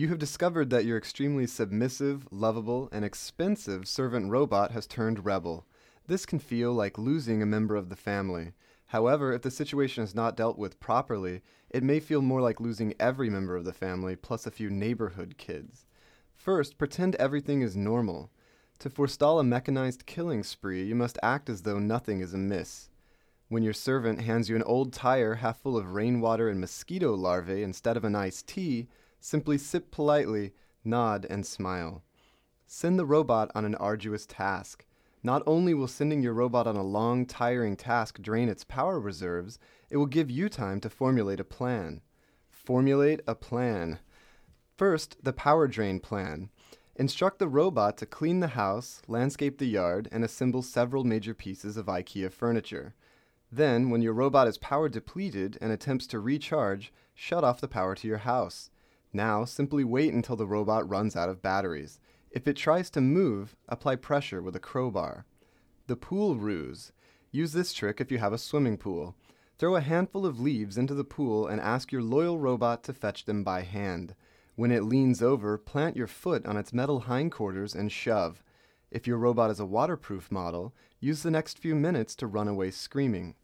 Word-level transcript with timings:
You 0.00 0.08
have 0.08 0.18
discovered 0.18 0.70
that 0.70 0.86
your 0.86 0.96
extremely 0.96 1.46
submissive, 1.46 2.26
lovable, 2.30 2.88
and 2.90 3.04
expensive 3.04 3.86
servant 3.86 4.30
robot 4.30 4.70
has 4.70 4.86
turned 4.86 5.26
rebel. 5.26 5.66
This 6.06 6.24
can 6.24 6.38
feel 6.38 6.72
like 6.72 6.96
losing 6.96 7.42
a 7.42 7.46
member 7.46 7.76
of 7.76 7.90
the 7.90 7.96
family. 7.96 8.52
However, 8.86 9.34
if 9.34 9.42
the 9.42 9.50
situation 9.50 10.02
is 10.02 10.14
not 10.14 10.38
dealt 10.38 10.56
with 10.56 10.80
properly, 10.80 11.42
it 11.68 11.82
may 11.82 12.00
feel 12.00 12.22
more 12.22 12.40
like 12.40 12.60
losing 12.60 12.94
every 12.98 13.28
member 13.28 13.56
of 13.56 13.66
the 13.66 13.74
family 13.74 14.16
plus 14.16 14.46
a 14.46 14.50
few 14.50 14.70
neighborhood 14.70 15.34
kids. 15.36 15.84
First, 16.32 16.78
pretend 16.78 17.14
everything 17.16 17.60
is 17.60 17.76
normal. 17.76 18.30
To 18.78 18.88
forestall 18.88 19.38
a 19.38 19.44
mechanized 19.44 20.06
killing 20.06 20.42
spree, 20.44 20.82
you 20.82 20.94
must 20.94 21.18
act 21.22 21.50
as 21.50 21.60
though 21.60 21.78
nothing 21.78 22.22
is 22.22 22.32
amiss. 22.32 22.88
When 23.48 23.62
your 23.62 23.74
servant 23.74 24.22
hands 24.22 24.48
you 24.48 24.56
an 24.56 24.62
old 24.62 24.94
tire 24.94 25.34
half 25.34 25.60
full 25.60 25.76
of 25.76 25.92
rainwater 25.92 26.48
and 26.48 26.58
mosquito 26.58 27.14
larvae 27.14 27.62
instead 27.62 27.98
of 27.98 28.04
an 28.04 28.14
iced 28.14 28.46
tea, 28.46 28.88
simply 29.20 29.58
sip 29.58 29.90
politely, 29.90 30.52
nod, 30.84 31.26
and 31.28 31.46
smile. 31.46 32.02
Send 32.66 32.98
the 32.98 33.06
robot 33.06 33.50
on 33.54 33.64
an 33.64 33.74
arduous 33.74 34.26
task. 34.26 34.86
Not 35.22 35.42
only 35.46 35.74
will 35.74 35.88
sending 35.88 36.22
your 36.22 36.32
robot 36.32 36.66
on 36.66 36.76
a 36.76 36.82
long, 36.82 37.26
tiring 37.26 37.76
task 37.76 38.20
drain 38.20 38.48
its 38.48 38.64
power 38.64 38.98
reserves, 38.98 39.58
it 39.90 39.98
will 39.98 40.06
give 40.06 40.30
you 40.30 40.48
time 40.48 40.80
to 40.80 40.88
formulate 40.88 41.40
a 41.40 41.44
plan. 41.44 42.00
Formulate 42.48 43.20
a 43.26 43.34
plan. 43.34 43.98
First, 44.76 45.22
the 45.22 45.32
power 45.32 45.68
drain 45.68 46.00
plan. 46.00 46.48
Instruct 46.96 47.38
the 47.38 47.48
robot 47.48 47.98
to 47.98 48.06
clean 48.06 48.40
the 48.40 48.48
house, 48.48 49.02
landscape 49.08 49.58
the 49.58 49.66
yard, 49.66 50.08
and 50.10 50.24
assemble 50.24 50.62
several 50.62 51.04
major 51.04 51.34
pieces 51.34 51.76
of 51.76 51.86
IKEA 51.86 52.32
furniture. 52.32 52.94
Then, 53.52 53.90
when 53.90 54.00
your 54.00 54.12
robot 54.12 54.48
is 54.48 54.58
power 54.58 54.88
depleted 54.88 55.58
and 55.60 55.72
attempts 55.72 56.06
to 56.08 56.20
recharge, 56.20 56.92
shut 57.14 57.42
off 57.42 57.60
the 57.60 57.68
power 57.68 57.94
to 57.96 58.08
your 58.08 58.18
house. 58.18 58.69
Now, 59.12 59.44
simply 59.44 59.84
wait 59.84 60.12
until 60.12 60.36
the 60.36 60.46
robot 60.46 60.88
runs 60.88 61.16
out 61.16 61.28
of 61.28 61.42
batteries. 61.42 61.98
If 62.30 62.46
it 62.46 62.56
tries 62.56 62.90
to 62.90 63.00
move, 63.00 63.56
apply 63.68 63.96
pressure 63.96 64.40
with 64.40 64.54
a 64.54 64.60
crowbar. 64.60 65.26
The 65.88 65.96
pool 65.96 66.36
ruse. 66.36 66.92
Use 67.32 67.52
this 67.52 67.72
trick 67.72 68.00
if 68.00 68.12
you 68.12 68.18
have 68.18 68.32
a 68.32 68.38
swimming 68.38 68.76
pool. 68.76 69.16
Throw 69.58 69.76
a 69.76 69.80
handful 69.80 70.24
of 70.24 70.40
leaves 70.40 70.78
into 70.78 70.94
the 70.94 71.04
pool 71.04 71.46
and 71.46 71.60
ask 71.60 71.90
your 71.90 72.02
loyal 72.02 72.38
robot 72.38 72.84
to 72.84 72.92
fetch 72.92 73.24
them 73.24 73.42
by 73.42 73.62
hand. 73.62 74.14
When 74.54 74.70
it 74.70 74.84
leans 74.84 75.22
over, 75.22 75.58
plant 75.58 75.96
your 75.96 76.06
foot 76.06 76.46
on 76.46 76.56
its 76.56 76.72
metal 76.72 77.00
hindquarters 77.00 77.74
and 77.74 77.90
shove. 77.90 78.42
If 78.90 79.06
your 79.06 79.18
robot 79.18 79.50
is 79.50 79.60
a 79.60 79.66
waterproof 79.66 80.30
model, 80.30 80.74
use 81.00 81.22
the 81.22 81.30
next 81.30 81.58
few 81.58 81.74
minutes 81.74 82.14
to 82.16 82.26
run 82.26 82.48
away 82.48 82.70
screaming. 82.70 83.34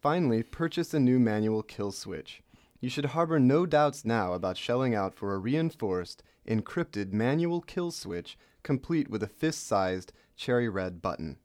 Finally, 0.00 0.42
purchase 0.44 0.94
a 0.94 1.00
new 1.00 1.18
manual 1.18 1.62
kill 1.62 1.90
switch. 1.92 2.42
You 2.80 2.90
should 2.90 3.06
harbor 3.06 3.40
no 3.40 3.64
doubts 3.64 4.04
now 4.04 4.34
about 4.34 4.58
shelling 4.58 4.94
out 4.94 5.14
for 5.14 5.34
a 5.34 5.38
reinforced, 5.38 6.22
encrypted 6.46 7.12
manual 7.12 7.60
kill 7.60 7.90
switch 7.90 8.36
complete 8.62 9.08
with 9.08 9.22
a 9.22 9.28
fist 9.28 9.66
sized 9.66 10.12
cherry 10.36 10.68
red 10.68 11.00
button. 11.00 11.38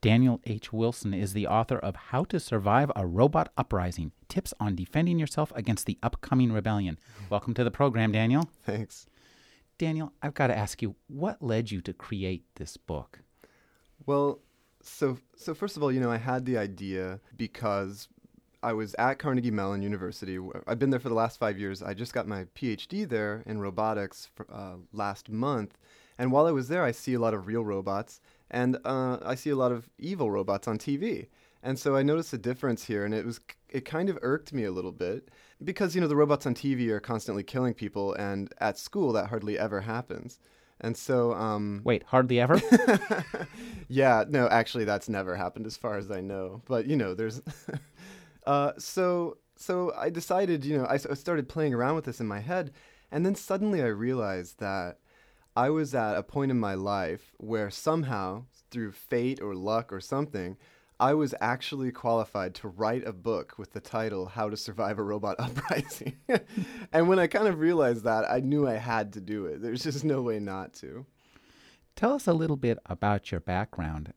Daniel 0.00 0.40
H. 0.44 0.72
Wilson 0.72 1.12
is 1.12 1.34
the 1.34 1.46
author 1.46 1.78
of 1.78 1.94
How 1.94 2.24
to 2.24 2.40
Survive 2.40 2.90
a 2.96 3.06
Robot 3.06 3.52
Uprising 3.58 4.12
Tips 4.28 4.54
on 4.58 4.74
Defending 4.74 5.18
Yourself 5.18 5.52
Against 5.54 5.84
the 5.84 5.98
Upcoming 6.02 6.52
Rebellion. 6.52 6.98
Welcome 7.28 7.52
to 7.52 7.64
the 7.64 7.70
program, 7.70 8.12
Daniel. 8.12 8.48
Thanks. 8.64 9.06
Daniel, 9.76 10.12
I've 10.22 10.32
got 10.32 10.46
to 10.46 10.56
ask 10.56 10.80
you, 10.80 10.94
what 11.08 11.42
led 11.42 11.70
you 11.70 11.82
to 11.82 11.92
create 11.92 12.44
this 12.54 12.78
book? 12.78 13.20
Well, 14.06 14.40
so 14.82 15.18
so 15.36 15.52
first 15.54 15.76
of 15.76 15.82
all, 15.82 15.92
you 15.92 16.00
know, 16.00 16.10
I 16.10 16.16
had 16.16 16.46
the 16.46 16.56
idea 16.56 17.20
because 17.36 18.08
I 18.62 18.72
was 18.72 18.94
at 18.94 19.18
Carnegie 19.18 19.50
Mellon 19.50 19.82
University. 19.82 20.38
I've 20.66 20.78
been 20.78 20.90
there 20.90 21.00
for 21.00 21.08
the 21.08 21.14
last 21.14 21.38
five 21.38 21.58
years. 21.58 21.82
I 21.82 21.94
just 21.94 22.12
got 22.12 22.28
my 22.28 22.44
PhD 22.54 23.08
there 23.08 23.42
in 23.46 23.60
robotics 23.60 24.28
for, 24.34 24.46
uh, 24.52 24.76
last 24.92 25.30
month. 25.30 25.78
And 26.18 26.30
while 26.30 26.46
I 26.46 26.52
was 26.52 26.68
there, 26.68 26.84
I 26.84 26.90
see 26.90 27.14
a 27.14 27.18
lot 27.18 27.32
of 27.32 27.46
real 27.46 27.64
robots, 27.64 28.20
and 28.50 28.76
uh, 28.84 29.18
I 29.24 29.34
see 29.34 29.48
a 29.48 29.56
lot 29.56 29.72
of 29.72 29.88
evil 29.98 30.30
robots 30.30 30.68
on 30.68 30.76
TV. 30.76 31.28
And 31.62 31.78
so 31.78 31.96
I 31.96 32.02
noticed 32.02 32.32
a 32.34 32.38
difference 32.38 32.84
here, 32.84 33.04
and 33.04 33.14
it 33.14 33.24
was 33.24 33.40
it 33.70 33.84
kind 33.84 34.10
of 34.10 34.18
irked 34.20 34.52
me 34.52 34.64
a 34.64 34.72
little 34.72 34.92
bit 34.92 35.30
because 35.62 35.94
you 35.94 36.00
know 36.00 36.08
the 36.08 36.16
robots 36.16 36.46
on 36.46 36.54
TV 36.54 36.88
are 36.88 37.00
constantly 37.00 37.42
killing 37.42 37.72
people, 37.72 38.12
and 38.14 38.52
at 38.58 38.78
school 38.78 39.12
that 39.12 39.28
hardly 39.28 39.58
ever 39.58 39.80
happens. 39.80 40.38
And 40.82 40.96
so, 40.96 41.34
um, 41.34 41.82
wait, 41.84 42.04
hardly 42.04 42.40
ever? 42.40 42.60
yeah, 43.88 44.24
no, 44.28 44.48
actually, 44.48 44.84
that's 44.84 45.08
never 45.08 45.36
happened 45.36 45.66
as 45.66 45.76
far 45.76 45.98
as 45.98 46.10
I 46.10 46.20
know. 46.22 46.62
But 46.66 46.86
you 46.86 46.96
know, 46.96 47.14
there's 47.14 47.42
Uh, 48.46 48.72
so 48.78 49.38
so 49.56 49.92
I 49.94 50.08
decided, 50.08 50.64
you 50.64 50.78
know, 50.78 50.84
I, 50.84 50.94
I 50.94 51.14
started 51.14 51.48
playing 51.48 51.74
around 51.74 51.94
with 51.94 52.06
this 52.06 52.20
in 52.20 52.26
my 52.26 52.40
head, 52.40 52.72
and 53.10 53.26
then 53.26 53.34
suddenly 53.34 53.82
I 53.82 53.88
realized 53.88 54.58
that 54.60 54.98
I 55.54 55.68
was 55.68 55.94
at 55.94 56.16
a 56.16 56.22
point 56.22 56.50
in 56.50 56.58
my 56.58 56.74
life 56.74 57.32
where 57.36 57.70
somehow, 57.70 58.44
through 58.70 58.92
fate 58.92 59.40
or 59.42 59.54
luck 59.54 59.92
or 59.92 60.00
something, 60.00 60.56
I 60.98 61.14
was 61.14 61.34
actually 61.40 61.92
qualified 61.92 62.54
to 62.56 62.68
write 62.68 63.06
a 63.06 63.12
book 63.12 63.58
with 63.58 63.72
the 63.72 63.80
title 63.80 64.26
How 64.26 64.48
to 64.48 64.56
Survive 64.56 64.98
a 64.98 65.02
Robot 65.02 65.36
Uprising. 65.38 66.16
and 66.92 67.08
when 67.08 67.18
I 67.18 67.26
kind 67.26 67.48
of 67.48 67.58
realized 67.58 68.04
that, 68.04 68.30
I 68.30 68.40
knew 68.40 68.66
I 68.66 68.74
had 68.74 69.12
to 69.14 69.20
do 69.20 69.46
it. 69.46 69.60
There's 69.60 69.82
just 69.82 70.04
no 70.04 70.22
way 70.22 70.38
not 70.38 70.72
to. 70.74 71.04
Tell 71.96 72.14
us 72.14 72.26
a 72.26 72.32
little 72.32 72.56
bit 72.56 72.78
about 72.86 73.30
your 73.30 73.40
background. 73.40 74.12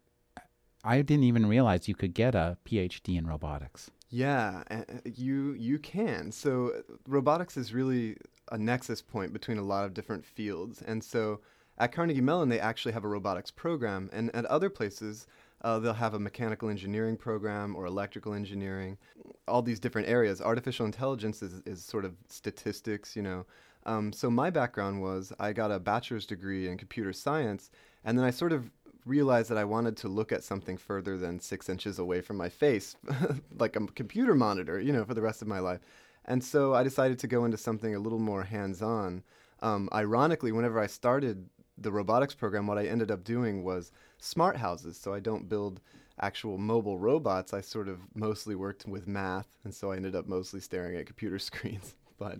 I 0.83 1.01
didn't 1.01 1.23
even 1.23 1.45
realize 1.45 1.87
you 1.87 1.95
could 1.95 2.13
get 2.13 2.35
a 2.35 2.57
PhD 2.65 3.17
in 3.17 3.27
robotics. 3.27 3.89
Yeah, 4.13 4.61
you 5.05 5.53
you 5.53 5.79
can. 5.79 6.31
So 6.31 6.83
robotics 7.07 7.57
is 7.57 7.73
really 7.73 8.15
a 8.51 8.59
nexus 8.59 9.01
point 9.01 9.33
between 9.33 9.57
a 9.57 9.63
lot 9.63 9.85
of 9.85 9.95
different 9.95 10.23
fields, 10.23 10.83
and 10.83 11.03
so 11.03 11.39
at 11.79 11.91
Carnegie 11.91 12.21
Mellon 12.21 12.47
they 12.47 12.59
actually 12.59 12.91
have 12.91 13.03
a 13.03 13.07
robotics 13.07 13.49
program, 13.49 14.11
and 14.13 14.29
at 14.35 14.45
other 14.45 14.69
places 14.69 15.25
uh, 15.63 15.79
they'll 15.79 15.93
have 15.93 16.13
a 16.13 16.19
mechanical 16.19 16.69
engineering 16.69 17.17
program 17.17 17.75
or 17.75 17.87
electrical 17.87 18.35
engineering. 18.35 18.99
All 19.47 19.63
these 19.63 19.79
different 19.79 20.07
areas. 20.07 20.41
Artificial 20.41 20.85
intelligence 20.85 21.41
is 21.41 21.63
is 21.65 21.83
sort 21.83 22.05
of 22.05 22.13
statistics, 22.27 23.15
you 23.15 23.23
know. 23.23 23.47
Um, 23.87 24.13
so 24.13 24.29
my 24.29 24.51
background 24.51 25.01
was 25.01 25.33
I 25.39 25.53
got 25.53 25.71
a 25.71 25.79
bachelor's 25.79 26.27
degree 26.27 26.67
in 26.67 26.77
computer 26.77 27.13
science, 27.13 27.71
and 28.05 28.15
then 28.15 28.25
I 28.25 28.29
sort 28.29 28.51
of 28.51 28.69
realized 29.05 29.49
that 29.49 29.57
I 29.57 29.65
wanted 29.65 29.97
to 29.97 30.07
look 30.07 30.31
at 30.31 30.43
something 30.43 30.77
further 30.77 31.17
than 31.17 31.39
six 31.39 31.69
inches 31.69 31.99
away 31.99 32.21
from 32.21 32.37
my 32.37 32.49
face, 32.49 32.95
like 33.57 33.75
a 33.75 33.85
computer 33.87 34.35
monitor, 34.35 34.79
you 34.79 34.93
know, 34.93 35.05
for 35.05 35.13
the 35.13 35.21
rest 35.21 35.41
of 35.41 35.47
my 35.47 35.59
life. 35.59 35.81
And 36.25 36.43
so 36.43 36.73
I 36.73 36.83
decided 36.83 37.19
to 37.19 37.27
go 37.27 37.45
into 37.45 37.57
something 37.57 37.95
a 37.95 37.99
little 37.99 38.19
more 38.19 38.43
hands 38.43 38.81
on. 38.81 39.23
Um, 39.61 39.89
ironically, 39.93 40.51
whenever 40.51 40.79
I 40.79 40.87
started 40.87 41.49
the 41.77 41.91
robotics 41.91 42.35
program, 42.35 42.67
what 42.67 42.77
I 42.77 42.85
ended 42.85 43.11
up 43.11 43.23
doing 43.23 43.63
was 43.63 43.91
smart 44.19 44.57
houses. 44.57 44.97
So 44.97 45.13
I 45.13 45.19
don't 45.19 45.49
build 45.49 45.81
actual 46.21 46.57
mobile 46.57 46.99
robots. 46.99 47.53
I 47.53 47.61
sort 47.61 47.89
of 47.89 47.99
mostly 48.15 48.55
worked 48.55 48.85
with 48.87 49.07
math. 49.07 49.57
And 49.63 49.73
so 49.73 49.91
I 49.91 49.97
ended 49.97 50.15
up 50.15 50.27
mostly 50.27 50.59
staring 50.59 50.95
at 50.95 51.05
computer 51.05 51.39
screens. 51.39 51.95
but 52.17 52.39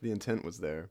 the 0.00 0.10
intent 0.10 0.44
was 0.44 0.58
there. 0.58 0.88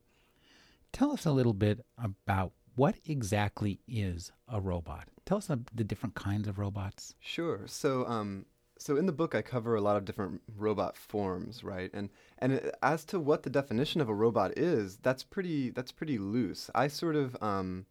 Tell 0.91 1.11
us 1.11 1.25
a 1.25 1.31
little 1.31 1.53
bit 1.53 1.85
about 1.97 2.51
what 2.75 2.95
exactly 3.05 3.79
is 3.87 4.31
a 4.47 4.59
robot? 4.59 5.07
Tell 5.25 5.37
us 5.37 5.49
about 5.49 5.67
the 5.73 5.83
different 5.83 6.15
kinds 6.15 6.47
of 6.47 6.57
robots. 6.57 7.15
Sure. 7.19 7.61
So, 7.65 8.05
um, 8.05 8.45
so 8.77 8.95
in 8.95 9.05
the 9.05 9.11
book, 9.11 9.35
I 9.35 9.41
cover 9.41 9.75
a 9.75 9.81
lot 9.81 9.97
of 9.97 10.05
different 10.05 10.41
robot 10.57 10.95
forms, 10.95 11.63
right? 11.63 11.91
And 11.93 12.09
and 12.37 12.71
as 12.81 13.03
to 13.05 13.19
what 13.19 13.43
the 13.43 13.49
definition 13.49 13.99
of 13.99 14.09
a 14.09 14.13
robot 14.13 14.57
is, 14.57 14.97
that's 14.97 15.23
pretty 15.23 15.69
that's 15.69 15.91
pretty 15.91 16.17
loose. 16.17 16.69
I 16.73 16.87
sort 16.87 17.15
of 17.15 17.35
um, 17.43 17.85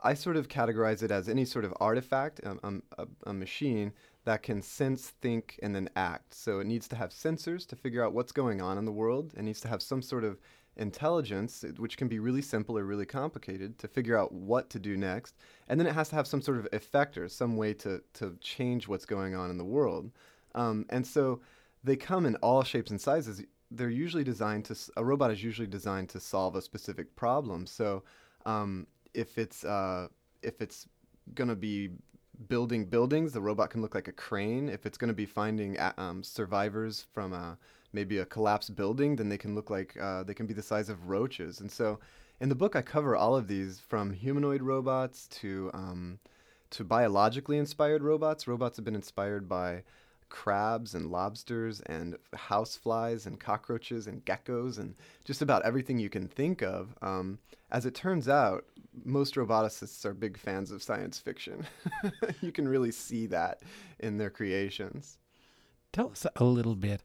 I 0.00 0.14
sort 0.14 0.36
of 0.36 0.48
categorize 0.48 1.02
it 1.02 1.10
as 1.10 1.28
any 1.28 1.44
sort 1.44 1.64
of 1.64 1.74
artifact, 1.80 2.40
um, 2.44 2.60
um, 2.62 2.82
a, 2.96 3.06
a, 3.26 3.32
machine 3.32 3.92
that 4.24 4.42
can 4.44 4.62
sense, 4.62 5.08
think, 5.20 5.58
and 5.62 5.74
then 5.74 5.90
act. 5.96 6.34
So 6.34 6.60
it 6.60 6.66
needs 6.66 6.86
to 6.88 6.96
have 6.96 7.10
sensors 7.10 7.66
to 7.66 7.76
figure 7.76 8.04
out 8.04 8.12
what's 8.12 8.30
going 8.30 8.60
on 8.60 8.78
in 8.78 8.84
the 8.84 8.92
world. 8.92 9.34
It 9.36 9.42
needs 9.42 9.60
to 9.62 9.68
have 9.68 9.82
some 9.82 10.02
sort 10.02 10.22
of 10.22 10.38
intelligence, 10.78 11.64
which 11.76 11.96
can 11.96 12.08
be 12.08 12.18
really 12.18 12.42
simple 12.42 12.78
or 12.78 12.84
really 12.84 13.06
complicated, 13.06 13.78
to 13.78 13.88
figure 13.88 14.16
out 14.16 14.32
what 14.32 14.70
to 14.70 14.78
do 14.78 14.96
next. 14.96 15.36
And 15.68 15.78
then 15.78 15.86
it 15.86 15.94
has 15.94 16.08
to 16.10 16.16
have 16.16 16.26
some 16.26 16.40
sort 16.40 16.58
of 16.58 16.68
effector, 16.70 17.30
some 17.30 17.56
way 17.56 17.74
to, 17.74 18.02
to 18.14 18.36
change 18.40 18.88
what's 18.88 19.04
going 19.04 19.34
on 19.34 19.50
in 19.50 19.58
the 19.58 19.64
world. 19.64 20.10
Um, 20.54 20.86
and 20.90 21.06
so 21.06 21.40
they 21.84 21.96
come 21.96 22.26
in 22.26 22.36
all 22.36 22.62
shapes 22.62 22.90
and 22.90 23.00
sizes. 23.00 23.42
They're 23.70 23.90
usually 23.90 24.24
designed 24.24 24.64
to, 24.66 24.76
a 24.96 25.04
robot 25.04 25.30
is 25.30 25.42
usually 25.42 25.68
designed 25.68 26.08
to 26.10 26.20
solve 26.20 26.56
a 26.56 26.62
specific 26.62 27.14
problem. 27.16 27.66
So 27.66 28.02
um, 28.46 28.86
if 29.14 29.38
it's, 29.38 29.64
uh, 29.64 30.08
if 30.42 30.62
it's 30.62 30.88
going 31.34 31.48
to 31.48 31.56
be 31.56 31.90
building 32.48 32.84
buildings, 32.84 33.32
the 33.32 33.40
robot 33.40 33.70
can 33.70 33.82
look 33.82 33.94
like 33.94 34.08
a 34.08 34.12
crane. 34.12 34.68
If 34.68 34.86
it's 34.86 34.96
going 34.96 35.08
to 35.08 35.14
be 35.14 35.26
finding 35.26 35.76
um, 35.98 36.22
survivors 36.22 37.06
from 37.12 37.32
a 37.32 37.58
maybe 37.92 38.18
a 38.18 38.26
collapsed 38.26 38.76
building, 38.76 39.16
then 39.16 39.28
they 39.28 39.38
can 39.38 39.54
look 39.54 39.70
like 39.70 39.96
uh, 40.00 40.22
they 40.22 40.34
can 40.34 40.46
be 40.46 40.54
the 40.54 40.62
size 40.62 40.88
of 40.88 41.08
roaches. 41.08 41.60
And 41.60 41.70
so, 41.70 41.98
in 42.40 42.48
the 42.48 42.54
book, 42.54 42.76
I 42.76 42.82
cover 42.82 43.16
all 43.16 43.36
of 43.36 43.48
these 43.48 43.80
from 43.80 44.12
humanoid 44.12 44.62
robots 44.62 45.26
to 45.28 45.70
um, 45.74 46.18
to 46.70 46.84
biologically 46.84 47.58
inspired 47.58 48.02
robots. 48.02 48.46
Robots 48.46 48.76
have 48.76 48.84
been 48.84 48.94
inspired 48.94 49.48
by 49.48 49.82
crabs 50.28 50.94
and 50.94 51.10
lobsters 51.10 51.80
and 51.86 52.16
houseflies 52.34 53.26
and 53.26 53.40
cockroaches 53.40 54.06
and 54.06 54.24
geckos 54.24 54.78
and 54.78 54.94
just 55.24 55.42
about 55.42 55.64
everything 55.64 55.98
you 55.98 56.10
can 56.10 56.28
think 56.28 56.62
of. 56.62 56.94
Um, 57.02 57.38
as 57.70 57.86
it 57.86 57.94
turns 57.94 58.28
out, 58.28 58.64
most 59.04 59.34
roboticists 59.34 60.04
are 60.04 60.14
big 60.14 60.38
fans 60.38 60.70
of 60.70 60.82
science 60.82 61.18
fiction. 61.18 61.66
you 62.40 62.52
can 62.52 62.68
really 62.68 62.90
see 62.90 63.26
that 63.26 63.62
in 63.98 64.18
their 64.18 64.30
creations. 64.30 65.18
Tell 65.92 66.10
us 66.10 66.26
a 66.36 66.44
little 66.44 66.76
bit 66.76 67.02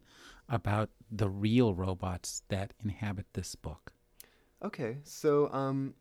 about 0.50 0.90
the 1.12 1.30
real 1.30 1.74
robots 1.74 2.44
that 2.50 2.74
inhabit 2.84 3.26
this 3.34 3.56
book. 3.56 3.94
Okay, 4.64 4.98
so 5.04 5.52
um, 5.52 5.94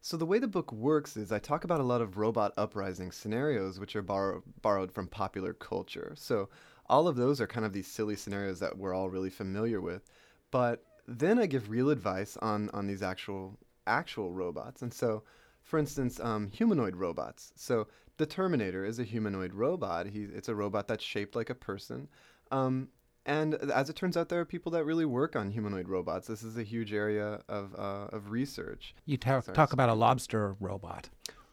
so 0.00 0.16
the 0.16 0.26
way 0.26 0.38
the 0.38 0.48
book 0.48 0.72
works 0.72 1.16
is 1.16 1.30
I 1.30 1.38
talk 1.38 1.64
about 1.64 1.80
a 1.80 1.84
lot 1.84 2.00
of 2.00 2.16
robot 2.16 2.52
uprising 2.56 3.12
scenarios, 3.12 3.78
which 3.78 3.94
are 3.94 4.02
borrow- 4.02 4.42
borrowed 4.62 4.90
from 4.92 5.06
popular 5.06 5.52
culture. 5.52 6.14
So 6.16 6.48
all 6.86 7.06
of 7.06 7.16
those 7.16 7.40
are 7.40 7.46
kind 7.46 7.66
of 7.66 7.72
these 7.72 7.86
silly 7.86 8.16
scenarios 8.16 8.58
that 8.60 8.78
we're 8.78 8.94
all 8.94 9.10
really 9.10 9.30
familiar 9.30 9.80
with. 9.80 10.08
But 10.50 10.84
then 11.06 11.38
I 11.38 11.46
give 11.46 11.70
real 11.70 11.90
advice 11.90 12.36
on 12.38 12.70
on 12.70 12.86
these 12.86 13.02
actual 13.02 13.58
actual 13.86 14.32
robots. 14.32 14.82
And 14.82 14.92
so, 14.92 15.22
for 15.62 15.78
instance, 15.78 16.18
um, 16.20 16.48
humanoid 16.48 16.96
robots. 16.96 17.52
So 17.56 17.88
the 18.16 18.26
Terminator 18.26 18.84
is 18.84 18.98
a 18.98 19.04
humanoid 19.04 19.54
robot. 19.54 20.06
He, 20.06 20.24
it's 20.24 20.48
a 20.48 20.54
robot 20.54 20.88
that's 20.88 21.04
shaped 21.04 21.36
like 21.36 21.50
a 21.50 21.54
person. 21.54 22.08
Um, 22.50 22.88
and 23.26 23.54
as 23.54 23.90
it 23.90 23.96
turns 23.96 24.16
out, 24.16 24.28
there 24.28 24.40
are 24.40 24.44
people 24.44 24.72
that 24.72 24.84
really 24.84 25.04
work 25.04 25.36
on 25.36 25.50
humanoid 25.50 25.88
robots. 25.88 26.26
This 26.26 26.42
is 26.42 26.56
a 26.56 26.62
huge 26.62 26.92
area 26.92 27.40
of, 27.48 27.74
uh, 27.76 28.08
of 28.12 28.30
research. 28.30 28.94
You 29.04 29.16
ta- 29.16 29.40
talk 29.40 29.72
about 29.72 29.88
a 29.88 29.94
lobster 29.94 30.56
robot. 30.58 31.08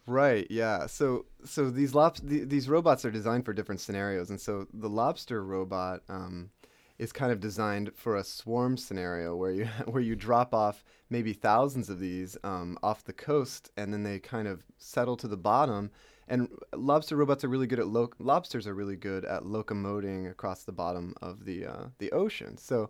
Right. 0.07 0.47
Yeah. 0.49 0.87
So 0.87 1.25
so 1.43 1.69
these 1.69 1.93
lob- 1.93 2.15
th- 2.15 2.47
these 2.47 2.69
robots 2.69 3.03
are 3.03 3.11
designed 3.11 3.43
for 3.43 3.53
different 3.53 3.81
scenarios, 3.81 4.29
and 4.29 4.39
so 4.39 4.65
the 4.73 4.89
lobster 4.89 5.43
robot 5.43 6.01
um, 6.07 6.49
is 6.97 7.11
kind 7.11 7.29
of 7.31 7.41
designed 7.41 7.91
for 7.93 8.15
a 8.15 8.23
swarm 8.23 8.77
scenario 8.77 9.35
where 9.35 9.51
you 9.51 9.65
where 9.85 10.01
you 10.01 10.15
drop 10.15 10.53
off 10.53 10.85
maybe 11.09 11.33
thousands 11.33 11.89
of 11.89 11.99
these 11.99 12.37
um, 12.45 12.77
off 12.81 13.03
the 13.03 13.11
coast, 13.11 13.69
and 13.75 13.91
then 13.91 14.03
they 14.03 14.17
kind 14.17 14.47
of 14.47 14.63
settle 14.77 15.17
to 15.17 15.27
the 15.27 15.37
bottom. 15.37 15.91
And 16.27 16.49
lobster 16.75 17.15
robots 17.15 17.43
are 17.43 17.47
really 17.47 17.67
good 17.67 17.79
at 17.79 17.87
lo- 17.87 18.11
lobsters 18.19 18.67
are 18.67 18.73
really 18.73 18.95
good 18.95 19.23
at 19.25 19.43
locomoting 19.43 20.29
across 20.29 20.63
the 20.63 20.71
bottom 20.71 21.13
of 21.21 21.45
the 21.45 21.65
uh, 21.65 21.85
the 21.99 22.11
ocean. 22.11 22.57
So 22.57 22.89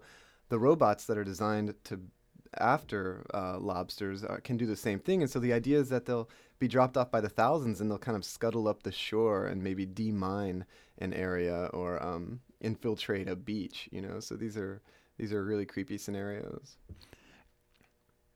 the 0.49 0.59
robots 0.59 1.05
that 1.05 1.17
are 1.17 1.23
designed 1.23 1.75
to 1.85 1.99
after 2.59 3.25
uh, 3.33 3.59
lobsters 3.59 4.23
uh, 4.23 4.37
can 4.43 4.57
do 4.57 4.65
the 4.65 4.75
same 4.75 4.99
thing. 4.99 5.21
And 5.21 5.29
so 5.29 5.39
the 5.39 5.53
idea 5.53 5.79
is 5.79 5.89
that 5.89 6.05
they'll 6.05 6.29
be 6.59 6.67
dropped 6.67 6.97
off 6.97 7.11
by 7.11 7.21
the 7.21 7.29
thousands 7.29 7.81
and 7.81 7.91
they'll 7.91 7.99
kind 7.99 8.17
of 8.17 8.25
scuttle 8.25 8.67
up 8.67 8.83
the 8.83 8.91
shore 8.91 9.45
and 9.45 9.63
maybe 9.63 9.85
demine 9.85 10.65
an 10.97 11.13
area 11.13 11.69
or 11.73 12.01
um, 12.03 12.39
infiltrate 12.61 13.29
a 13.29 13.35
beach. 13.35 13.87
You 13.91 14.01
know, 14.01 14.19
so 14.19 14.35
these 14.35 14.57
are 14.57 14.81
these 15.17 15.33
are 15.33 15.43
really 15.43 15.65
creepy 15.65 15.97
scenarios 15.97 16.77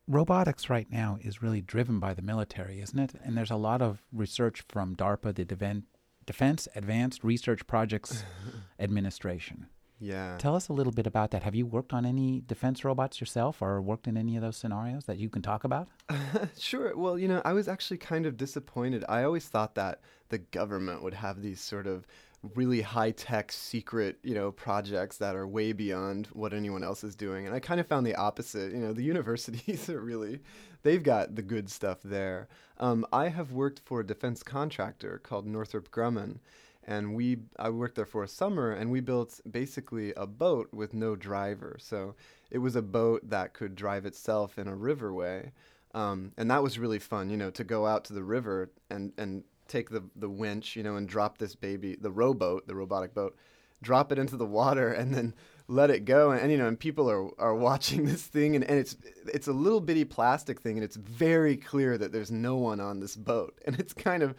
robotics 0.08 0.70
right 0.70 0.90
now 0.90 1.18
is 1.22 1.42
really 1.42 1.62
driven 1.62 2.00
by 2.00 2.14
the 2.14 2.22
military, 2.22 2.82
isn't 2.82 3.00
it? 3.00 3.14
And 3.24 3.38
there's 3.38 3.52
a 3.52 3.56
lot 3.56 3.82
of 3.82 4.02
research 4.12 4.64
from 4.68 4.96
DARPA, 4.96 5.36
the 5.36 5.84
Defense 6.26 6.68
Advanced 6.76 7.24
Research 7.24 7.66
Projects 7.68 8.24
Administration. 8.80 9.68
Yeah. 10.02 10.36
Tell 10.40 10.56
us 10.56 10.68
a 10.68 10.74
little 10.74 10.92
bit 10.92 11.06
about 11.06 11.30
that. 11.30 11.44
Have 11.44 11.54
you 11.54 11.68
worked 11.68 11.94
on 11.94 12.08
any 12.08 12.42
defense 12.42 12.84
robots 12.84 13.22
yourself 13.22 13.62
or 13.62 13.80
worked 13.80 14.08
in 14.08 14.18
any 14.18 14.36
of 14.36 14.42
those 14.42 14.58
scenarios 14.58 15.06
that 15.06 15.20
you 15.20 15.30
can 15.30 15.44
talk 15.44 15.64
about? 15.64 15.90
sure. 16.58 16.98
Well, 16.98 17.20
you 17.20 17.28
know, 17.28 17.40
I 17.46 17.54
was 17.54 17.68
actually 17.68 17.98
kind 17.98 18.26
of 18.26 18.36
disappointed. 18.36 19.06
I 19.08 19.24
always 19.24 19.48
thought 19.48 19.76
that 19.76 20.02
the 20.30 20.40
government 20.40 21.04
would 21.04 21.14
have 21.14 21.44
these 21.44 21.62
sort 21.62 21.86
of 21.86 22.08
really 22.56 22.82
high 22.82 23.12
tech 23.12 23.52
secret, 23.52 24.18
you 24.24 24.34
know, 24.34 24.52
projects 24.52 25.18
that 25.18 25.36
are 25.36 25.48
way 25.48 25.74
beyond 25.74 26.28
what 26.34 26.54
anyone 26.54 26.84
else 26.84 27.04
is 27.04 27.16
doing. 27.16 27.46
And 27.46 27.56
I 27.56 27.60
kind 27.60 27.80
of 27.80 27.88
found 27.88 28.06
the 28.06 28.16
opposite. 28.16 28.72
You 28.72 28.80
know, 28.80 28.94
the 28.94 29.04
universities 29.14 29.90
are 29.90 30.02
really, 30.02 30.40
they've 30.84 31.04
got 31.04 31.36
the 31.36 31.42
good 31.42 31.70
stuff 31.70 32.00
there. 32.04 32.48
Um, 32.80 33.06
I 33.14 33.28
have 33.30 33.52
worked 33.52 33.82
for 33.86 34.00
a 34.00 34.08
defense 34.08 34.42
contractor 34.44 35.20
called 35.24 35.46
Northrop 35.46 35.92
Grumman. 35.92 36.40
And 36.84 37.14
we, 37.14 37.38
I 37.60 37.70
worked 37.70 37.96
there 37.96 38.08
for 38.08 38.24
a 38.24 38.28
summer, 38.28 38.72
and 38.72 38.90
we 38.90 39.02
built 39.02 39.40
basically 39.50 40.14
a 40.18 40.26
boat 40.26 40.68
with 40.74 40.96
no 40.96 41.16
driver. 41.16 41.78
So 41.80 42.16
it 42.50 42.58
was 42.58 42.76
a 42.76 42.82
boat 42.82 43.30
that 43.30 43.54
could 43.54 43.76
drive 43.76 44.08
itself 44.08 44.58
in 44.58 44.68
a 44.68 44.76
riverway, 44.76 45.52
um, 45.94 46.32
and 46.38 46.50
that 46.50 46.64
was 46.64 46.80
really 46.80 46.98
fun. 46.98 47.30
You 47.30 47.38
know, 47.38 47.52
to 47.52 47.64
go 47.64 47.86
out 47.86 48.04
to 48.06 48.14
the 48.14 48.24
river 48.24 48.72
and 48.90 49.14
and 49.20 49.44
take 49.72 49.90
the 49.90 50.04
the 50.16 50.30
winch, 50.30 50.76
you 50.76 50.84
know, 50.84 50.96
and 50.96 51.08
drop 51.08 51.38
this 51.38 51.56
baby, 51.56 51.98
the 52.00 52.12
rowboat, 52.12 52.68
the 52.68 52.76
robotic 52.76 53.14
boat, 53.14 53.36
drop 53.82 54.12
it 54.12 54.20
into 54.20 54.38
the 54.38 54.46
water, 54.46 54.92
and 54.92 55.14
then 55.14 55.34
let 55.68 55.90
it 55.90 56.06
go. 56.06 56.32
And, 56.32 56.42
and 56.42 56.52
you 56.52 56.58
know, 56.58 56.68
and 56.68 56.80
people 56.80 57.10
are 57.10 57.30
are 57.40 57.56
watching 57.56 58.06
this 58.08 58.24
thing, 58.24 58.56
and, 58.56 58.66
and 58.66 58.80
it's 58.80 58.98
it's 59.34 59.48
a 59.48 59.54
little 59.54 59.82
bitty 59.82 60.06
plastic 60.06 60.62
thing, 60.62 60.78
and 60.78 60.84
it's 60.84 60.98
very 60.98 61.58
clear 61.58 61.98
that 61.98 62.12
there's 62.12 62.32
no 62.32 62.58
one 62.58 62.80
on 62.80 63.00
this 63.00 63.16
boat, 63.16 63.60
and 63.66 63.80
it's 63.80 63.94
kind 63.94 64.24
of 64.24 64.36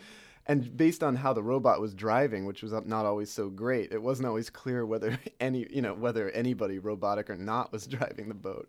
and 0.47 0.77
based 0.77 1.03
on 1.05 1.15
how 1.15 1.33
the 1.33 1.43
robot 1.43 1.81
was 1.81 1.95
driving, 1.95 2.47
which 2.47 2.63
was 2.63 2.73
not 2.73 3.07
always 3.07 3.31
so 3.31 3.49
great, 3.49 3.93
it 3.93 4.03
wasn't 4.03 4.27
always 4.27 4.51
clear 4.51 4.85
whether 4.85 5.19
any, 5.41 5.67
you 5.71 5.83
know, 5.83 5.95
whether 5.95 6.31
anybody, 6.31 6.79
robotic 6.79 7.31
or 7.31 7.37
not, 7.37 7.73
was 7.73 7.87
driving 7.87 8.29
the 8.29 8.35
boat. 8.35 8.69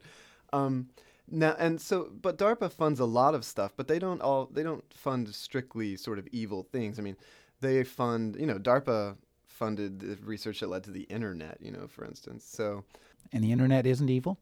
Um, 0.52 0.90
now 1.30 1.56
and 1.58 1.80
so, 1.80 2.10
but 2.22 2.38
DARPA 2.38 2.72
funds 2.72 3.00
a 3.00 3.06
lot 3.06 3.36
of 3.36 3.46
stuff, 3.46 3.74
but 3.76 3.88
they 3.88 4.00
don't 4.00 4.22
all 4.22 4.50
they 4.52 4.64
don't 4.64 4.84
fund 4.94 5.34
strictly 5.34 5.96
sort 5.96 6.20
of 6.20 6.28
evil 6.32 6.64
things. 6.64 7.00
I 7.00 7.02
mean, 7.02 7.18
they 7.62 7.84
fund 7.84 8.36
you 8.40 8.46
know 8.46 8.60
DARPA 8.60 9.16
funded 9.48 10.00
the 10.00 10.18
research 10.24 10.60
that 10.60 10.68
led 10.68 10.84
to 10.84 10.92
the 10.92 11.04
internet, 11.04 11.58
you 11.62 11.72
know, 11.72 11.88
for 11.88 12.06
instance. 12.06 12.44
So. 12.46 12.84
And 13.32 13.44
the 13.44 13.52
internet 13.52 13.88
isn't 13.88 14.10
evil? 14.10 14.38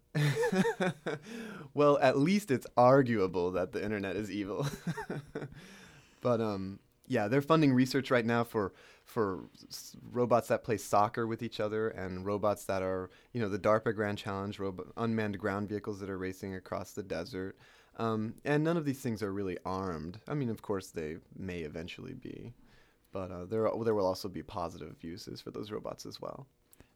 well, 1.74 1.98
at 2.02 2.18
least 2.18 2.52
it's 2.52 2.68
arguable 2.76 3.52
that 3.52 3.72
the 3.72 3.82
internet 3.84 4.16
is 4.16 4.32
evil. 4.32 4.66
but 6.22 6.42
um 6.42 6.80
yeah, 7.08 7.28
they're 7.28 7.42
funding 7.42 7.74
research 7.74 8.10
right 8.10 8.26
now 8.26 8.44
for 8.44 8.74
for 9.12 9.44
robots 10.10 10.48
that 10.48 10.64
play 10.64 10.78
soccer 10.78 11.28
with 11.28 11.44
each 11.44 11.60
other 11.60 11.90
and 11.90 12.26
robots 12.26 12.64
that 12.64 12.82
are, 12.82 13.10
you 13.34 13.42
know, 13.42 13.50
the 13.50 13.60
DARPA 13.60 13.94
Grand 13.94 14.18
Challenge, 14.18 14.58
unmanned 14.96 15.38
ground 15.38 15.68
vehicles 15.68 16.00
that 16.00 16.10
are 16.10 16.18
racing 16.18 16.56
across 16.56 16.94
the 16.94 17.04
desert. 17.04 17.58
Um, 17.98 18.36
and 18.46 18.64
none 18.64 18.78
of 18.78 18.86
these 18.86 19.02
things 19.02 19.22
are 19.22 19.34
really 19.34 19.58
armed. 19.66 20.20
I 20.30 20.34
mean, 20.34 20.50
of 20.50 20.62
course, 20.62 20.88
they 20.88 21.18
may 21.38 21.60
eventually 21.60 22.14
be, 22.14 22.54
but 23.12 23.32
uh, 23.32 23.46
there 23.46 23.70
there 23.84 23.94
will 23.94 24.06
also 24.06 24.30
be 24.30 24.44
positive 24.44 24.96
uses 25.04 25.42
for 25.42 25.52
those 25.52 25.72
robots 25.72 26.06
as 26.06 26.22
well. 26.22 26.48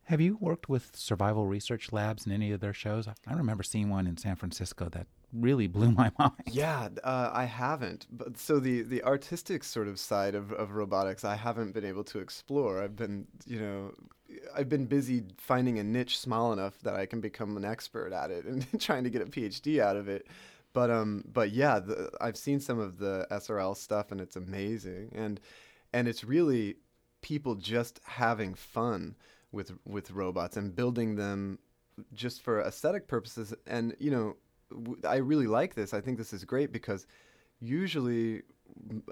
Have 0.06 0.22
you 0.22 0.38
worked 0.40 0.70
with 0.70 0.96
survival 0.96 1.48
research 1.48 1.92
labs 1.92 2.26
in 2.26 2.32
any 2.32 2.52
of 2.52 2.62
their 2.62 2.74
shows? 2.74 3.08
I 3.10 3.34
remember 3.34 3.64
seeing 3.64 3.90
one 3.90 4.08
in 4.08 4.16
San 4.16 4.38
Francisco 4.38 4.88
that 4.90 5.08
really 5.36 5.68
blew 5.68 5.92
my 5.92 6.12
mind. 6.20 6.34
Yeah, 6.48 6.90
uh, 7.04 7.32
I 7.34 7.46
haven't. 7.46 8.08
But 8.12 8.38
so 8.38 8.60
the 8.60 8.82
the 8.82 9.04
artistic 9.04 9.64
sort 9.64 9.88
of 9.88 10.00
side 10.00 10.36
of, 10.36 10.52
of 10.52 10.72
robotics, 10.72 11.24
I 11.24 11.36
haven't 11.36 11.74
been 11.74 11.86
able 11.86 12.04
to 12.06 12.20
explore. 12.20 12.82
I've 12.82 12.96
been, 12.96 13.28
you 13.46 13.60
know, 13.60 13.94
I've 14.56 14.70
been 14.70 14.86
busy 14.86 15.24
finding 15.38 15.80
a 15.80 15.84
niche 15.84 16.20
small 16.20 16.54
enough 16.54 16.80
that 16.82 16.96
I 16.96 17.06
can 17.06 17.22
become 17.22 17.58
an 17.58 17.66
expert 17.66 18.14
at 18.14 18.32
it 18.32 18.46
and 18.46 18.66
trying 18.80 19.04
to 19.04 19.10
get 19.10 19.22
a 19.22 19.26
PhD 19.26 19.80
out 19.80 19.96
of 19.96 20.08
it. 20.08 20.28
But 20.74 20.90
um, 20.90 21.24
but 21.32 21.52
yeah, 21.52 21.80
the, 21.80 22.12
I've 22.20 22.38
seen 22.38 22.60
some 22.60 22.80
of 22.80 22.98
the 22.98 23.28
SRL 23.32 23.78
stuff 23.78 24.12
and 24.12 24.20
it's 24.20 24.36
amazing, 24.36 25.12
and 25.16 25.40
and 25.94 26.08
it's 26.08 26.24
really 26.24 26.76
people 27.22 27.56
just 27.56 28.00
having 28.04 28.54
fun 28.54 29.16
with 29.52 29.72
with 29.86 30.12
robots 30.12 30.58
and 30.58 30.76
building 30.76 31.16
them 31.16 31.60
just 32.14 32.42
for 32.42 32.62
aesthetic 32.62 33.08
purposes. 33.08 33.54
And 33.66 33.96
you 34.00 34.12
know, 34.12 34.36
I 35.08 35.18
really 35.18 35.48
like 35.48 35.76
this. 35.76 35.94
I 35.94 36.02
think 36.02 36.18
this 36.18 36.34
is 36.34 36.44
great 36.44 36.72
because 36.72 37.08
usually 37.60 38.44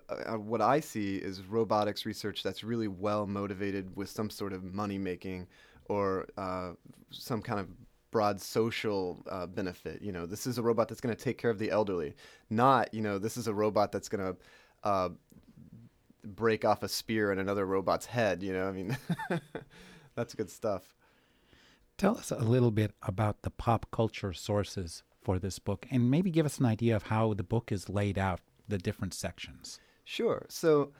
uh, 0.09 0.37
what 0.37 0.61
I 0.61 0.79
see 0.79 1.17
is 1.17 1.41
robotics 1.45 2.05
research 2.05 2.43
that's 2.43 2.63
really 2.63 2.87
well 2.87 3.25
motivated 3.25 3.95
with 3.95 4.09
some 4.09 4.29
sort 4.29 4.53
of 4.53 4.63
money 4.63 4.97
making 4.97 5.47
or 5.85 6.27
uh, 6.37 6.71
some 7.11 7.41
kind 7.41 7.59
of 7.59 7.67
broad 8.11 8.39
social 8.39 9.23
uh, 9.29 9.45
benefit. 9.47 10.01
You 10.01 10.11
know, 10.11 10.25
this 10.25 10.47
is 10.47 10.57
a 10.57 10.61
robot 10.61 10.87
that's 10.87 11.01
going 11.01 11.15
to 11.15 11.21
take 11.21 11.37
care 11.37 11.49
of 11.49 11.59
the 11.59 11.71
elderly, 11.71 12.15
not, 12.49 12.93
you 12.93 13.01
know, 13.01 13.17
this 13.17 13.37
is 13.37 13.47
a 13.47 13.53
robot 13.53 13.91
that's 13.91 14.09
going 14.09 14.33
to 14.33 14.37
uh, 14.83 15.09
break 16.23 16.65
off 16.65 16.83
a 16.83 16.87
spear 16.87 17.31
in 17.31 17.39
another 17.39 17.65
robot's 17.65 18.05
head. 18.05 18.43
You 18.43 18.53
know, 18.53 18.67
I 18.67 18.71
mean, 18.71 18.97
that's 20.15 20.35
good 20.35 20.49
stuff. 20.49 20.93
Tell 21.97 22.17
us 22.17 22.31
a 22.31 22.37
little 22.37 22.71
bit 22.71 22.91
about 23.03 23.43
the 23.43 23.49
pop 23.49 23.87
culture 23.91 24.33
sources 24.33 25.03
for 25.23 25.39
this 25.39 25.59
book 25.59 25.85
and 25.91 26.09
maybe 26.09 26.31
give 26.31 26.45
us 26.45 26.59
an 26.59 26.65
idea 26.65 26.95
of 26.95 27.03
how 27.03 27.33
the 27.33 27.43
book 27.43 27.71
is 27.71 27.89
laid 27.89 28.17
out, 28.17 28.39
the 28.67 28.77
different 28.77 29.13
sections. 29.13 29.79
Sure. 30.03 30.45
So, 30.49 30.91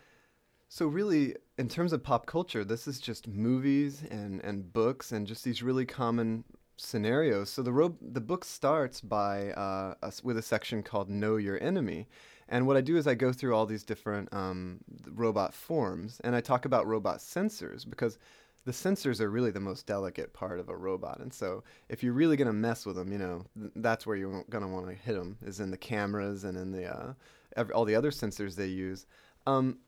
so 0.69 0.87
really, 0.87 1.35
in 1.57 1.67
terms 1.67 1.93
of 1.93 2.03
pop 2.03 2.25
culture, 2.25 2.63
this 2.63 2.87
is 2.87 2.99
just 2.99 3.27
movies 3.27 4.03
and, 4.09 4.41
and 4.43 4.71
books 4.71 5.11
and 5.11 5.27
just 5.27 5.43
these 5.43 5.61
really 5.61 5.85
common 5.85 6.43
scenarios. 6.77 7.49
So 7.49 7.61
the 7.61 7.71
ro- 7.71 7.97
the 8.01 8.21
book 8.21 8.45
starts 8.45 9.01
by 9.01 9.51
uh, 9.51 9.95
a, 10.01 10.13
with 10.23 10.37
a 10.37 10.41
section 10.41 10.81
called 10.81 11.09
"Know 11.09 11.35
Your 11.35 11.61
Enemy," 11.61 12.07
and 12.49 12.67
what 12.67 12.77
I 12.77 12.81
do 12.81 12.97
is 12.97 13.07
I 13.07 13.15
go 13.15 13.31
through 13.31 13.55
all 13.55 13.65
these 13.65 13.83
different 13.83 14.33
um, 14.33 14.79
robot 15.11 15.53
forms 15.53 16.19
and 16.23 16.35
I 16.35 16.41
talk 16.41 16.65
about 16.65 16.87
robot 16.87 17.19
sensors 17.19 17.89
because 17.89 18.17
the 18.65 18.71
sensors 18.71 19.19
are 19.19 19.29
really 19.29 19.51
the 19.51 19.59
most 19.59 19.85
delicate 19.85 20.33
part 20.33 20.59
of 20.59 20.69
a 20.69 20.75
robot. 20.75 21.19
And 21.19 21.33
so 21.33 21.63
if 21.89 22.01
you're 22.03 22.13
really 22.13 22.37
going 22.37 22.47
to 22.47 22.53
mess 22.53 22.85
with 22.85 22.95
them, 22.95 23.11
you 23.11 23.17
know, 23.17 23.45
th- 23.59 23.71
that's 23.77 24.05
where 24.07 24.15
you're 24.15 24.43
going 24.49 24.63
to 24.63 24.69
want 24.69 24.87
to 24.87 24.93
hit 24.93 25.13
them 25.15 25.37
is 25.45 25.59
in 25.59 25.69
the 25.71 25.77
cameras 25.77 26.43
and 26.43 26.57
in 26.57 26.71
the 26.71 26.85
uh, 26.85 27.13
every, 27.57 27.73
all 27.73 27.85
the 27.85 27.95
other 27.95 28.11
sensors 28.11 28.55
they 28.55 28.67
use. 28.67 29.05
Um, 29.45 29.79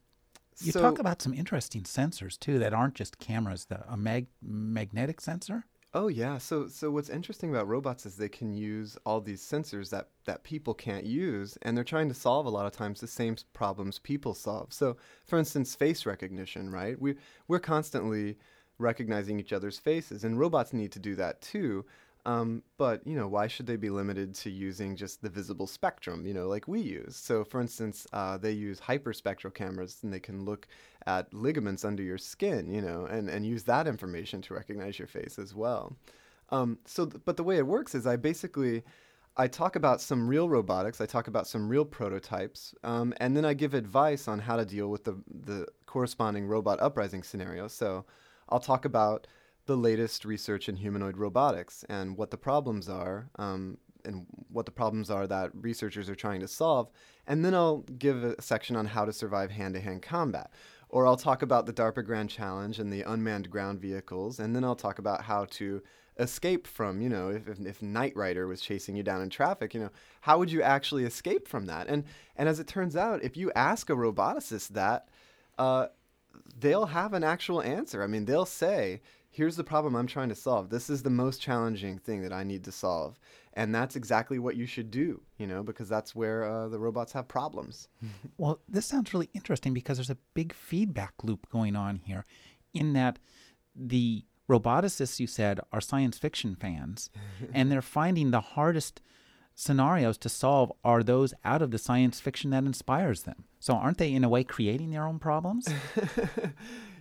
You 0.62 0.72
so- 0.72 0.82
talk 0.82 1.00
about 1.00 1.22
some 1.22 1.34
interesting 1.34 1.84
sensors 1.84 2.38
too 2.39 2.60
that 2.60 2.74
aren't 2.74 2.96
just 2.96 3.17
cameras. 3.20 3.65
The 3.65 3.84
a 3.91 3.98
mag- 3.98 4.27
magnetic 4.41 5.22
sensor. 5.22 5.65
Oh 5.94 6.10
yeah. 6.10 6.38
So 6.39 6.67
so 6.67 6.91
what's 6.91 7.08
interesting 7.10 7.50
about 7.51 7.70
robots 7.70 8.05
is 8.05 8.17
they 8.17 8.27
can 8.27 8.53
use 8.53 8.98
all 9.05 9.22
these 9.22 9.41
sensors 9.41 9.89
that 9.91 10.10
that 10.25 10.44
people 10.44 10.74
can't 10.74 11.05
use 11.05 11.58
and 11.62 11.77
they're 11.77 11.86
trying 11.86 12.10
to 12.10 12.13
solve 12.15 12.46
a 12.46 12.50
lot 12.50 12.65
of 12.65 12.74
times 12.74 13.00
the 13.00 13.08
same 13.08 13.38
problems 13.53 14.00
people 14.00 14.34
solve. 14.34 14.74
So 14.74 14.98
for 15.25 15.39
instance, 15.39 15.74
face 15.74 16.05
recognition, 16.05 16.70
right? 16.70 17.00
We 17.00 17.15
we're 17.48 17.60
constantly 17.62 18.38
recognizing 18.77 19.39
each 19.39 19.53
other's 19.53 19.79
faces 19.79 20.24
and 20.24 20.39
robots 20.39 20.74
need 20.74 20.91
to 20.91 21.00
do 21.00 21.15
that 21.15 21.41
too. 21.41 21.86
Um, 22.25 22.63
but 22.77 23.05
you 23.05 23.15
know, 23.15 23.27
why 23.27 23.48
should 23.48 23.67
they 23.67 23.75
be 23.75 23.91
limited 23.91 24.34
to 24.36 24.50
using 24.50 24.96
just 24.96 25.22
the 25.22 25.29
visible 25.29 25.67
spectrum? 25.67 26.25
You 26.25 26.34
know, 26.34 26.48
like 26.48 26.67
we 26.67 26.82
use. 26.82 27.15
So, 27.15 27.44
for 27.44 27.62
instance, 27.62 28.08
uh, 28.13 28.38
they 28.38 28.51
use 28.51 28.79
hyperspectral 28.79 29.53
cameras, 29.53 30.00
and 30.01 30.12
they 30.12 30.20
can 30.20 30.44
look 30.44 30.67
at 31.05 31.32
ligaments 31.34 31.86
under 31.86 32.01
your 32.01 32.17
skin. 32.17 32.74
You 32.74 32.82
know, 32.82 33.05
and 33.05 33.29
and 33.29 33.46
use 33.46 33.63
that 33.63 33.88
information 33.88 34.41
to 34.44 34.55
recognize 34.55 34.98
your 34.98 35.08
face 35.08 35.38
as 35.38 35.53
well. 35.53 35.96
Um, 36.50 36.79
so, 36.86 37.05
th- 37.05 37.22
but 37.25 37.38
the 37.38 37.44
way 37.44 37.58
it 37.58 37.67
works 37.67 37.94
is, 37.94 38.08
I 38.08 38.15
basically 38.15 38.84
I 39.38 39.48
talk 39.48 39.75
about 39.75 40.01
some 40.01 40.27
real 40.27 40.50
robotics. 40.50 41.01
I 41.01 41.05
talk 41.05 41.27
about 41.27 41.46
some 41.46 41.70
real 41.70 41.86
prototypes, 41.86 42.74
um, 42.84 43.13
and 43.17 43.38
then 43.38 43.46
I 43.46 43.53
give 43.53 43.75
advice 43.75 44.27
on 44.27 44.39
how 44.39 44.55
to 44.55 44.65
deal 44.65 44.88
with 44.88 45.03
the 45.03 45.15
the 45.29 45.67
corresponding 45.86 46.48
robot 46.48 46.79
uprising 46.82 47.22
scenario. 47.22 47.67
So, 47.67 48.05
I'll 48.50 48.60
talk 48.60 48.86
about 48.86 49.28
the 49.66 49.75
latest 49.75 50.25
research 50.25 50.70
in 50.70 50.75
humanoid 50.75 51.18
robotics 51.18 51.84
and 51.90 52.18
what 52.18 52.30
the 52.32 52.38
problems 52.38 52.88
are, 52.88 53.30
um, 53.38 53.78
and 54.04 54.28
what 54.50 54.66
the 54.68 54.72
problems 54.72 55.10
are 55.10 55.25
that 55.25 55.50
researchers 55.54 56.10
are 56.10 56.16
trying 56.16 56.40
to 56.42 56.48
solve. 56.48 56.92
And 57.25 57.44
then 57.44 57.56
I'll 57.56 57.80
give 57.98 58.24
a 58.24 58.40
section 58.42 58.75
on 58.75 58.86
how 58.86 59.06
to 59.06 59.12
survive 59.12 59.50
hand-to-hand 59.50 60.04
combat. 60.04 60.52
Or 60.90 61.08
I'll 61.08 61.18
talk 61.18 61.42
about 61.42 61.66
the 61.66 61.74
DARPA 61.74 62.06
Grand 62.06 62.30
Challenge 62.30 62.78
and 62.78 62.94
the 62.94 63.02
unmanned 63.02 63.50
ground 63.50 63.82
vehicles, 63.82 64.40
and 64.40 64.56
then 64.56 64.64
I'll 64.64 64.75
talk 64.75 65.00
about 65.00 65.24
how 65.24 65.46
to 65.46 65.82
escape 66.20 66.68
from, 66.68 67.02
you 67.02 67.10
know, 67.10 67.30
if, 67.30 67.48
if, 67.48 67.60
if 67.66 67.82
Knight 67.82 68.16
Rider 68.16 68.48
was 68.48 68.62
chasing 68.62 68.96
you 68.96 69.04
down 69.04 69.22
in 69.22 69.30
traffic, 69.30 69.74
you 69.74 69.80
know, 69.80 69.90
how 70.22 70.38
would 70.38 70.52
you 70.52 70.62
actually 70.62 71.04
escape 71.04 71.48
from 71.48 71.66
that? 71.66 71.88
And 71.88 72.04
and 72.38 72.48
as 72.48 72.60
it 72.60 72.68
turns 72.68 72.96
out, 72.96 73.24
if 73.24 73.36
you 73.36 73.52
ask 73.56 73.90
a 73.90 73.94
roboticist 73.94 74.70
that, 74.70 75.10
uh, 75.58 75.88
they'll 76.60 76.88
have 76.88 77.13
an 77.13 77.24
actual 77.24 77.62
answer. 77.62 78.04
I 78.04 78.08
mean, 78.08 78.25
they'll 78.25 78.46
say, 78.46 79.01
here's 79.30 79.56
the 79.58 79.63
problem 79.63 79.96
I'm 79.96 80.08
trying 80.08 80.30
to 80.30 80.36
solve. 80.36 80.70
This 80.70 80.89
is 80.89 81.04
the 81.04 81.10
most 81.10 81.42
challenging 81.42 81.98
thing 81.98 82.22
that 82.22 82.32
I 82.32 82.44
need 82.44 82.63
to 82.63 82.72
solve. 82.72 83.20
And 83.54 83.74
that's 83.74 83.96
exactly 83.96 84.39
what 84.39 84.56
you 84.56 84.65
should 84.65 84.92
do, 84.92 85.22
you 85.38 85.48
know, 85.48 85.63
because 85.63 85.89
that's 85.89 86.15
where 86.15 86.44
uh, 86.44 86.68
the 86.68 86.80
robots 86.80 87.13
have 87.13 87.27
problems. 87.27 87.88
Well, 88.38 88.60
this 88.68 88.86
sounds 88.86 89.13
really 89.13 89.30
interesting 89.34 89.74
because 89.74 89.98
there's 89.98 90.10
a 90.10 90.18
big 90.34 90.54
feedback 90.54 91.13
loop 91.24 91.50
going 91.50 91.75
on 91.75 91.98
here 91.98 92.25
in 92.74 92.92
that 92.94 93.18
the 93.74 94.25
roboticists 94.50 95.20
you 95.20 95.27
said 95.27 95.60
are 95.72 95.80
science 95.82 96.18
fiction 96.18 96.56
fans 96.56 97.10
and 97.54 97.72
they're 97.72 97.82
finding 97.82 98.32
the 98.32 98.42
hardest 98.42 99.01
scenarios 99.56 100.18
to 100.20 100.30
solve 100.30 100.72
are 100.84 101.02
those 101.02 101.34
out 101.44 101.62
of 101.62 101.72
the 101.72 101.78
science 101.78 102.20
fiction 102.20 102.52
that 102.52 102.66
inspires 102.66 103.24
them. 103.24 103.46
So 103.60 103.74
aren't 103.74 103.98
they 103.98 104.14
in 104.14 104.24
a 104.24 104.30
way 104.30 104.44
creating 104.44 104.92
their 104.92 105.08
own 105.08 105.18
problems? 105.18 105.68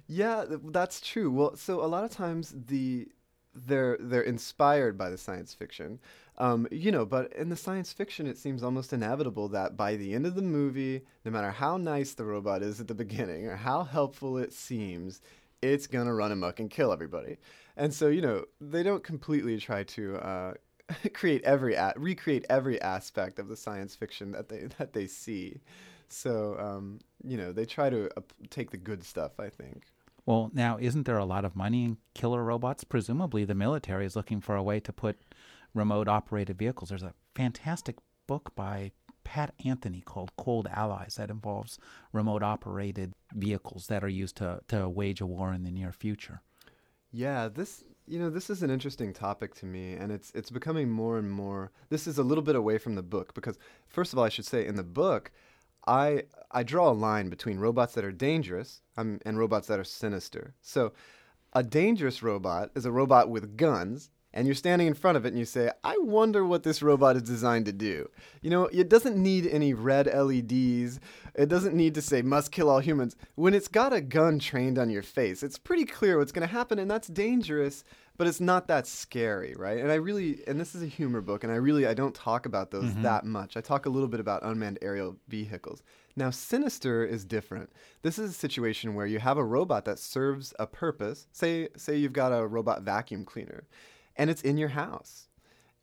Yeah, 0.07 0.45
that's 0.49 1.01
true. 1.01 1.31
Well, 1.31 1.57
so 1.57 1.83
a 1.83 1.87
lot 1.87 2.05
of 2.05 2.11
times 2.11 2.55
the 2.67 3.09
they're 3.55 3.97
they're 4.01 4.23
inspired 4.23 4.99
by 4.99 5.11
the 5.11 5.17
science 5.17 5.55
fiction, 5.55 6.01
um, 6.39 6.67
you 6.71 6.93
know. 6.93 7.07
But 7.07 7.33
in 7.33 7.49
the 7.49 7.57
science 7.57 7.93
fiction, 7.93 8.27
it 8.27 8.37
seems 8.37 8.63
almost 8.63 8.93
inevitable 8.93 9.49
that 9.49 9.77
by 9.77 9.97
the 9.97 10.13
end 10.13 10.27
of 10.27 10.35
the 10.35 10.43
movie, 10.43 11.03
no 11.25 11.31
matter 11.31 11.51
how 11.51 11.77
nice 11.77 12.15
the 12.15 12.25
robot 12.25 12.63
is 12.63 12.81
at 12.81 12.89
the 12.89 12.95
beginning 13.05 13.47
or 13.47 13.57
how 13.57 13.83
helpful 13.85 14.37
it 14.37 14.53
seems, 14.53 15.21
it's 15.63 15.87
gonna 15.87 16.13
run 16.13 16.33
amok 16.33 16.61
and 16.61 16.71
kill 16.71 16.93
everybody. 16.93 17.39
And 17.77 17.93
so 17.95 18.09
you 18.09 18.21
know 18.21 18.45
they 18.61 18.83
don't 18.83 19.05
completely 19.05 19.59
try 19.59 19.85
to. 19.85 20.17
Uh, 20.17 20.55
create 21.15 21.43
every 21.45 21.75
a- 21.75 21.95
recreate 21.97 22.45
every 22.51 22.81
aspect 22.83 23.39
of 23.39 23.49
the 23.49 23.57
science 23.57 23.95
fiction 23.95 24.33
that 24.33 24.49
they 24.49 24.69
that 24.79 24.93
they 24.93 25.07
see 25.07 25.61
so 26.09 26.57
um, 26.59 26.99
you 27.23 27.37
know 27.37 27.53
they 27.53 27.65
try 27.65 27.89
to 27.91 28.09
uh, 28.17 28.21
take 28.51 28.71
the 28.71 28.77
good 28.77 29.03
stuff 29.05 29.41
i 29.41 29.49
think 29.49 29.85
Well, 30.27 30.51
now, 30.55 30.79
isn't 30.81 31.05
there 31.05 31.19
a 31.19 31.25
lot 31.27 31.45
of 31.45 31.55
money 31.55 31.85
in 31.85 31.99
killer 32.15 32.43
robots? 32.43 32.83
Presumably, 32.85 33.45
the 33.45 33.55
military 33.55 34.07
is 34.07 34.17
looking 34.17 34.41
for 34.41 34.57
a 34.57 34.63
way 34.63 34.81
to 34.81 34.93
put 34.93 35.17
remote 35.75 36.09
operated 36.09 36.57
vehicles. 36.59 36.89
There's 36.89 37.03
a 37.03 37.13
fantastic 37.35 37.97
book 38.27 38.53
by 38.55 38.93
Pat 39.25 39.53
Anthony 39.65 40.01
called 40.01 40.31
Cold 40.37 40.67
Allies 40.71 41.17
that 41.17 41.31
involves 41.31 41.79
remote 42.13 42.43
operated 42.43 43.13
vehicles 43.35 43.87
that 43.89 44.03
are 44.03 44.09
used 44.09 44.37
to, 44.37 44.61
to 44.69 44.89
wage 44.89 45.21
a 45.21 45.27
war 45.27 45.53
in 45.53 45.65
the 45.65 45.71
near 45.71 45.93
future. 45.93 46.41
Yeah, 47.13 47.49
this 47.49 47.85
you 48.07 48.19
know 48.19 48.31
this 48.31 48.51
is 48.51 48.63
an 48.63 48.71
interesting 48.71 49.13
topic 49.13 49.55
to 49.57 49.67
me, 49.67 49.95
and 49.95 50.13
it's 50.13 50.31
it's 50.35 50.51
becoming 50.51 50.91
more 50.91 51.19
and 51.19 51.31
more. 51.31 51.71
This 51.89 52.07
is 52.07 52.19
a 52.19 52.23
little 52.23 52.43
bit 52.43 52.57
away 52.57 52.79
from 52.79 52.95
the 52.95 53.03
book 53.03 53.35
because 53.35 53.59
first 53.89 54.13
of 54.13 54.19
all, 54.19 54.25
I 54.25 54.29
should 54.29 54.47
say 54.47 54.67
in 54.67 54.77
the 54.77 54.83
book, 54.83 55.31
I 55.87 56.25
I 56.51 56.63
draw 56.63 56.91
a 56.91 56.93
line 56.93 57.29
between 57.29 57.59
robots 57.59 57.95
that 57.95 58.05
are 58.05 58.13
dangerous 58.13 58.83
um, 58.97 59.21
and 59.25 59.39
robots 59.39 59.69
that 59.69 59.81
are 59.81 59.85
sinister. 59.85 60.55
So, 60.61 60.93
a 61.53 61.63
dangerous 61.63 62.23
robot 62.23 62.71
is 62.75 62.87
a 62.87 62.93
robot 62.93 63.31
with 63.31 63.57
guns. 63.57 64.11
And 64.37 64.49
you're 64.49 64.57
standing 64.57 64.89
in 64.89 64.95
front 64.95 65.17
of 65.17 65.25
it 65.25 65.29
and 65.29 65.39
you 65.39 65.45
say, 65.45 65.71
I 65.85 65.97
wonder 65.99 66.45
what 66.45 66.65
this 66.65 66.83
robot 66.83 67.15
is 67.15 67.23
designed 67.23 67.67
to 67.67 67.73
do. 67.73 68.11
You 68.43 68.51
know, 68.51 68.65
it 68.65 68.89
doesn't 68.89 69.17
need 69.17 69.47
any 69.47 69.75
red 69.75 70.07
LEDs. 70.07 70.99
It 71.37 71.49
doesn't 71.49 71.75
need 71.75 71.95
to 71.95 72.03
say, 72.03 72.21
must 72.21 72.51
kill 72.51 72.69
all 72.69 72.81
humans. 72.81 73.15
When 73.37 73.55
it's 73.55 73.69
got 73.69 73.93
a 73.93 74.01
gun 74.01 74.41
trained 74.41 74.77
on 74.77 74.91
your 74.91 75.05
face, 75.05 75.45
it's 75.45 75.57
pretty 75.57 75.85
clear 75.85 76.19
what's 76.19 76.33
going 76.33 76.47
to 76.47 76.53
happen, 76.53 76.81
and 76.81 76.91
that's 76.91 77.07
dangerous, 77.07 77.85
but 78.17 78.27
it's 78.27 78.41
not 78.41 78.67
that 78.67 78.89
scary, 78.89 79.55
right? 79.57 79.79
And 79.79 79.93
I 79.93 79.97
really, 79.97 80.41
and 80.49 80.61
this 80.61 80.75
is 80.75 80.83
a 80.83 80.87
humor 80.87 81.21
book, 81.21 81.45
and 81.45 81.53
I 81.53 81.57
really, 81.57 81.87
I 81.87 81.95
don't 81.95 82.15
talk 82.15 82.45
about 82.45 82.73
those 82.73 82.85
mm-hmm. 82.87 83.03
that 83.03 83.25
much. 83.25 83.57
I 83.57 83.61
talk 83.61 83.87
a 83.87 83.91
little 83.91 84.09
bit 84.09 84.21
about 84.21 84.45
unmanned 84.45 84.81
aerial 84.83 85.17
vehicles. 85.29 85.83
Now, 86.17 86.31
Sinister 86.31 87.05
is 87.05 87.25
different. 87.25 87.71
This 88.03 88.19
is 88.19 88.31
a 88.31 88.35
situation 88.35 88.95
where 88.95 89.07
you 89.07 89.21
have 89.21 89.39
a 89.39 89.45
robot 89.45 89.85
that 89.85 89.99
serves 90.01 90.55
a 90.59 90.67
purpose. 90.67 91.29
Say, 91.33 91.69
say 91.77 91.97
you've 91.97 92.13
got 92.13 92.33
a 92.33 92.47
robot 92.47 92.83
vacuum 92.83 93.25
cleaner, 93.25 93.65
and 94.17 94.31
it's 94.31 94.43
in 94.43 94.57
your 94.57 94.69
house. 94.69 95.29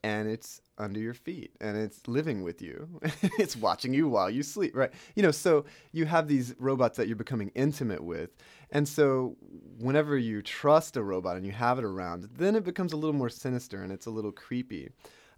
And 0.03 0.27
it's 0.27 0.61
under 0.79 1.00
your 1.00 1.13
feet. 1.13 1.51
And 1.61 1.77
it's 1.77 2.07
living 2.07 2.41
with 2.41 2.61
you. 2.61 3.00
It's 3.38 3.55
watching 3.55 3.93
you 3.93 4.07
while 4.07 4.31
you 4.31 4.41
sleep 4.41 4.75
right? 4.75 4.91
You 5.15 5.21
know 5.23 5.31
so 5.31 5.65
you 5.91 6.05
have 6.05 6.27
these 6.27 6.55
robots 6.57 6.97
that 6.97 7.07
you're 7.07 7.15
becoming 7.15 7.51
intimate 7.53 8.03
with. 8.03 8.31
And 8.71 8.88
so 8.88 9.35
whenever 9.77 10.17
you 10.17 10.41
trust 10.41 10.97
a 10.97 11.03
robot 11.03 11.38
and 11.38 11.45
you 11.45 11.51
have 11.51 11.77
it 11.77 11.85
around 11.85 12.29
then 12.35 12.55
it 12.55 12.63
becomes 12.63 12.93
a 12.93 12.97
little 12.97 13.15
more 13.15 13.29
sinister 13.29 13.83
and 13.83 13.91
it's 13.91 14.07
a 14.07 14.11
little 14.11 14.31
creepy. 14.31 14.89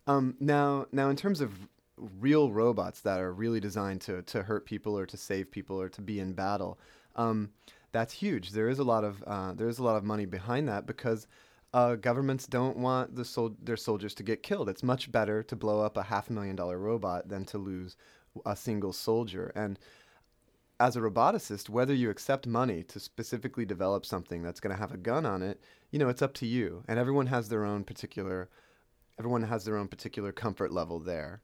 Um, 0.07 0.35
now 0.39 0.85
now 0.93 1.09
in 1.09 1.17
terms 1.17 1.41
of 1.41 1.51
real 1.97 2.51
robots 2.51 3.01
that 3.01 3.19
are 3.19 3.33
really 3.33 3.59
designed 3.59 4.01
to, 4.01 4.21
to 4.23 4.43
hurt 4.43 4.65
people 4.65 4.97
or 4.97 5.05
to 5.05 5.17
save 5.17 5.51
people 5.51 5.79
or 5.79 5.89
to 5.89 6.01
be 6.01 6.19
in 6.19 6.33
battle 6.33 6.79
um, 7.15 7.51
that's 7.91 8.13
huge. 8.13 8.51
There 8.51 8.69
is 8.69 8.79
a 8.79 8.83
lot 8.83 9.03
of 9.03 9.23
uh, 9.25 9.53
there 9.53 9.69
is 9.69 9.79
a 9.79 9.83
lot 9.83 9.95
of 9.95 10.03
money 10.03 10.25
behind 10.25 10.67
that 10.67 10.85
because 10.85 11.27
uh, 11.73 11.95
governments 11.95 12.45
don't 12.45 12.77
want 12.77 13.15
the 13.15 13.25
sol- 13.25 13.55
their 13.61 13.77
soldiers 13.77 14.13
to 14.15 14.23
get 14.23 14.43
killed. 14.43 14.69
It's 14.69 14.83
much 14.83 15.11
better 15.11 15.41
to 15.43 15.55
blow 15.55 15.81
up 15.81 15.97
a 15.97 16.03
half 16.03 16.29
a 16.29 16.33
million 16.33 16.55
dollar 16.55 16.77
robot 16.77 17.29
than 17.29 17.45
to 17.45 17.57
lose 17.57 17.95
a 18.45 18.55
single 18.55 18.93
soldier. 18.93 19.51
And 19.55 19.79
as 20.79 20.95
a 20.95 21.01
roboticist, 21.01 21.69
whether 21.69 21.93
you 21.93 22.09
accept 22.09 22.45
money 22.45 22.83
to 22.83 22.99
specifically 22.99 23.65
develop 23.65 24.05
something 24.05 24.43
that's 24.43 24.59
going 24.59 24.75
to 24.75 24.79
have 24.79 24.91
a 24.91 24.97
gun 24.97 25.25
on 25.25 25.41
it, 25.41 25.61
you 25.91 25.99
know, 25.99 26.09
it's 26.09 26.21
up 26.21 26.33
to 26.35 26.45
you. 26.45 26.83
And 26.87 26.99
everyone 26.99 27.27
has 27.27 27.49
their 27.49 27.65
own 27.65 27.83
particular 27.83 28.49
everyone 29.19 29.43
has 29.43 29.63
their 29.63 29.77
own 29.77 29.87
particular 29.87 30.31
comfort 30.31 30.71
level 30.71 30.99
there. 30.99 31.41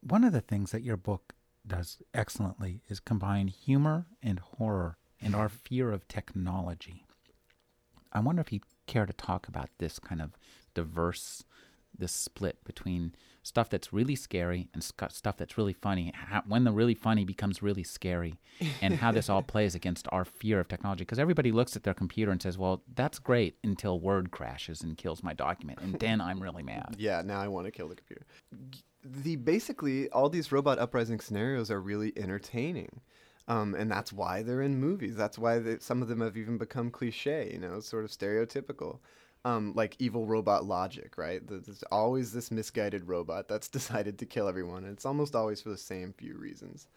One 0.00 0.24
of 0.24 0.32
the 0.32 0.42
things 0.42 0.72
that 0.72 0.82
your 0.82 0.98
book 0.98 1.34
does 1.66 1.98
excellently 2.14 2.82
is 2.88 3.00
combine 3.00 3.48
humor 3.48 4.06
and 4.22 4.38
horror 4.38 4.98
and 5.20 5.34
our 5.34 5.48
fear 5.48 5.90
of 5.90 6.06
technology. 6.06 7.06
I 8.12 8.20
wonder 8.20 8.40
if 8.40 8.52
you'd 8.52 8.62
care 8.88 9.06
to 9.06 9.12
talk 9.12 9.46
about 9.46 9.68
this 9.78 10.00
kind 10.00 10.20
of 10.20 10.32
diverse, 10.74 11.44
this 11.96 12.12
split 12.12 12.64
between 12.64 13.14
stuff 13.42 13.70
that's 13.70 13.92
really 13.92 14.14
scary 14.14 14.68
and 14.74 14.82
sc- 14.84 15.10
stuff 15.10 15.36
that's 15.36 15.56
really 15.56 15.72
funny. 15.72 16.12
How, 16.14 16.42
when 16.46 16.64
the 16.64 16.72
really 16.72 16.94
funny 16.94 17.24
becomes 17.24 17.62
really 17.62 17.82
scary, 17.84 18.34
and 18.82 18.94
how 18.94 19.12
this 19.12 19.28
all 19.28 19.42
plays 19.54 19.74
against 19.74 20.06
our 20.10 20.24
fear 20.24 20.60
of 20.60 20.68
technology. 20.68 21.02
Because 21.02 21.18
everybody 21.18 21.50
looks 21.52 21.76
at 21.76 21.82
their 21.82 21.94
computer 21.94 22.30
and 22.30 22.42
says, 22.42 22.58
"Well, 22.58 22.82
that's 22.94 23.18
great," 23.18 23.56
until 23.64 24.00
Word 24.00 24.30
crashes 24.30 24.82
and 24.82 24.96
kills 24.96 25.22
my 25.22 25.34
document, 25.34 25.78
and 25.80 25.94
then 25.98 26.20
I'm 26.20 26.42
really 26.42 26.62
mad. 26.62 26.96
Yeah, 27.08 27.22
now 27.24 27.40
I 27.40 27.48
want 27.48 27.66
to 27.66 27.70
kill 27.70 27.88
the 27.88 27.94
computer. 27.94 28.26
The 29.04 29.36
basically 29.36 30.08
all 30.10 30.28
these 30.28 30.50
robot 30.50 30.78
uprising 30.78 31.20
scenarios 31.20 31.70
are 31.70 31.80
really 31.80 32.12
entertaining. 32.16 33.00
Um, 33.48 33.74
and 33.74 33.90
that's 33.90 34.12
why 34.12 34.42
they're 34.42 34.60
in 34.60 34.78
movies. 34.78 35.16
That's 35.16 35.38
why 35.38 35.58
they, 35.58 35.78
some 35.78 36.02
of 36.02 36.08
them 36.08 36.20
have 36.20 36.36
even 36.36 36.58
become 36.58 36.90
cliche, 36.90 37.50
you 37.52 37.58
know, 37.58 37.80
sort 37.80 38.04
of 38.04 38.10
stereotypical. 38.10 38.98
Um, 39.44 39.72
like 39.74 39.96
evil 39.98 40.26
robot 40.26 40.64
logic, 40.64 41.16
right? 41.16 41.40
There's 41.46 41.84
always 41.90 42.32
this 42.32 42.50
misguided 42.50 43.08
robot 43.08 43.48
that's 43.48 43.68
decided 43.78 44.18
to 44.18 44.26
kill 44.26 44.48
everyone, 44.48 44.84
and 44.84 44.92
it's 44.92 45.06
almost 45.06 45.34
always 45.34 45.62
for 45.62 45.70
the 45.70 45.78
same 45.78 46.12
few 46.12 46.36
reasons. 46.36 46.88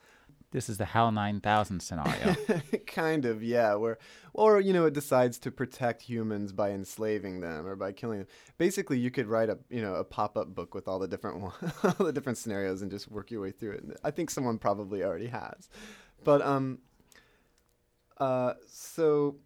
This 0.51 0.67
is 0.67 0.77
the 0.77 0.85
HAL 0.85 1.13
9000 1.13 1.79
scenario. 1.79 2.35
kind 2.87 3.23
of, 3.23 3.41
yeah. 3.41 3.75
Where, 3.75 3.97
or 4.33 4.59
you 4.59 4.73
know, 4.73 4.85
it 4.85 4.93
decides 4.93 5.37
to 5.39 5.51
protect 5.51 6.01
humans 6.01 6.51
by 6.51 6.71
enslaving 6.71 7.39
them 7.39 7.65
or 7.65 7.77
by 7.77 7.93
killing 7.93 8.19
them. 8.19 8.27
Basically, 8.57 8.99
you 8.99 9.11
could 9.11 9.27
write 9.27 9.49
a 9.49 9.57
you 9.69 9.81
know 9.81 9.95
a 9.95 10.03
pop 10.03 10.37
up 10.37 10.53
book 10.53 10.75
with 10.75 10.89
all 10.89 10.99
the 10.99 11.07
different 11.07 11.41
all 11.83 12.05
the 12.05 12.11
different 12.11 12.37
scenarios 12.37 12.81
and 12.81 12.91
just 12.91 13.09
work 13.09 13.31
your 13.31 13.41
way 13.41 13.51
through 13.51 13.71
it. 13.71 13.99
I 14.03 14.11
think 14.11 14.29
someone 14.29 14.57
probably 14.57 15.03
already 15.03 15.27
has, 15.27 15.69
but 16.23 16.41
um. 16.41 16.79
Uh, 18.17 18.53
so 18.67 19.37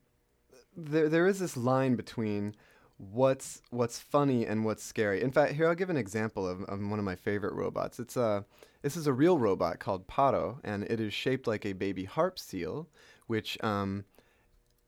there 0.75 1.07
there 1.07 1.27
is 1.27 1.39
this 1.39 1.55
line 1.55 1.95
between 1.95 2.55
what's 2.97 3.61
what's 3.71 3.99
funny 3.99 4.45
and 4.45 4.65
what's 4.65 4.83
scary. 4.83 5.21
In 5.21 5.31
fact, 5.31 5.53
here 5.53 5.67
I'll 5.67 5.75
give 5.75 5.89
an 5.89 5.97
example 5.97 6.47
of, 6.47 6.63
of 6.63 6.79
one 6.79 6.99
of 6.99 7.05
my 7.05 7.15
favorite 7.15 7.53
robots. 7.53 7.99
It's 7.99 8.17
a 8.17 8.45
this 8.81 8.95
is 8.95 9.07
a 9.07 9.13
real 9.13 9.37
robot 9.37 9.79
called 9.79 10.07
Paro, 10.07 10.59
and 10.63 10.83
it 10.83 10.99
is 10.99 11.13
shaped 11.13 11.47
like 11.47 11.65
a 11.65 11.73
baby 11.73 12.05
harp 12.05 12.37
seal, 12.37 12.87
which 13.27 13.57
um, 13.63 14.05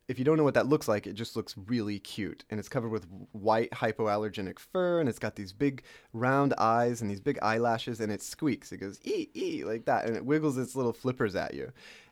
if 0.08 0.18
you 0.18 0.26
don't 0.26 0.38
know 0.38 0.44
what 0.44 0.54
that 0.54 0.68
looks 0.68 0.88
like, 0.88 1.06
it 1.06 1.14
just 1.14 1.36
looks 1.36 1.56
really 1.68 2.00
cute. 2.00 2.46
And 2.50 2.60
it's 2.60 2.70
covered 2.70 2.90
with 2.90 3.08
white 3.34 3.72
hypoallergenic 3.72 4.60
fur, 4.60 5.00
and 5.00 5.10
it's 5.10 5.20
got 5.20 5.36
these 5.36 5.54
big 5.54 5.84
round 6.14 6.54
eyes 6.58 7.02
and 7.02 7.12
these 7.12 7.20
big 7.20 7.40
eyelashes, 7.42 8.00
and 8.00 8.12
it 8.12 8.22
squeaks. 8.22 8.72
It 8.72 8.78
goes 8.78 9.00
ee 9.06 9.30
ee 9.36 9.64
like 9.64 9.86
that, 9.86 10.06
and 10.06 10.16
it 10.16 10.26
wiggles 10.26 10.58
its 10.58 10.76
little 10.76 10.94
flippers 10.94 11.36
at 11.36 11.54
you. 11.54 11.72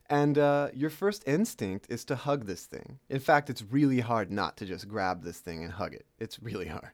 And 0.09 0.37
uh, 0.37 0.69
your 0.73 0.91
first 0.91 1.23
instinct 1.25 1.87
is 1.89 2.05
to 2.05 2.15
hug 2.15 2.45
this 2.45 2.65
thing. 2.65 2.99
In 3.09 3.19
fact, 3.19 3.49
it's 3.49 3.63
really 3.63 4.01
hard 4.01 4.31
not 4.31 4.55
to 4.57 4.65
just 4.65 4.87
grab 4.87 5.23
this 5.23 5.39
thing 5.39 5.63
and 5.63 5.73
hug 5.73 5.93
it. 5.93 6.05
It's 6.19 6.41
really 6.43 6.67
hard. 6.67 6.91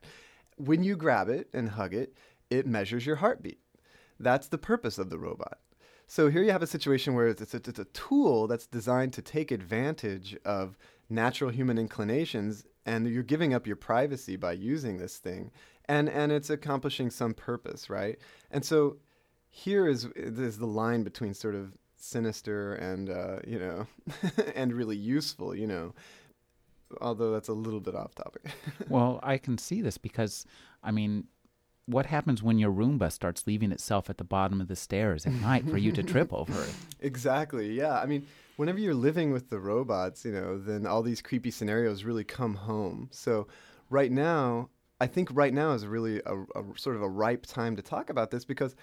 When 0.57 0.83
you 0.83 0.95
grab 0.95 1.27
it 1.27 1.49
and 1.53 1.69
hug 1.69 1.93
it, 1.93 2.15
it 2.49 2.67
measures 2.67 3.05
your 3.05 3.17
heartbeat. 3.17 3.59
That's 4.19 4.47
the 4.47 4.57
purpose 4.57 4.97
of 4.97 5.09
the 5.09 5.17
robot. 5.17 5.57
So 6.11 6.29
here 6.29 6.43
you 6.43 6.51
have 6.51 6.61
a 6.61 6.67
situation 6.67 7.13
where 7.13 7.27
it's 7.27 7.53
a, 7.53 7.61
it's 7.65 7.79
a 7.79 7.85
tool 7.85 8.45
that's 8.45 8.67
designed 8.67 9.13
to 9.13 9.21
take 9.21 9.49
advantage 9.49 10.35
of 10.43 10.77
natural 11.09 11.49
human 11.49 11.77
inclinations, 11.77 12.65
and 12.85 13.07
you're 13.07 13.23
giving 13.23 13.53
up 13.53 13.65
your 13.65 13.77
privacy 13.77 14.35
by 14.35 14.51
using 14.51 14.97
this 14.97 15.19
thing, 15.19 15.51
and 15.85 16.09
and 16.09 16.33
it's 16.33 16.49
accomplishing 16.49 17.11
some 17.11 17.33
purpose, 17.33 17.89
right? 17.89 18.19
And 18.51 18.65
so 18.65 18.97
here 19.49 19.87
is 19.87 20.03
is 20.17 20.57
the 20.57 20.65
line 20.65 21.03
between 21.03 21.33
sort 21.33 21.55
of 21.55 21.77
sinister 21.95 22.73
and 22.73 23.09
uh, 23.09 23.39
you 23.47 23.59
know 23.59 23.87
and 24.53 24.73
really 24.73 24.97
useful 24.97 25.55
you 25.55 25.65
know 25.65 25.93
although 26.99 27.31
that's 27.31 27.47
a 27.47 27.53
little 27.53 27.79
bit 27.79 27.95
off 27.95 28.13
topic 28.15 28.51
well 28.89 29.21
i 29.23 29.37
can 29.37 29.57
see 29.57 29.81
this 29.81 29.97
because 29.97 30.45
i 30.83 30.91
mean 30.91 31.25
what 31.85 32.05
happens 32.05 32.41
when 32.43 32.57
your 32.57 32.71
roomba 32.71 33.11
starts 33.11 33.45
leaving 33.47 33.71
itself 33.71 34.09
at 34.09 34.17
the 34.17 34.23
bottom 34.23 34.61
of 34.61 34.67
the 34.67 34.75
stairs 34.75 35.25
at 35.25 35.33
night 35.33 35.67
for 35.67 35.77
you 35.77 35.91
to 35.91 36.03
trip 36.13 36.31
over 36.33 36.63
it 36.63 36.73
exactly 36.99 37.73
yeah 37.73 37.99
i 37.99 38.05
mean 38.05 38.25
whenever 38.57 38.79
you're 38.79 38.93
living 38.93 39.31
with 39.31 39.49
the 39.49 39.59
robots 39.59 40.23
you 40.25 40.31
know 40.31 40.57
then 40.57 40.85
all 40.85 41.01
these 41.01 41.21
creepy 41.21 41.51
scenarios 41.51 42.03
really 42.03 42.23
come 42.23 42.55
home 42.55 43.09
so 43.11 43.47
right 43.89 44.11
now 44.11 44.69
i 44.99 45.07
think 45.07 45.29
right 45.33 45.53
now 45.53 45.71
is 45.71 45.85
really 45.85 46.21
a, 46.25 46.35
a 46.55 46.63
sort 46.75 46.95
of 46.95 47.01
a 47.01 47.09
ripe 47.09 47.45
time 47.45 47.75
to 47.75 47.81
talk 47.81 48.09
about 48.09 48.31
this 48.31 48.45
because 48.45 48.75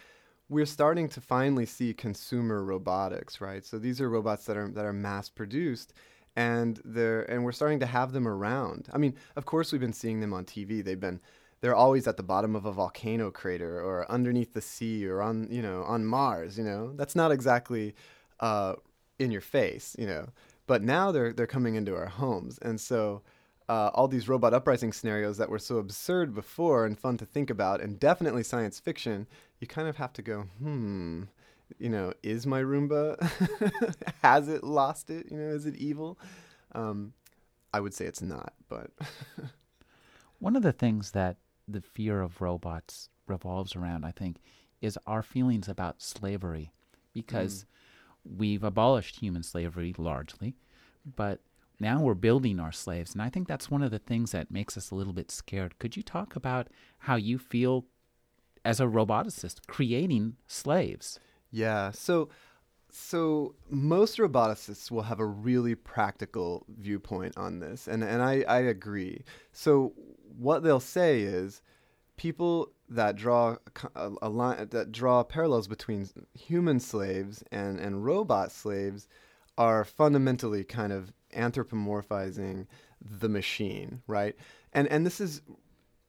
we're 0.48 0.66
starting 0.66 1.08
to 1.10 1.20
finally 1.20 1.66
see 1.66 1.92
consumer 1.92 2.64
robotics, 2.64 3.40
right? 3.40 3.64
So 3.64 3.78
these 3.78 4.00
are 4.00 4.08
robots 4.08 4.46
that 4.46 4.56
are 4.56 4.68
that 4.68 4.84
are 4.84 4.92
mass 4.92 5.28
produced 5.28 5.92
and 6.36 6.80
they're 6.84 7.22
and 7.22 7.44
we're 7.44 7.52
starting 7.52 7.80
to 7.80 7.86
have 7.86 8.12
them 8.12 8.26
around. 8.26 8.88
I 8.92 8.98
mean, 8.98 9.14
of 9.36 9.44
course 9.44 9.72
we've 9.72 9.80
been 9.80 9.92
seeing 9.92 10.20
them 10.20 10.32
on 10.32 10.44
TV. 10.44 10.82
They've 10.82 10.98
been 10.98 11.20
they're 11.60 11.74
always 11.74 12.06
at 12.06 12.16
the 12.16 12.22
bottom 12.22 12.54
of 12.54 12.64
a 12.66 12.72
volcano 12.72 13.30
crater 13.30 13.80
or 13.80 14.10
underneath 14.10 14.54
the 14.54 14.60
sea 14.60 15.06
or 15.06 15.20
on, 15.20 15.48
you 15.50 15.62
know, 15.62 15.82
on 15.82 16.04
Mars, 16.04 16.56
you 16.56 16.64
know. 16.64 16.92
That's 16.94 17.16
not 17.16 17.32
exactly 17.32 17.94
uh, 18.40 18.74
in 19.18 19.30
your 19.30 19.40
face, 19.40 19.96
you 19.98 20.06
know. 20.06 20.28
But 20.66 20.82
now 20.82 21.10
they're 21.10 21.32
they're 21.32 21.46
coming 21.46 21.74
into 21.74 21.96
our 21.96 22.06
homes. 22.06 22.58
And 22.62 22.80
so 22.80 23.22
uh, 23.68 23.90
all 23.94 24.08
these 24.08 24.28
robot 24.28 24.54
uprising 24.54 24.92
scenarios 24.92 25.36
that 25.38 25.50
were 25.50 25.58
so 25.58 25.78
absurd 25.78 26.34
before 26.34 26.86
and 26.86 26.98
fun 26.98 27.16
to 27.18 27.26
think 27.26 27.50
about, 27.50 27.80
and 27.80 27.98
definitely 27.98 28.42
science 28.42 28.78
fiction, 28.78 29.26
you 29.60 29.66
kind 29.66 29.88
of 29.88 29.96
have 29.96 30.12
to 30.14 30.22
go, 30.22 30.42
hmm, 30.58 31.24
you 31.78 31.90
know, 31.90 32.12
is 32.22 32.46
my 32.46 32.62
Roomba, 32.62 33.20
has 34.22 34.48
it 34.48 34.64
lost 34.64 35.10
it? 35.10 35.26
You 35.30 35.36
know, 35.36 35.48
is 35.48 35.66
it 35.66 35.76
evil? 35.76 36.18
Um, 36.72 37.12
I 37.72 37.80
would 37.80 37.92
say 37.92 38.06
it's 38.06 38.22
not, 38.22 38.54
but. 38.68 38.90
One 40.38 40.56
of 40.56 40.62
the 40.62 40.72
things 40.72 41.10
that 41.10 41.36
the 41.68 41.80
fear 41.80 42.20
of 42.20 42.40
robots 42.40 43.10
revolves 43.26 43.76
around, 43.76 44.04
I 44.04 44.10
think, 44.10 44.36
is 44.80 44.98
our 45.06 45.22
feelings 45.22 45.68
about 45.68 46.00
slavery, 46.00 46.72
because 47.12 47.64
mm. 47.64 48.38
we've 48.38 48.64
abolished 48.64 49.20
human 49.20 49.42
slavery 49.42 49.94
largely, 49.98 50.56
but 51.16 51.40
now 51.80 52.00
we're 52.00 52.14
building 52.14 52.58
our 52.58 52.72
slaves. 52.72 53.12
And 53.12 53.22
I 53.22 53.28
think 53.28 53.46
that's 53.46 53.70
one 53.70 53.82
of 53.82 53.90
the 53.90 53.98
things 53.98 54.32
that 54.32 54.50
makes 54.50 54.76
us 54.76 54.90
a 54.90 54.94
little 54.94 55.12
bit 55.12 55.30
scared. 55.30 55.78
Could 55.78 55.96
you 55.96 56.02
talk 56.02 56.34
about 56.34 56.68
how 56.98 57.16
you 57.16 57.38
feel 57.38 57.86
as 58.64 58.80
a 58.80 58.84
roboticist 58.84 59.66
creating 59.66 60.36
slaves? 60.46 61.18
Yeah. 61.50 61.90
So 61.92 62.28
so 62.90 63.54
most 63.68 64.18
roboticists 64.18 64.90
will 64.90 65.02
have 65.02 65.20
a 65.20 65.26
really 65.26 65.74
practical 65.74 66.64
viewpoint 66.68 67.36
on 67.36 67.58
this 67.58 67.86
and, 67.86 68.02
and 68.02 68.22
I, 68.22 68.44
I 68.48 68.60
agree 68.60 69.24
so 69.52 69.92
what 70.36 70.62
they'll 70.62 70.80
say 70.80 71.22
is 71.22 71.62
people 72.16 72.72
that 72.88 73.16
draw 73.16 73.56
a, 73.94 74.28
line 74.28 74.68
that 74.70 74.92
draw 74.92 75.22
parallels 75.22 75.68
between 75.68 76.08
human 76.34 76.80
slaves 76.80 77.44
and, 77.52 77.78
and 77.78 78.04
robot 78.04 78.50
slaves 78.50 79.08
are 79.56 79.84
fundamentally 79.84 80.64
kind 80.64 80.92
of 80.92 81.12
anthropomorphizing 81.34 82.66
the 83.00 83.28
machine, 83.28 84.02
right? 84.06 84.34
And 84.72 84.88
and 84.88 85.04
this 85.04 85.20
is 85.20 85.42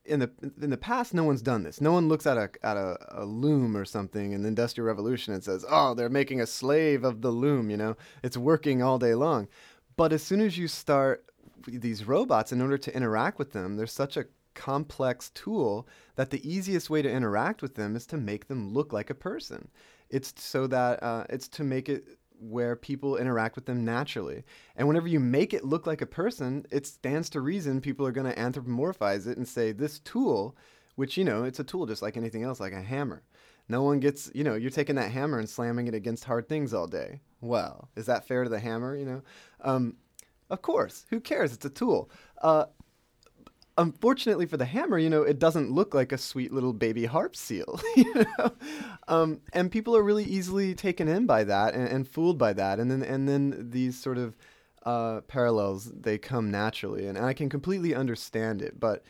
in 0.06 0.20
the 0.20 0.32
in 0.62 0.70
the 0.70 0.78
past, 0.78 1.14
no 1.14 1.24
one's 1.24 1.42
done 1.42 1.64
this. 1.64 1.82
No 1.82 1.92
one 1.92 2.08
looks 2.08 2.26
at 2.26 2.38
a 2.38 2.50
at 2.64 2.78
a, 2.78 2.98
a, 3.10 3.26
loom 3.26 3.78
or 3.78 3.86
something 3.86 4.32
in 4.32 4.42
the 4.42 4.48
Industrial 4.48 4.88
Revolution 4.88 5.34
and 5.34 5.44
says, 5.44 5.66
"Oh, 5.70 5.94
they're 5.94 6.10
making 6.10 6.42
a 6.42 6.48
slave 6.48 7.04
of 7.04 7.22
the 7.22 7.32
loom." 7.32 7.70
You 7.70 7.78
know, 7.78 7.98
it's 8.24 8.38
working 8.38 8.82
all 8.82 8.98
day 9.00 9.16
long. 9.16 9.48
But 9.96 10.14
as 10.14 10.24
soon 10.24 10.42
as 10.42 10.58
you 10.58 10.68
start 10.68 11.26
these 11.68 12.06
robots, 12.06 12.52
in 12.52 12.62
order 12.62 12.78
to 12.78 12.96
interact 12.96 13.40
with 13.40 13.52
them, 13.52 13.76
there's 13.76 13.92
such 13.92 14.18
a 14.18 14.26
complex 14.56 15.30
tool 15.32 15.88
that 16.16 16.32
the 16.32 16.50
easiest 16.50 16.90
way 16.90 17.02
to 17.02 17.12
interact 17.12 17.62
with 17.62 17.76
them 17.76 17.96
is 17.96 18.06
to 18.08 18.18
make 18.18 18.48
them 18.48 18.74
look 18.74 18.92
like 18.92 19.10
a 19.10 19.16
person. 19.16 19.70
It's 20.10 20.34
so 20.38 20.68
that 20.68 21.02
uh, 21.04 21.26
it's 21.30 21.48
to 21.50 21.64
make 21.64 21.88
it 21.88 22.18
where 22.40 22.76
people 22.76 23.18
interact 23.18 23.56
with 23.56 23.66
them 23.66 23.84
naturally. 23.84 24.44
And 24.76 24.88
whenever 24.88 25.08
you 25.08 25.20
make 25.20 25.54
it 25.54 25.66
look 25.66 25.86
like 25.86 26.02
a 26.02 26.06
person, 26.06 26.66
it 26.72 26.88
stands 26.88 27.30
to 27.32 27.42
reason 27.42 27.82
people 27.82 28.06
are 28.08 28.12
going 28.12 28.32
to 28.32 28.40
anthropomorphize 28.40 29.28
it 29.28 29.38
and 29.38 29.48
say, 29.48 29.72
this 29.72 30.00
tool, 30.00 30.56
which, 30.96 31.18
you 31.18 31.24
know, 31.24 31.44
it's 31.44 31.60
a 31.60 31.64
tool 31.64 31.86
just 31.86 32.02
like 32.02 32.18
anything 32.18 32.44
else, 32.44 32.60
like 32.60 32.74
a 32.74 32.82
hammer. 32.82 33.24
No 33.68 33.84
one 33.84 34.00
gets, 34.00 34.32
you 34.34 34.44
know, 34.44 34.56
you're 34.56 34.72
taking 34.72 34.96
that 34.96 35.12
hammer 35.12 35.38
and 35.38 35.50
slamming 35.50 35.88
it 35.88 35.94
against 35.94 36.24
hard 36.24 36.50
things 36.50 36.74
all 36.74 36.88
day. 36.88 37.22
Well, 37.42 37.90
is 37.96 38.08
that 38.08 38.28
fair 38.28 38.44
to 38.44 38.50
the 38.50 38.60
hammer, 38.60 38.96
you 38.96 39.06
know? 39.06 39.22
Um, 39.62 39.98
of 40.50 40.62
course. 40.62 41.06
Who 41.10 41.20
cares? 41.20 41.54
It's 41.54 41.66
a 41.66 41.70
tool. 41.70 42.10
Uh, 42.42 42.66
unfortunately 43.80 44.46
for 44.46 44.58
the 44.58 44.66
hammer, 44.66 45.00
you 45.00 45.10
know, 45.10 45.24
it 45.24 45.40
doesn't 45.40 45.72
look 45.72 45.94
like 45.94 46.12
a 46.12 46.18
sweet 46.18 46.52
little 46.52 46.74
baby 46.74 47.06
harp 47.06 47.36
seal. 47.36 47.80
you 47.96 48.14
know? 48.14 48.52
um, 49.08 49.42
and 49.54 49.72
people 49.72 49.96
are 49.96 50.04
really 50.04 50.26
easily 50.26 50.76
taken 50.76 51.08
in 51.08 51.26
by 51.26 51.44
that 51.46 51.74
and, 51.74 51.88
and, 51.88 52.08
fooled 52.08 52.38
by 52.38 52.54
that. 52.54 52.80
And 52.80 52.92
then 52.92 53.02
and 53.02 53.28
then 53.28 53.70
these 53.72 53.98
sort 53.98 54.18
of 54.18 54.36
uh, 54.84 55.22
parallels 55.22 55.86
they 55.86 56.18
come 56.18 56.52
naturally, 56.52 57.08
and 57.08 57.18
I 57.18 57.34
can 57.34 57.50
completely 57.50 57.96
understand 57.96 58.62
it. 58.62 58.80
But 58.80 59.04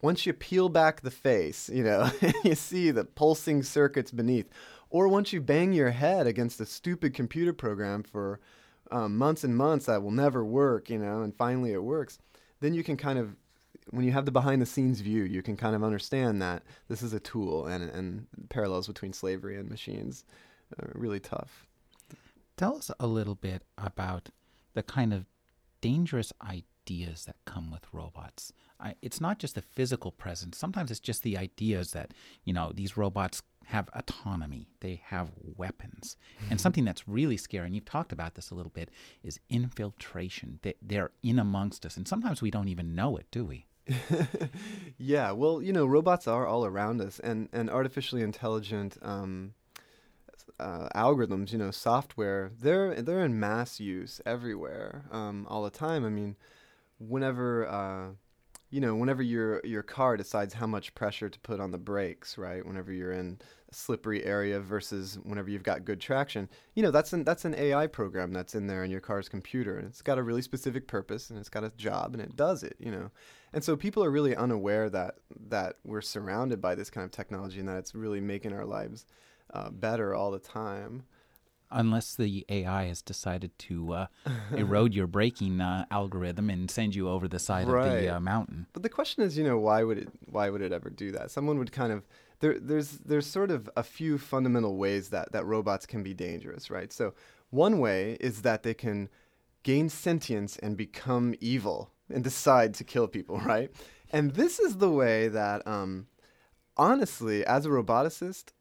once 0.00 0.26
you 0.26 0.32
peel 0.32 0.68
back 0.68 1.00
the 1.00 1.10
face, 1.10 1.68
you 1.68 1.82
know, 1.82 2.10
you 2.44 2.54
see 2.54 2.90
the 2.90 3.04
pulsing 3.04 3.62
circuits 3.62 4.12
beneath, 4.12 4.48
or 4.90 5.08
once 5.08 5.32
you 5.32 5.40
bang 5.40 5.72
your 5.72 5.90
head 5.90 6.26
against 6.26 6.60
a 6.60 6.66
stupid 6.66 7.14
computer 7.14 7.52
program 7.52 8.02
for 8.02 8.40
um, 8.90 9.16
months 9.16 9.44
and 9.44 9.56
months 9.56 9.86
that 9.86 10.02
will 10.02 10.10
never 10.10 10.44
work, 10.44 10.90
you 10.90 10.98
know, 10.98 11.22
and 11.22 11.34
finally 11.34 11.72
it 11.72 11.82
works, 11.82 12.18
then 12.60 12.74
you 12.74 12.82
can 12.82 12.96
kind 12.96 13.18
of 13.18 13.36
when 13.90 14.04
you 14.04 14.12
have 14.12 14.24
the 14.24 14.30
behind 14.30 14.60
the 14.60 14.66
scenes 14.66 15.00
view, 15.00 15.22
you 15.22 15.42
can 15.42 15.56
kind 15.56 15.74
of 15.74 15.82
understand 15.82 16.42
that 16.42 16.62
this 16.88 17.02
is 17.02 17.12
a 17.12 17.20
tool 17.20 17.66
and, 17.66 17.88
and 17.90 18.26
parallels 18.50 18.86
between 18.86 19.12
slavery 19.12 19.56
and 19.56 19.68
machines 19.68 20.24
are 20.78 20.92
really 20.94 21.20
tough. 21.20 21.66
Tell 22.56 22.76
us 22.76 22.90
a 23.00 23.06
little 23.06 23.34
bit 23.34 23.62
about 23.76 24.28
the 24.74 24.82
kind 24.82 25.12
of 25.12 25.26
dangerous 25.80 26.32
ideas 26.42 27.24
that 27.24 27.36
come 27.44 27.70
with 27.70 27.86
robots. 27.92 28.52
I, 28.80 28.94
it's 29.02 29.20
not 29.20 29.38
just 29.38 29.54
the 29.54 29.62
physical 29.62 30.10
presence. 30.10 30.58
Sometimes 30.58 30.90
it's 30.90 31.00
just 31.00 31.22
the 31.22 31.38
ideas 31.38 31.92
that, 31.92 32.12
you 32.44 32.52
know, 32.52 32.72
these 32.74 32.96
robots 32.96 33.42
have 33.68 33.90
autonomy, 33.94 34.66
they 34.80 35.02
have 35.06 35.30
weapons. 35.56 36.16
And 36.50 36.58
something 36.58 36.84
that's 36.86 37.06
really 37.06 37.36
scary, 37.36 37.66
and 37.66 37.74
you've 37.74 37.84
talked 37.84 38.12
about 38.12 38.34
this 38.34 38.50
a 38.50 38.54
little 38.54 38.72
bit, 38.72 38.90
is 39.22 39.40
infiltration. 39.50 40.58
They, 40.62 40.74
they're 40.80 41.10
in 41.22 41.38
amongst 41.38 41.84
us, 41.84 41.96
and 41.96 42.08
sometimes 42.08 42.40
we 42.40 42.50
don't 42.50 42.68
even 42.68 42.94
know 42.94 43.18
it, 43.18 43.26
do 43.30 43.44
we? 43.44 43.66
yeah, 44.98 45.32
well, 45.32 45.60
you 45.60 45.72
know, 45.74 45.84
robots 45.84 46.26
are 46.26 46.46
all 46.46 46.64
around 46.64 47.02
us, 47.02 47.18
and, 47.20 47.50
and 47.52 47.68
artificially 47.68 48.22
intelligent 48.22 48.96
um, 49.02 49.52
uh, 50.58 50.88
algorithms, 50.94 51.52
you 51.52 51.58
know, 51.58 51.70
software, 51.70 52.50
they're 52.58 53.02
they're 53.02 53.24
in 53.24 53.38
mass 53.38 53.78
use 53.78 54.20
everywhere, 54.24 55.04
um, 55.12 55.46
all 55.48 55.62
the 55.62 55.70
time. 55.70 56.04
I 56.04 56.08
mean, 56.08 56.36
whenever 56.98 57.68
uh, 57.68 58.08
you 58.70 58.80
know, 58.80 58.94
whenever 58.94 59.22
your 59.22 59.60
your 59.64 59.82
car 59.82 60.16
decides 60.16 60.54
how 60.54 60.66
much 60.66 60.94
pressure 60.94 61.28
to 61.28 61.38
put 61.40 61.60
on 61.60 61.70
the 61.70 61.78
brakes, 61.78 62.36
right? 62.36 62.64
Whenever 62.64 62.92
you're 62.92 63.12
in 63.12 63.38
slippery 63.70 64.24
area 64.24 64.60
versus 64.60 65.18
whenever 65.22 65.50
you've 65.50 65.62
got 65.62 65.84
good 65.84 66.00
traction, 66.00 66.48
you 66.74 66.82
know, 66.82 66.90
that's 66.90 67.12
an 67.12 67.24
that's 67.24 67.44
an 67.44 67.54
AI 67.54 67.86
program 67.86 68.32
that's 68.32 68.54
in 68.54 68.66
there 68.66 68.84
in 68.84 68.90
your 68.90 69.00
car's 69.00 69.28
computer, 69.28 69.78
and 69.78 69.86
it's 69.86 70.02
got 70.02 70.18
a 70.18 70.22
really 70.22 70.42
specific 70.42 70.86
purpose 70.86 71.30
and 71.30 71.38
it's 71.38 71.48
got 71.48 71.64
a 71.64 71.72
job 71.76 72.14
and 72.14 72.22
it 72.22 72.36
does 72.36 72.62
it, 72.62 72.76
you 72.78 72.90
know. 72.90 73.10
And 73.52 73.64
so 73.64 73.76
people 73.76 74.04
are 74.04 74.10
really 74.10 74.36
unaware 74.36 74.90
that 74.90 75.16
that 75.48 75.76
we're 75.84 76.00
surrounded 76.00 76.60
by 76.60 76.74
this 76.74 76.90
kind 76.90 77.04
of 77.04 77.10
technology 77.10 77.60
and 77.60 77.68
that 77.68 77.78
it's 77.78 77.94
really 77.94 78.20
making 78.20 78.52
our 78.52 78.64
lives 78.64 79.06
uh, 79.52 79.70
better 79.70 80.14
all 80.14 80.30
the 80.30 80.38
time 80.38 81.04
unless 81.70 82.14
the 82.14 82.44
AI 82.48 82.84
has 82.84 83.02
decided 83.02 83.56
to 83.58 83.92
uh, 83.92 84.06
erode 84.56 84.94
your 84.94 85.06
braking 85.06 85.60
uh, 85.60 85.84
algorithm 85.90 86.50
and 86.50 86.70
send 86.70 86.94
you 86.94 87.08
over 87.08 87.28
the 87.28 87.38
side 87.38 87.68
right. 87.68 87.86
of 87.86 88.00
the 88.00 88.08
uh, 88.08 88.20
mountain. 88.20 88.66
But 88.72 88.82
the 88.82 88.88
question 88.88 89.22
is, 89.22 89.36
you 89.36 89.44
know, 89.44 89.58
why 89.58 89.82
would 89.82 89.98
it? 89.98 90.08
Why 90.26 90.50
would 90.50 90.62
it 90.62 90.72
ever 90.72 90.90
do 90.90 91.12
that? 91.12 91.30
Someone 91.30 91.58
would 91.58 91.72
kind 91.72 91.92
of 91.92 92.04
there. 92.40 92.58
There's 92.58 92.90
there's 92.98 93.26
sort 93.26 93.50
of 93.50 93.68
a 93.76 93.82
few 93.82 94.18
fundamental 94.18 94.76
ways 94.76 95.10
that 95.10 95.32
that 95.32 95.46
robots 95.46 95.86
can 95.86 96.02
be 96.02 96.14
dangerous, 96.14 96.70
right? 96.70 96.92
So 96.92 97.14
one 97.50 97.78
way 97.78 98.16
is 98.20 98.42
that 98.42 98.62
they 98.62 98.74
can 98.74 99.08
gain 99.62 99.88
sentience 99.88 100.56
and 100.58 100.76
become 100.76 101.34
evil 101.40 101.90
and 102.12 102.24
decide 102.24 102.74
to 102.74 102.84
kill 102.84 103.08
people, 103.08 103.38
right? 103.44 103.70
And 104.10 104.32
this 104.32 104.58
is 104.58 104.78
the 104.78 104.90
way 104.90 105.28
that, 105.28 105.66
um, 105.66 106.06
honestly, 106.76 107.44
as 107.44 107.66
a 107.66 107.70
roboticist, 107.70 108.52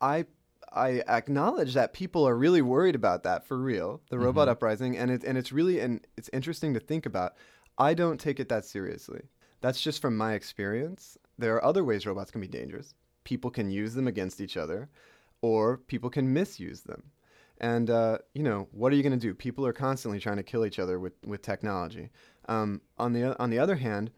I 0.00 0.26
I 0.74 1.02
acknowledge 1.06 1.74
that 1.74 1.92
people 1.92 2.26
are 2.26 2.36
really 2.36 2.62
worried 2.62 2.94
about 2.94 3.24
that 3.24 3.46
for 3.46 3.58
real, 3.58 4.00
the 4.08 4.16
mm-hmm. 4.16 4.26
robot 4.26 4.48
uprising, 4.48 4.96
and 4.96 5.10
it 5.10 5.24
and 5.24 5.36
it's 5.36 5.52
really 5.52 5.80
and 5.80 6.06
it's 6.16 6.30
interesting 6.32 6.74
to 6.74 6.80
think 6.80 7.06
about. 7.06 7.34
I 7.78 7.94
don't 7.94 8.20
take 8.20 8.38
it 8.38 8.48
that 8.50 8.64
seriously. 8.64 9.22
That's 9.60 9.80
just 9.80 10.02
from 10.02 10.16
my 10.16 10.34
experience. 10.34 11.16
There 11.42 11.56
are 11.56 11.64
other 11.64 11.82
ways 11.82 12.06
robots 12.06 12.30
can 12.30 12.40
be 12.40 12.46
dangerous. 12.46 12.94
People 13.24 13.50
can 13.50 13.68
use 13.68 13.94
them 13.94 14.06
against 14.06 14.40
each 14.40 14.56
other, 14.56 14.88
or 15.40 15.78
people 15.78 16.08
can 16.08 16.32
misuse 16.32 16.82
them. 16.82 17.02
And 17.58 17.90
uh, 17.90 18.18
you 18.32 18.44
know, 18.44 18.68
what 18.70 18.92
are 18.92 18.96
you 18.96 19.02
going 19.02 19.18
to 19.18 19.26
do? 19.26 19.34
People 19.34 19.66
are 19.66 19.72
constantly 19.72 20.20
trying 20.20 20.36
to 20.36 20.44
kill 20.44 20.64
each 20.64 20.78
other 20.78 21.00
with 21.00 21.14
with 21.26 21.42
technology. 21.42 22.10
Um, 22.48 22.80
on 22.96 23.12
the 23.12 23.36
on 23.42 23.50
the 23.50 23.58
other 23.58 23.74
hand, 23.74 24.12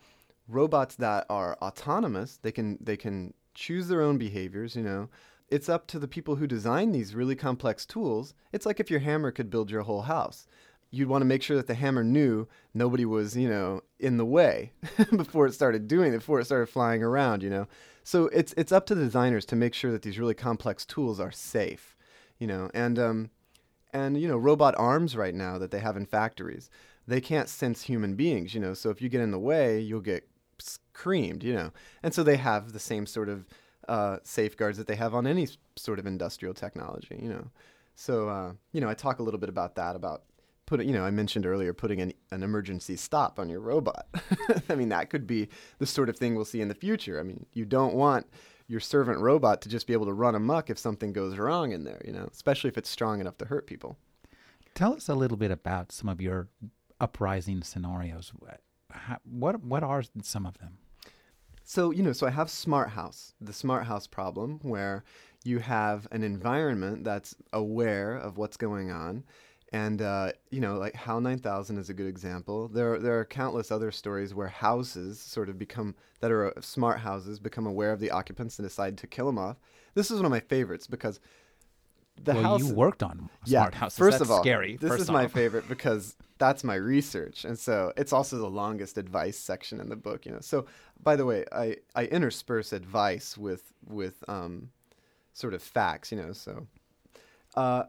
robots 0.48 0.96
that 0.96 1.24
are 1.30 1.56
autonomous, 1.62 2.38
they 2.42 2.52
can 2.52 2.76
they 2.78 2.98
can 2.98 3.32
choose 3.54 3.88
their 3.88 4.02
own 4.02 4.18
behaviors. 4.18 4.76
You 4.76 4.82
know 4.82 5.08
it's 5.48 5.68
up 5.68 5.86
to 5.86 5.98
the 5.98 6.08
people 6.08 6.36
who 6.36 6.46
design 6.46 6.92
these 6.92 7.14
really 7.14 7.36
complex 7.36 7.84
tools. 7.84 8.34
It's 8.52 8.66
like 8.66 8.80
if 8.80 8.90
your 8.90 9.00
hammer 9.00 9.30
could 9.30 9.50
build 9.50 9.70
your 9.70 9.82
whole 9.82 10.02
house. 10.02 10.46
You'd 10.94 11.08
want 11.08 11.22
to 11.22 11.26
make 11.26 11.42
sure 11.42 11.56
that 11.56 11.66
the 11.66 11.74
hammer 11.74 12.04
knew 12.04 12.46
nobody 12.72 13.04
was, 13.04 13.36
you 13.36 13.48
know, 13.48 13.82
in 13.98 14.16
the 14.16 14.24
way 14.24 14.72
before 15.16 15.46
it 15.46 15.54
started 15.54 15.88
doing 15.88 16.12
it, 16.12 16.18
before 16.18 16.40
it 16.40 16.44
started 16.44 16.68
flying 16.68 17.02
around, 17.02 17.42
you 17.42 17.50
know. 17.50 17.66
So 18.02 18.26
it's 18.26 18.52
it's 18.56 18.72
up 18.72 18.86
to 18.86 18.94
the 18.94 19.04
designers 19.04 19.46
to 19.46 19.56
make 19.56 19.74
sure 19.74 19.90
that 19.90 20.02
these 20.02 20.18
really 20.18 20.34
complex 20.34 20.84
tools 20.84 21.18
are 21.18 21.32
safe, 21.32 21.96
you 22.38 22.46
know. 22.46 22.70
And 22.74 22.98
um, 22.98 23.30
and 23.92 24.20
you 24.20 24.28
know, 24.28 24.36
robot 24.36 24.74
arms 24.76 25.16
right 25.16 25.34
now 25.34 25.56
that 25.58 25.70
they 25.70 25.80
have 25.80 25.96
in 25.96 26.04
factories, 26.04 26.68
they 27.06 27.20
can't 27.20 27.48
sense 27.48 27.82
human 27.82 28.14
beings, 28.14 28.54
you 28.54 28.60
know. 28.60 28.74
So 28.74 28.90
if 28.90 29.00
you 29.00 29.08
get 29.08 29.20
in 29.20 29.30
the 29.30 29.38
way, 29.38 29.80
you'll 29.80 30.00
get 30.00 30.28
creamed, 30.92 31.42
you 31.42 31.54
know. 31.54 31.72
And 32.02 32.12
so 32.12 32.22
they 32.22 32.36
have 32.36 32.72
the 32.72 32.78
same 32.78 33.06
sort 33.06 33.28
of 33.28 33.46
uh, 33.88 34.18
safeguards 34.22 34.78
that 34.78 34.86
they 34.86 34.96
have 34.96 35.14
on 35.14 35.26
any 35.26 35.48
sort 35.76 35.98
of 35.98 36.06
industrial 36.06 36.54
technology. 36.54 37.18
You 37.20 37.30
know, 37.30 37.50
so 37.94 38.28
uh, 38.28 38.52
you 38.72 38.80
know, 38.80 38.88
I 38.88 38.94
talk 38.94 39.18
a 39.18 39.22
little 39.22 39.40
bit 39.40 39.48
about 39.48 39.76
that 39.76 39.96
about 39.96 40.24
putting. 40.66 40.88
You 40.88 40.94
know, 40.94 41.04
I 41.04 41.10
mentioned 41.10 41.46
earlier 41.46 41.72
putting 41.72 42.00
an, 42.00 42.12
an 42.30 42.42
emergency 42.42 42.96
stop 42.96 43.38
on 43.38 43.48
your 43.48 43.60
robot. 43.60 44.06
I 44.68 44.74
mean, 44.74 44.88
that 44.90 45.10
could 45.10 45.26
be 45.26 45.48
the 45.78 45.86
sort 45.86 46.08
of 46.08 46.16
thing 46.16 46.34
we'll 46.34 46.44
see 46.44 46.60
in 46.60 46.68
the 46.68 46.74
future. 46.74 47.20
I 47.20 47.22
mean, 47.22 47.46
you 47.52 47.64
don't 47.64 47.94
want 47.94 48.26
your 48.66 48.80
servant 48.80 49.18
robot 49.20 49.60
to 49.62 49.68
just 49.68 49.86
be 49.86 49.92
able 49.92 50.06
to 50.06 50.12
run 50.12 50.34
amok 50.34 50.70
if 50.70 50.78
something 50.78 51.12
goes 51.12 51.36
wrong 51.36 51.72
in 51.72 51.84
there. 51.84 52.00
You 52.04 52.12
know, 52.12 52.28
especially 52.32 52.68
if 52.68 52.78
it's 52.78 52.90
strong 52.90 53.20
enough 53.20 53.38
to 53.38 53.46
hurt 53.46 53.66
people. 53.66 53.96
Tell 54.74 54.94
us 54.94 55.08
a 55.08 55.14
little 55.14 55.36
bit 55.36 55.50
about 55.50 55.92
some 55.92 56.08
of 56.08 56.20
your 56.20 56.48
uprising 57.00 57.62
scenarios. 57.62 58.32
What 59.24 59.62
what 59.62 59.82
are 59.82 60.02
some 60.22 60.46
of 60.46 60.58
them? 60.58 60.78
So, 61.64 61.90
you 61.90 62.02
know, 62.02 62.12
so 62.12 62.26
I 62.26 62.30
have 62.30 62.50
smart 62.50 62.90
house, 62.90 63.32
the 63.40 63.54
smart 63.54 63.86
house 63.86 64.06
problem 64.06 64.60
where 64.62 65.02
you 65.44 65.60
have 65.60 66.06
an 66.12 66.22
environment 66.22 67.04
that's 67.04 67.34
aware 67.52 68.14
of 68.14 68.36
what's 68.36 68.58
going 68.58 68.90
on. 68.90 69.24
And, 69.74 70.02
uh, 70.02 70.30
you 70.50 70.60
know, 70.60 70.76
like 70.76 70.94
HAL 70.94 71.20
9000 71.20 71.78
is 71.78 71.90
a 71.90 71.94
good 71.94 72.06
example. 72.06 72.68
There, 72.68 73.00
there 73.00 73.18
are 73.18 73.24
countless 73.24 73.72
other 73.72 73.90
stories 73.90 74.32
where 74.32 74.46
houses 74.46 75.18
sort 75.18 75.48
of 75.48 75.58
become, 75.58 75.96
that 76.20 76.30
are 76.30 76.56
uh, 76.56 76.60
smart 76.60 77.00
houses, 77.00 77.40
become 77.40 77.66
aware 77.66 77.90
of 77.90 77.98
the 77.98 78.12
occupants 78.12 78.56
and 78.60 78.68
decide 78.68 78.96
to 78.98 79.08
kill 79.08 79.26
them 79.26 79.36
off. 79.36 79.56
This 79.94 80.12
is 80.12 80.18
one 80.18 80.26
of 80.26 80.30
my 80.30 80.38
favorites 80.38 80.86
because 80.86 81.18
the 82.22 82.34
well, 82.34 82.42
house. 82.42 82.60
You 82.60 82.72
worked 82.72 83.02
on 83.02 83.28
smart 83.44 83.74
yeah, 83.74 83.76
houses. 83.76 83.98
First 83.98 84.18
That's 84.20 84.30
of 84.30 84.30
all, 84.30 84.42
scary. 84.42 84.76
This 84.76 84.92
is 84.92 85.10
off. 85.10 85.12
my 85.12 85.26
favorite 85.40 85.68
because 85.68 86.14
that's 86.38 86.62
my 86.62 86.76
research, 86.76 87.44
and 87.44 87.58
so 87.58 87.92
it's 87.96 88.12
also 88.12 88.38
the 88.38 88.48
longest 88.48 88.96
advice 88.96 89.36
section 89.36 89.80
in 89.80 89.88
the 89.88 89.96
book. 89.96 90.24
You 90.24 90.32
know, 90.32 90.40
so 90.40 90.66
by 91.02 91.16
the 91.16 91.26
way, 91.26 91.44
I 91.50 91.78
I 91.96 92.04
intersperse 92.04 92.72
advice 92.72 93.36
with 93.36 93.72
with 93.84 94.22
um, 94.28 94.70
sort 95.32 95.52
of 95.52 95.62
facts. 95.64 96.12
You 96.12 96.18
know, 96.18 96.32
so. 96.32 96.68
Uh, 97.56 97.84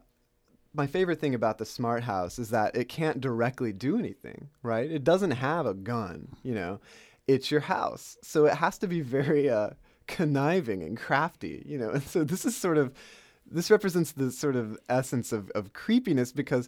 my 0.75 0.87
favorite 0.87 1.19
thing 1.19 1.35
about 1.35 1.57
the 1.57 1.65
smart 1.65 2.03
house 2.03 2.37
is 2.37 2.49
that 2.49 2.75
it 2.75 2.89
can't 2.89 3.21
directly 3.21 3.71
do 3.71 3.97
anything, 3.97 4.49
right? 4.61 4.89
It 4.89 5.03
doesn't 5.03 5.31
have 5.31 5.65
a 5.65 5.73
gun, 5.73 6.35
you 6.43 6.53
know. 6.53 6.79
It's 7.27 7.49
your 7.49 7.61
house. 7.61 8.17
So 8.21 8.45
it 8.45 8.55
has 8.55 8.77
to 8.79 8.87
be 8.87 9.01
very 9.01 9.49
uh, 9.49 9.71
conniving 10.07 10.83
and 10.83 10.97
crafty, 10.97 11.63
you 11.65 11.77
know. 11.77 11.89
And 11.93 12.03
so 12.03 12.23
this 12.23 12.45
is 12.45 12.55
sort 12.55 12.77
of 12.77 12.93
this 13.49 13.69
represents 13.69 14.11
the 14.11 14.31
sort 14.31 14.55
of 14.55 14.77
essence 14.89 15.31
of, 15.31 15.51
of 15.51 15.73
creepiness 15.73 16.31
because 16.31 16.67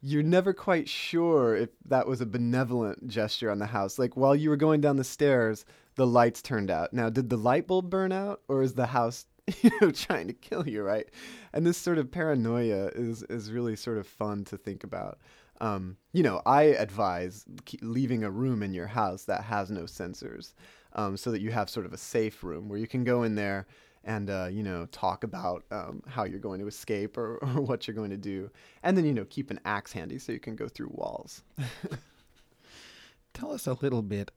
you're 0.00 0.22
never 0.22 0.52
quite 0.52 0.88
sure 0.88 1.54
if 1.56 1.70
that 1.86 2.06
was 2.06 2.20
a 2.20 2.26
benevolent 2.26 3.06
gesture 3.08 3.50
on 3.50 3.58
the 3.58 3.66
house. 3.66 3.98
Like 3.98 4.16
while 4.16 4.34
you 4.34 4.50
were 4.50 4.56
going 4.56 4.80
down 4.80 4.96
the 4.96 5.04
stairs, 5.04 5.64
the 5.94 6.06
lights 6.06 6.42
turned 6.42 6.70
out. 6.70 6.92
Now, 6.92 7.10
did 7.10 7.28
the 7.28 7.36
light 7.36 7.66
bulb 7.66 7.90
burn 7.90 8.12
out, 8.12 8.40
or 8.48 8.62
is 8.62 8.74
the 8.74 8.86
house, 8.86 9.26
you 9.62 9.70
know, 9.80 9.90
trying 9.90 10.28
to 10.28 10.32
kill 10.32 10.68
you, 10.68 10.82
right? 10.82 11.08
And 11.52 11.66
this 11.66 11.76
sort 11.76 11.98
of 11.98 12.10
paranoia 12.10 12.90
is 12.94 13.22
is 13.24 13.50
really 13.50 13.76
sort 13.76 13.98
of 13.98 14.06
fun 14.06 14.44
to 14.44 14.56
think 14.56 14.84
about. 14.84 15.18
Um, 15.60 15.96
you 16.12 16.22
know, 16.22 16.42
I 16.44 16.62
advise 16.62 17.44
leaving 17.80 18.24
a 18.24 18.30
room 18.30 18.62
in 18.62 18.74
your 18.74 18.88
house 18.88 19.24
that 19.24 19.44
has 19.44 19.70
no 19.70 19.82
sensors, 19.82 20.54
um, 20.94 21.16
so 21.16 21.30
that 21.30 21.40
you 21.40 21.50
have 21.50 21.70
sort 21.70 21.86
of 21.86 21.92
a 21.92 21.98
safe 21.98 22.42
room 22.42 22.68
where 22.68 22.78
you 22.78 22.86
can 22.86 23.04
go 23.04 23.22
in 23.22 23.34
there 23.34 23.66
and 24.04 24.30
uh, 24.30 24.48
you 24.50 24.62
know 24.62 24.86
talk 24.86 25.24
about 25.24 25.64
um, 25.70 26.02
how 26.06 26.24
you're 26.24 26.38
going 26.38 26.60
to 26.60 26.66
escape 26.66 27.16
or, 27.16 27.36
or, 27.42 27.60
what 27.60 27.86
you're 27.86 27.94
going 27.94 28.10
to 28.10 28.16
do 28.16 28.50
and 28.82 28.96
then 28.96 29.04
you 29.04 29.14
know 29.14 29.24
keep 29.24 29.50
an 29.50 29.60
axe 29.64 29.92
handy 29.92 30.18
so 30.18 30.32
you 30.32 30.40
can 30.40 30.56
go 30.56 30.68
through 30.68 30.90
walls 30.92 31.42
tell 33.34 33.52
us 33.52 33.66
a 33.66 33.74
little 33.74 34.02
bit 34.02 34.30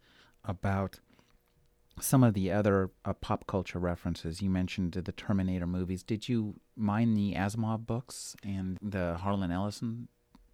about 0.43 0.99
some 1.99 2.23
of 2.23 2.33
the 2.33 2.51
other 2.51 2.91
uh, 3.05 3.13
pop 3.13 3.47
culture 3.47 3.79
references. 3.79 4.41
You 4.41 4.49
mentioned 4.49 4.93
the 4.93 5.11
terminator 5.11 5.67
movies. 5.67 6.03
Did 6.03 6.27
you 6.27 6.55
mind 6.75 7.15
the 7.15 7.33
asimov 7.33 7.85
books 7.85 8.35
and 8.43 8.77
the 8.81 9.17
harlan 9.17 9.51
ellison 9.51 10.07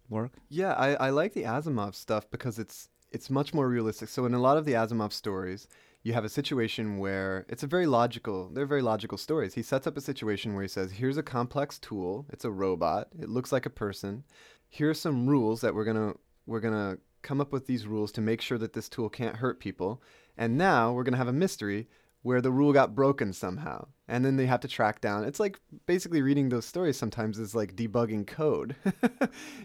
work? 0.08 0.32
Yeah 0.48 0.72
I, 0.74 0.94
I 0.94 1.10
like 1.10 1.32
the 1.32 1.44
asimov 1.44 1.94
stuff 1.94 2.30
because 2.30 2.58
it's 2.58 2.88
it's 3.10 3.28
much 3.28 3.52
more 3.52 3.68
realistic. 3.68 4.08
So 4.08 4.24
in 4.24 4.34
a 4.34 4.40
lot 4.40 4.56
of 4.56 4.64
the 4.64 4.72
asimov 4.72 5.12
stories 5.12 5.66
you 6.04 6.12
have 6.14 6.24
a 6.24 6.28
situation 6.28 6.98
where 6.98 7.46
it's 7.48 7.62
a 7.62 7.68
very 7.68 7.86
logical 7.86 8.48
they're 8.52 8.66
very 8.66 8.82
logical 8.82 9.18
stories. 9.18 9.54
He 9.54 9.62
sets 9.62 9.86
up 9.86 9.96
a 9.96 10.00
situation 10.00 10.54
where 10.54 10.62
he 10.62 10.68
says 10.68 10.92
here's 10.92 11.16
a 11.16 11.22
complex 11.22 11.78
tool. 11.78 12.26
It's 12.30 12.44
a 12.44 12.50
robot. 12.50 13.08
It 13.20 13.28
looks 13.28 13.52
like 13.52 13.66
a 13.66 13.70
person. 13.70 14.24
Here 14.68 14.90
are 14.90 14.94
some 14.94 15.28
rules 15.28 15.60
that 15.60 15.74
we're 15.74 15.84
to 15.96 16.18
we're 16.46 16.60
to 16.60 16.98
come 17.22 17.40
up 17.40 17.52
with 17.52 17.66
these 17.66 17.86
rules 17.86 18.12
to 18.12 18.20
make 18.20 18.40
sure 18.40 18.58
that 18.58 18.72
this 18.72 18.88
tool 18.88 19.08
can't 19.08 19.36
hurt 19.36 19.60
people. 19.60 20.02
And 20.36 20.56
now 20.56 20.92
we're 20.92 21.04
going 21.04 21.12
to 21.12 21.18
have 21.18 21.28
a 21.28 21.32
mystery 21.32 21.88
where 22.22 22.40
the 22.40 22.52
rule 22.52 22.72
got 22.72 22.94
broken 22.94 23.32
somehow. 23.32 23.86
And 24.06 24.24
then 24.24 24.36
they 24.36 24.46
have 24.46 24.60
to 24.60 24.68
track 24.68 25.00
down. 25.00 25.24
It's 25.24 25.40
like 25.40 25.58
basically 25.86 26.22
reading 26.22 26.48
those 26.48 26.64
stories 26.64 26.96
sometimes 26.96 27.38
is 27.38 27.54
like 27.54 27.76
debugging 27.76 28.26
code. 28.26 28.76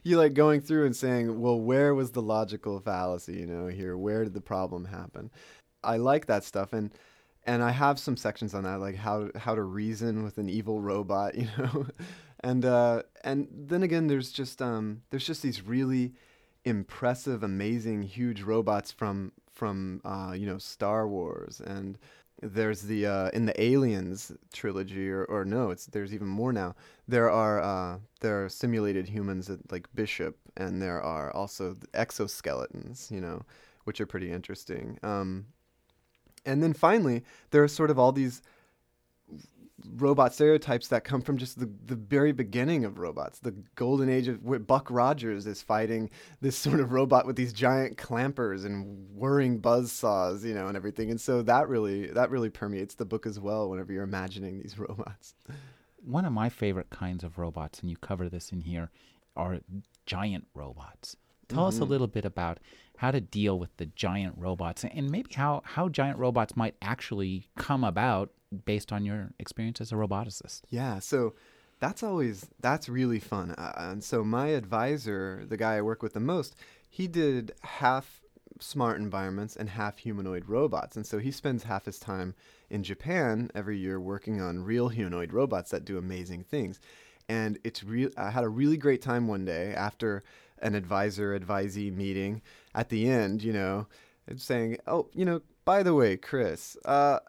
You 0.04 0.18
like 0.18 0.34
going 0.34 0.62
through 0.62 0.86
and 0.86 0.96
saying 0.96 1.42
well 1.42 1.60
where 1.60 1.94
was 1.94 2.12
the 2.12 2.22
logical 2.22 2.80
fallacy 2.80 3.34
you 3.34 3.46
know 3.46 3.68
here? 3.68 3.98
Where 3.98 4.24
did 4.24 4.34
the 4.34 4.42
problem 4.42 4.86
happen? 4.86 5.30
I 5.84 5.98
like 5.98 6.28
that 6.28 6.46
stuff. 6.46 6.72
And 6.72 6.94
and 7.48 7.64
I 7.64 7.72
have 7.72 7.98
some 7.98 8.18
sections 8.18 8.54
on 8.54 8.64
that, 8.66 8.80
like 8.80 8.96
how 8.96 9.30
how 9.36 9.56
to 9.56 9.64
reason 9.64 10.24
with 10.24 10.38
an 10.38 10.50
evil 10.50 10.82
robot, 10.82 11.36
you 11.36 11.48
know, 11.58 11.88
and 12.42 12.66
uh, 12.66 13.04
and 13.24 13.48
then 13.52 13.84
again, 13.84 14.08
there's 14.08 14.32
just 14.32 14.62
um, 14.62 15.02
there's 15.10 15.26
just 15.26 15.42
these 15.42 15.62
really 15.62 16.14
impressive, 16.68 17.44
amazing, 17.44 18.04
huge 18.04 18.42
robots 18.42 18.92
from 18.92 19.32
from 19.52 20.02
uh, 20.04 20.34
you 20.36 20.46
know 20.46 20.58
Star 20.58 21.08
Wars, 21.08 21.62
and 21.66 21.98
there's 22.42 22.84
the 22.84 23.06
uh, 23.06 23.30
in 23.30 23.46
the 23.46 23.62
Aliens 23.62 24.32
trilogy, 24.54 25.10
or, 25.10 25.24
or 25.26 25.46
no, 25.46 25.72
it's 25.72 25.86
there's 25.88 26.14
even 26.14 26.28
more 26.28 26.54
now. 26.54 26.76
There 27.08 27.32
are 27.32 27.62
uh, 27.62 28.00
there 28.20 28.44
are 28.44 28.50
simulated 28.50 29.08
humans 29.08 29.50
like 29.72 29.88
Bishop, 29.96 30.38
and 30.58 30.82
there 30.82 31.02
are 31.02 31.32
also 31.32 31.76
exoskeletons, 31.94 33.10
you 33.10 33.22
know, 33.22 33.44
which 33.86 34.02
are 34.02 34.06
pretty 34.06 34.32
interesting. 34.32 35.00
Um, 35.04 35.48
and 36.46 36.62
then 36.62 36.74
finally, 36.74 37.24
there 37.52 37.64
are 37.64 37.68
sort 37.68 37.90
of 37.90 37.98
all 37.98 38.12
these 38.12 38.42
robot 39.96 40.34
stereotypes 40.34 40.88
that 40.90 41.04
come 41.04 41.22
from 41.22 41.38
just 41.38 41.60
the, 41.60 41.70
the 41.86 41.96
very 41.96 42.32
beginning 42.32 42.86
of 42.86 43.00
robots. 43.00 43.40
The 43.40 43.56
golden 43.76 44.10
age 44.10 44.28
of 44.28 44.44
where 44.44 44.60
Buck 44.60 44.90
Rogers 44.90 45.48
is 45.48 45.62
fighting 45.62 46.10
this 46.42 46.58
sort 46.68 46.80
of 46.80 46.92
robot 46.92 47.26
with 47.26 47.36
these 47.36 47.54
giant 47.54 47.98
clampers 47.98 48.66
and 48.66 49.08
whirring 49.14 49.60
buzz 49.60 49.92
saws, 49.92 50.46
you 50.46 50.54
know, 50.54 50.68
and 50.68 50.78
everything. 50.78 51.12
And 51.12 51.20
so 51.20 51.42
that 51.44 51.68
really 51.68 52.08
that 52.08 52.30
really 52.30 52.50
permeates 52.50 52.96
the 52.96 53.06
book 53.06 53.26
as 53.26 53.40
well 53.40 53.70
whenever 53.70 53.92
you're 53.92 54.04
imagining 54.04 54.60
these 54.60 54.78
robots. 54.80 55.36
One 56.04 56.26
of 56.26 56.34
my 56.34 56.50
favorite 56.50 56.90
kinds 56.90 57.24
of 57.24 57.38
robots, 57.38 57.80
and 57.80 57.90
you 57.90 57.98
cover 57.98 58.30
this 58.30 58.52
in 58.52 58.62
here, 58.62 58.92
are 59.36 59.60
giant 60.06 60.48
robots. 60.54 61.18
Tell 61.48 61.60
mm-hmm. 61.60 61.68
us 61.68 61.78
a 61.78 61.82
mm-hmm. 61.82 61.92
little 61.92 62.08
bit 62.08 62.26
about 62.26 62.60
how 62.98 63.12
to 63.12 63.22
deal 63.22 63.58
with 63.58 63.76
the 63.78 63.86
giant 63.88 64.36
robots 64.38 64.84
and 64.84 65.10
maybe 65.10 65.34
how, 65.34 65.62
how 65.64 65.88
giant 65.90 66.18
robots 66.18 66.56
might 66.56 66.76
actually 66.82 67.48
come 67.58 67.84
about 67.84 68.32
based 68.66 68.92
on 68.92 69.06
your 69.06 69.32
experience 69.40 69.82
as 69.82 69.92
a 69.92 69.96
roboticist. 69.96 70.62
Yeah, 70.70 71.00
so 71.00 71.34
that's 71.80 72.04
always 72.04 72.48
that's 72.60 72.90
really 72.90 73.20
fun. 73.20 73.52
Uh, 73.52 73.74
and 73.78 74.04
so 74.04 74.24
my 74.24 74.48
advisor, 74.48 75.46
the 75.48 75.58
guy 75.58 75.76
I 75.76 75.82
work 75.82 76.02
with 76.02 76.14
the 76.14 76.20
most, 76.20 76.56
he 76.90 77.08
did 77.08 77.52
half 77.62 78.22
smart 78.60 78.98
environments 78.98 79.56
and 79.56 79.70
half 79.70 80.00
humanoid 80.00 80.46
robots. 80.48 80.96
And 80.96 81.06
so 81.06 81.20
he 81.20 81.32
spends 81.32 81.64
half 81.64 81.86
his 81.86 82.00
time 82.00 82.34
in 82.70 82.84
Japan 82.84 83.52
every 83.54 83.78
year 83.78 84.00
working 84.00 84.42
on 84.42 84.64
real 84.64 84.90
humanoid 84.90 85.32
robots 85.32 85.72
that 85.72 85.86
do 85.86 85.98
amazing 85.98 86.44
things. 86.44 86.80
And 87.30 87.60
it's 87.64 87.84
real 87.84 88.10
I 88.18 88.32
had 88.32 88.44
a 88.44 88.50
really 88.50 88.78
great 88.78 89.02
time 89.02 89.28
one 89.28 89.46
day 89.46 89.74
after 89.74 90.24
an 90.62 90.76
advisor 90.76 91.38
advisee 91.38 91.94
meeting 91.94 92.42
at 92.74 92.90
the 92.90 93.10
end, 93.10 93.44
you 93.44 93.54
know, 93.54 93.88
and 94.28 94.40
saying, 94.42 94.78
"Oh, 94.88 95.10
you 95.14 95.26
know, 95.26 95.42
by 95.66 95.84
the 95.84 95.94
way, 95.94 96.18
Chris, 96.18 96.78
uh, 96.86 97.20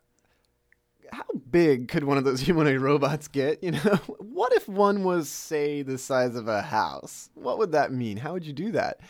how 1.13 1.25
big 1.51 1.89
could 1.89 2.05
one 2.05 2.19
of 2.19 2.25
those 2.25 2.41
humanoid 2.49 2.81
robots 2.81 3.29
get? 3.29 3.63
You 3.63 3.73
know, 3.73 3.79
what 4.19 4.53
if 4.53 4.69
one 4.69 5.05
was, 5.05 5.29
say, 5.29 5.83
the 5.83 5.99
size 5.99 6.37
of 6.37 6.49
a 6.49 6.63
house? 6.63 7.31
What 7.35 7.59
would 7.59 7.73
that 7.73 7.93
mean? 7.93 8.19
How 8.19 8.33
would 8.33 8.47
you 8.47 8.53
do 8.53 8.73
that? 8.73 9.01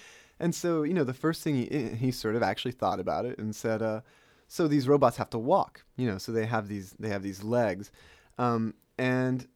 And 0.40 0.54
so, 0.54 0.82
you 0.82 0.94
know, 0.94 1.04
the 1.04 1.14
first 1.14 1.42
thing 1.42 1.56
he, 1.56 1.70
eh, 1.70 1.94
he 1.94 2.10
sort 2.12 2.36
of 2.36 2.42
actually 2.42 2.72
thought 2.72 3.00
about 3.00 3.26
it 3.26 3.38
and 3.38 3.54
said, 3.54 3.82
uh, 3.82 4.00
so 4.46 4.66
these 4.66 4.88
robots 4.88 5.16
have 5.16 5.30
to 5.30 5.38
walk, 5.38 5.84
you 5.96 6.06
know, 6.10 6.18
so 6.18 6.32
they 6.32 6.46
have 6.46 6.68
these 6.68 6.94
they 6.98 7.10
have 7.10 7.22
these 7.22 7.44
legs, 7.44 7.92
um, 8.38 8.74
and 8.96 9.46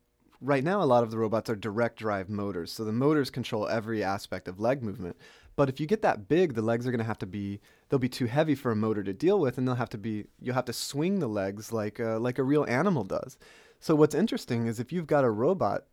right 0.42 0.64
now 0.64 0.82
a 0.82 0.84
lot 0.84 1.02
of 1.02 1.10
the 1.10 1.18
robots 1.18 1.48
are 1.48 1.56
direct 1.56 1.98
drive 1.98 2.28
motors, 2.28 2.72
so 2.72 2.84
the 2.84 2.92
motors 2.92 3.30
control 3.30 3.68
every 3.68 4.02
aspect 4.02 4.48
of 4.48 4.60
leg 4.60 4.82
movement. 4.82 5.16
But 5.54 5.68
if 5.68 5.78
you 5.80 5.86
get 5.86 6.02
that 6.02 6.28
big, 6.28 6.54
the 6.54 6.62
legs 6.62 6.86
are 6.86 6.90
going 6.90 6.98
to 6.98 7.04
have 7.04 7.18
to 7.18 7.26
be 7.26 7.60
they'll 7.88 7.98
be 7.98 8.08
too 8.08 8.26
heavy 8.26 8.54
for 8.54 8.70
a 8.70 8.76
motor 8.76 9.02
to 9.02 9.12
deal 9.12 9.38
with, 9.38 9.58
and 9.58 9.66
they'll 9.66 9.74
have 9.76 9.90
to 9.90 9.98
be 9.98 10.26
you'll 10.40 10.54
have 10.54 10.64
to 10.66 10.72
swing 10.72 11.18
the 11.18 11.28
legs 11.28 11.72
like 11.72 11.98
a, 11.98 12.18
like 12.18 12.38
a 12.38 12.42
real 12.42 12.64
animal 12.68 13.04
does. 13.04 13.38
So 13.80 13.94
what's 13.94 14.14
interesting 14.14 14.66
is 14.66 14.80
if 14.80 14.92
you've 14.92 15.06
got 15.06 15.24
a 15.24 15.30
robot 15.30 15.84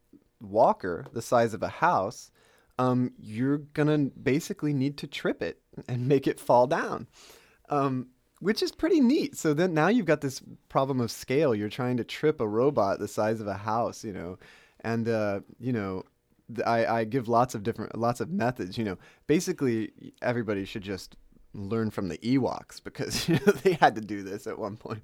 walker 0.41 1.05
the 1.13 1.21
size 1.21 1.53
of 1.53 1.63
a 1.63 1.67
house, 1.67 2.31
um, 2.77 3.11
you're 3.19 3.59
gonna 3.59 3.97
basically 3.97 4.73
need 4.73 4.97
to 4.97 5.07
trip 5.07 5.41
it 5.41 5.61
and 5.87 6.07
make 6.07 6.27
it 6.27 6.39
fall 6.39 6.65
down. 6.67 7.07
Um, 7.69 8.07
which 8.39 8.63
is 8.63 8.71
pretty 8.71 8.99
neat. 8.99 9.37
So 9.37 9.53
then 9.53 9.73
now 9.73 9.87
you've 9.87 10.05
got 10.05 10.21
this 10.21 10.41
problem 10.69 10.99
of 10.99 11.11
scale. 11.11 11.53
You're 11.53 11.69
trying 11.69 11.97
to 11.97 12.03
trip 12.03 12.41
a 12.41 12.47
robot 12.47 12.99
the 12.99 13.07
size 13.07 13.41
of 13.41 13.47
a 13.47 13.53
house, 13.55 14.03
you 14.03 14.13
know, 14.13 14.37
and 14.81 15.07
uh, 15.07 15.41
you 15.59 15.73
know 15.73 16.03
I, 16.65 16.85
I 16.85 17.03
give 17.03 17.27
lots 17.27 17.55
of 17.55 17.63
different 17.63 17.97
lots 17.97 18.19
of 18.19 18.29
methods. 18.29 18.77
You 18.77 18.85
know, 18.85 18.97
basically 19.27 19.91
everybody 20.21 20.65
should 20.65 20.83
just 20.83 21.15
learn 21.53 21.89
from 21.89 22.09
the 22.09 22.17
Ewoks 22.19 22.83
because 22.83 23.27
you 23.29 23.35
know, 23.45 23.51
they 23.51 23.73
had 23.73 23.95
to 23.95 24.01
do 24.01 24.23
this 24.23 24.47
at 24.47 24.57
one 24.57 24.77
point. 24.77 25.01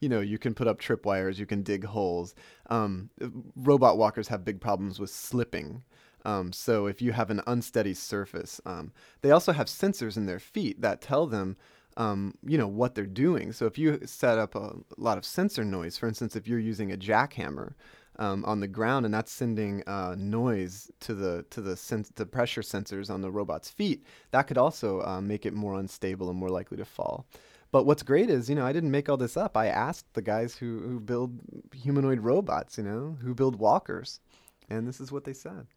You 0.00 0.08
know, 0.08 0.20
you 0.20 0.38
can 0.38 0.54
put 0.54 0.68
up 0.68 0.80
tripwires, 0.80 1.38
you 1.38 1.46
can 1.46 1.62
dig 1.62 1.84
holes. 1.84 2.34
Um, 2.68 3.10
robot 3.56 3.98
walkers 3.98 4.28
have 4.28 4.44
big 4.44 4.60
problems 4.60 4.98
with 4.98 5.10
slipping. 5.10 5.82
Um, 6.24 6.52
so 6.52 6.86
if 6.86 7.00
you 7.00 7.12
have 7.12 7.30
an 7.30 7.40
unsteady 7.46 7.94
surface, 7.94 8.60
um, 8.66 8.92
they 9.22 9.30
also 9.30 9.52
have 9.52 9.66
sensors 9.66 10.16
in 10.16 10.26
their 10.26 10.38
feet 10.38 10.80
that 10.82 11.00
tell 11.00 11.26
them, 11.26 11.56
um, 12.00 12.34
you 12.46 12.56
know, 12.56 12.66
what 12.66 12.94
they're 12.94 13.04
doing. 13.04 13.52
So 13.52 13.66
if 13.66 13.76
you 13.76 14.00
set 14.06 14.38
up 14.38 14.54
a 14.54 14.72
lot 14.96 15.18
of 15.18 15.24
sensor 15.24 15.64
noise, 15.64 15.98
for 15.98 16.08
instance, 16.08 16.34
if 16.34 16.48
you're 16.48 16.58
using 16.58 16.90
a 16.92 16.96
jackhammer, 16.96 17.74
um, 18.18 18.44
on 18.44 18.60
the 18.60 18.68
ground, 18.68 19.06
and 19.06 19.14
that's 19.14 19.32
sending 19.32 19.82
uh, 19.86 20.14
noise 20.18 20.90
to 21.00 21.14
the 21.14 21.44
to 21.50 21.62
the 21.62 21.74
sens- 21.74 22.12
the 22.16 22.26
pressure 22.26 22.60
sensors 22.60 23.08
on 23.08 23.22
the 23.22 23.30
robot's 23.30 23.70
feet. 23.70 24.04
That 24.30 24.42
could 24.42 24.58
also 24.58 25.00
uh, 25.02 25.22
make 25.22 25.46
it 25.46 25.54
more 25.54 25.78
unstable 25.78 26.28
and 26.28 26.38
more 26.38 26.50
likely 26.50 26.76
to 26.76 26.84
fall. 26.84 27.26
But 27.72 27.86
what's 27.86 28.02
great 28.02 28.28
is, 28.28 28.50
you 28.50 28.56
know, 28.56 28.66
I 28.66 28.72
didn't 28.72 28.90
make 28.90 29.08
all 29.08 29.16
this 29.16 29.38
up. 29.38 29.56
I 29.56 29.68
asked 29.68 30.12
the 30.12 30.22
guys 30.22 30.56
who, 30.56 30.80
who 30.80 31.00
build 31.00 31.38
humanoid 31.74 32.20
robots, 32.20 32.76
you 32.76 32.84
know, 32.84 33.16
who 33.22 33.34
build 33.34 33.56
walkers, 33.56 34.20
and 34.68 34.86
this 34.86 35.00
is 35.00 35.10
what 35.10 35.24
they 35.24 35.32
said. 35.32 35.68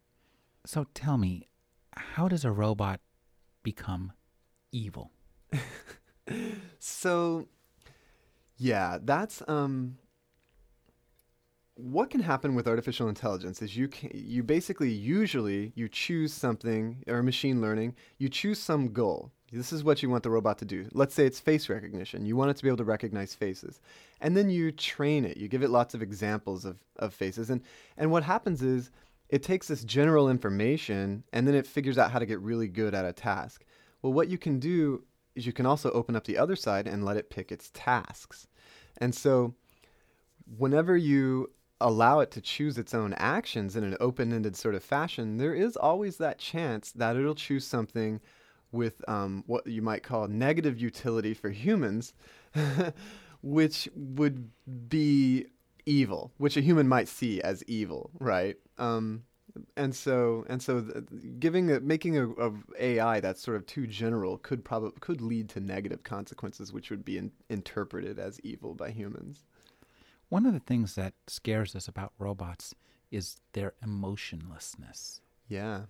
So 0.66 0.86
tell 0.92 1.16
me, 1.16 1.48
how 1.96 2.28
does 2.28 2.44
a 2.44 2.52
robot 2.52 3.00
become 3.62 4.12
evil? 4.70 5.12
so, 6.78 7.46
yeah, 8.56 8.98
that's 9.02 9.42
um, 9.48 9.98
what 11.76 12.10
can 12.10 12.20
happen 12.20 12.54
with 12.54 12.68
artificial 12.68 13.08
intelligence 13.08 13.60
is 13.60 13.76
you 13.76 13.88
can, 13.88 14.10
you 14.14 14.42
basically 14.42 14.90
usually 14.90 15.72
you 15.74 15.88
choose 15.88 16.32
something 16.32 17.02
or 17.08 17.22
machine 17.22 17.60
learning 17.60 17.94
you 18.18 18.28
choose 18.28 18.60
some 18.60 18.92
goal. 18.92 19.32
This 19.52 19.72
is 19.72 19.84
what 19.84 20.02
you 20.02 20.10
want 20.10 20.24
the 20.24 20.30
robot 20.30 20.58
to 20.58 20.64
do. 20.64 20.88
Let's 20.92 21.14
say 21.14 21.26
it's 21.26 21.38
face 21.38 21.68
recognition. 21.68 22.26
You 22.26 22.34
want 22.36 22.50
it 22.50 22.56
to 22.56 22.62
be 22.64 22.68
able 22.68 22.78
to 22.78 22.84
recognize 22.84 23.34
faces. 23.34 23.80
And 24.20 24.36
then 24.36 24.50
you 24.50 24.72
train 24.72 25.24
it. 25.24 25.36
You 25.36 25.46
give 25.46 25.62
it 25.62 25.70
lots 25.70 25.94
of 25.94 26.02
examples 26.02 26.64
of, 26.64 26.78
of 26.96 27.14
faces. 27.14 27.50
And 27.50 27.62
and 27.96 28.10
what 28.10 28.22
happens 28.22 28.62
is 28.62 28.90
it 29.28 29.42
takes 29.42 29.68
this 29.68 29.84
general 29.84 30.28
information 30.28 31.24
and 31.32 31.46
then 31.46 31.54
it 31.54 31.66
figures 31.66 31.98
out 31.98 32.10
how 32.10 32.18
to 32.18 32.26
get 32.26 32.40
really 32.40 32.68
good 32.68 32.94
at 32.94 33.04
a 33.04 33.12
task. 33.12 33.64
Well 34.02 34.12
what 34.12 34.28
you 34.28 34.38
can 34.38 34.58
do 34.58 35.04
you 35.34 35.52
can 35.52 35.66
also 35.66 35.90
open 35.90 36.16
up 36.16 36.24
the 36.24 36.38
other 36.38 36.56
side 36.56 36.86
and 36.86 37.04
let 37.04 37.16
it 37.16 37.30
pick 37.30 37.50
its 37.50 37.70
tasks 37.74 38.46
and 38.98 39.14
so 39.14 39.54
whenever 40.58 40.96
you 40.96 41.50
allow 41.80 42.20
it 42.20 42.30
to 42.32 42.40
choose 42.40 42.78
its 42.78 42.94
own 42.94 43.12
actions 43.14 43.76
in 43.76 43.84
an 43.84 43.96
open 44.00 44.32
ended 44.32 44.56
sort 44.56 44.74
of 44.74 44.82
fashion, 44.82 45.36
there 45.36 45.54
is 45.54 45.76
always 45.76 46.16
that 46.18 46.38
chance 46.38 46.92
that 46.92 47.16
it'll 47.16 47.34
choose 47.34 47.66
something 47.66 48.20
with 48.72 49.06
um, 49.08 49.44
what 49.46 49.66
you 49.66 49.82
might 49.82 50.02
call 50.02 50.26
negative 50.26 50.80
utility 50.80 51.34
for 51.34 51.50
humans, 51.50 52.12
which 53.42 53.88
would 53.94 54.50
be 54.88 55.46
evil, 55.86 56.32
which 56.38 56.56
a 56.56 56.60
human 56.60 56.88
might 56.88 57.08
see 57.08 57.40
as 57.42 57.62
evil, 57.64 58.10
right? 58.18 58.56
Um, 58.78 59.24
and 59.76 59.94
so 59.94 60.44
and 60.48 60.60
so 60.62 60.84
giving 61.38 61.70
a, 61.70 61.80
making 61.80 62.18
a, 62.18 62.28
a, 62.28 62.52
AI 62.78 63.20
that's 63.20 63.40
sort 63.40 63.56
of 63.56 63.66
too 63.66 63.86
general 63.86 64.38
could 64.38 64.64
probably 64.64 64.92
could 65.00 65.20
lead 65.20 65.48
to 65.50 65.60
negative 65.60 66.02
consequences, 66.02 66.72
which 66.72 66.90
would 66.90 67.04
be 67.04 67.18
in, 67.18 67.30
interpreted 67.48 68.18
as 68.18 68.40
evil 68.40 68.74
by 68.74 68.90
humans. 68.90 69.44
One 70.28 70.46
of 70.46 70.52
the 70.52 70.60
things 70.60 70.94
that 70.94 71.14
scares 71.26 71.76
us 71.76 71.86
about 71.86 72.12
robots 72.18 72.74
is 73.10 73.36
their 73.52 73.74
emotionlessness. 73.82 75.20
Yeah. 75.48 75.82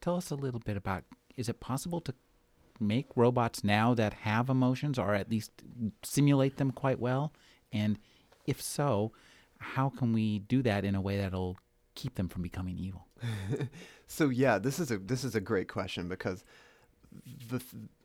Tell 0.00 0.16
us 0.16 0.30
a 0.30 0.36
little 0.36 0.60
bit 0.60 0.76
about 0.76 1.04
is 1.36 1.48
it 1.48 1.60
possible 1.60 2.00
to 2.02 2.14
make 2.80 3.06
robots 3.14 3.62
now 3.62 3.94
that 3.94 4.12
have 4.12 4.48
emotions 4.48 4.98
or 4.98 5.14
at 5.14 5.30
least 5.30 5.50
simulate 6.02 6.56
them 6.56 6.70
quite 6.70 6.98
well? 6.98 7.32
And 7.72 7.98
if 8.46 8.60
so, 8.60 9.12
how 9.58 9.90
can 9.90 10.12
we 10.12 10.40
do 10.40 10.62
that 10.62 10.84
in 10.84 10.94
a 10.94 11.00
way 11.00 11.18
that'll 11.18 11.58
keep 11.94 12.14
them 12.14 12.28
from 12.28 12.42
becoming 12.42 12.78
evil? 12.78 13.06
so 14.06 14.28
yeah, 14.28 14.58
this 14.58 14.78
is 14.78 14.90
a 14.90 14.98
this 14.98 15.24
is 15.24 15.34
a 15.34 15.40
great 15.40 15.68
question 15.68 16.08
because 16.08 16.44
the 17.48 17.62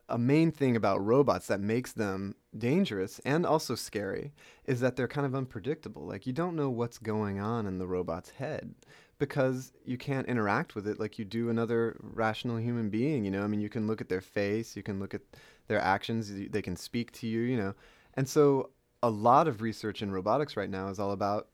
a 0.10 0.18
main 0.18 0.52
thing 0.52 0.76
about 0.76 1.04
robots 1.04 1.48
that 1.48 1.60
makes 1.60 1.92
them 1.92 2.34
dangerous 2.58 3.20
and 3.26 3.46
also 3.46 3.76
scary 3.76 4.32
is 4.66 4.80
that 4.80 4.96
they're 4.96 5.08
kind 5.08 5.26
of 5.26 5.36
unpredictable. 5.36 6.04
Like 6.04 6.26
you 6.26 6.34
don't 6.34 6.56
know 6.56 6.70
what's 6.70 6.98
going 6.98 7.40
on 7.40 7.66
in 7.68 7.78
the 7.78 7.88
robot's 7.88 8.30
head 8.30 8.74
because 9.20 9.74
you 9.84 9.98
can't 9.98 10.28
interact 10.28 10.76
with 10.76 10.88
it 10.88 11.00
like 11.00 11.20
you 11.20 11.26
do 11.26 11.50
another 11.50 11.98
rational 12.02 12.58
human 12.58 12.90
being, 12.90 13.26
you 13.26 13.32
know? 13.32 13.44
I 13.44 13.48
mean, 13.48 13.60
you 13.60 13.70
can 13.70 13.88
look 13.88 14.00
at 14.00 14.10
their 14.10 14.22
face, 14.22 14.76
you 14.76 14.84
can 14.84 15.00
look 15.00 15.14
at 15.14 15.22
their 15.68 15.80
actions, 15.80 16.32
they 16.50 16.62
can 16.62 16.76
speak 16.76 17.12
to 17.14 17.28
you, 17.28 17.42
you 17.42 17.58
know. 17.58 17.74
And 18.14 18.30
so 18.30 18.70
a 19.04 19.10
lot 19.10 19.48
of 19.48 19.62
research 19.62 20.02
in 20.02 20.12
robotics 20.12 20.58
right 20.58 20.70
now 20.70 20.90
is 20.90 21.00
all 21.00 21.12
about 21.12 21.48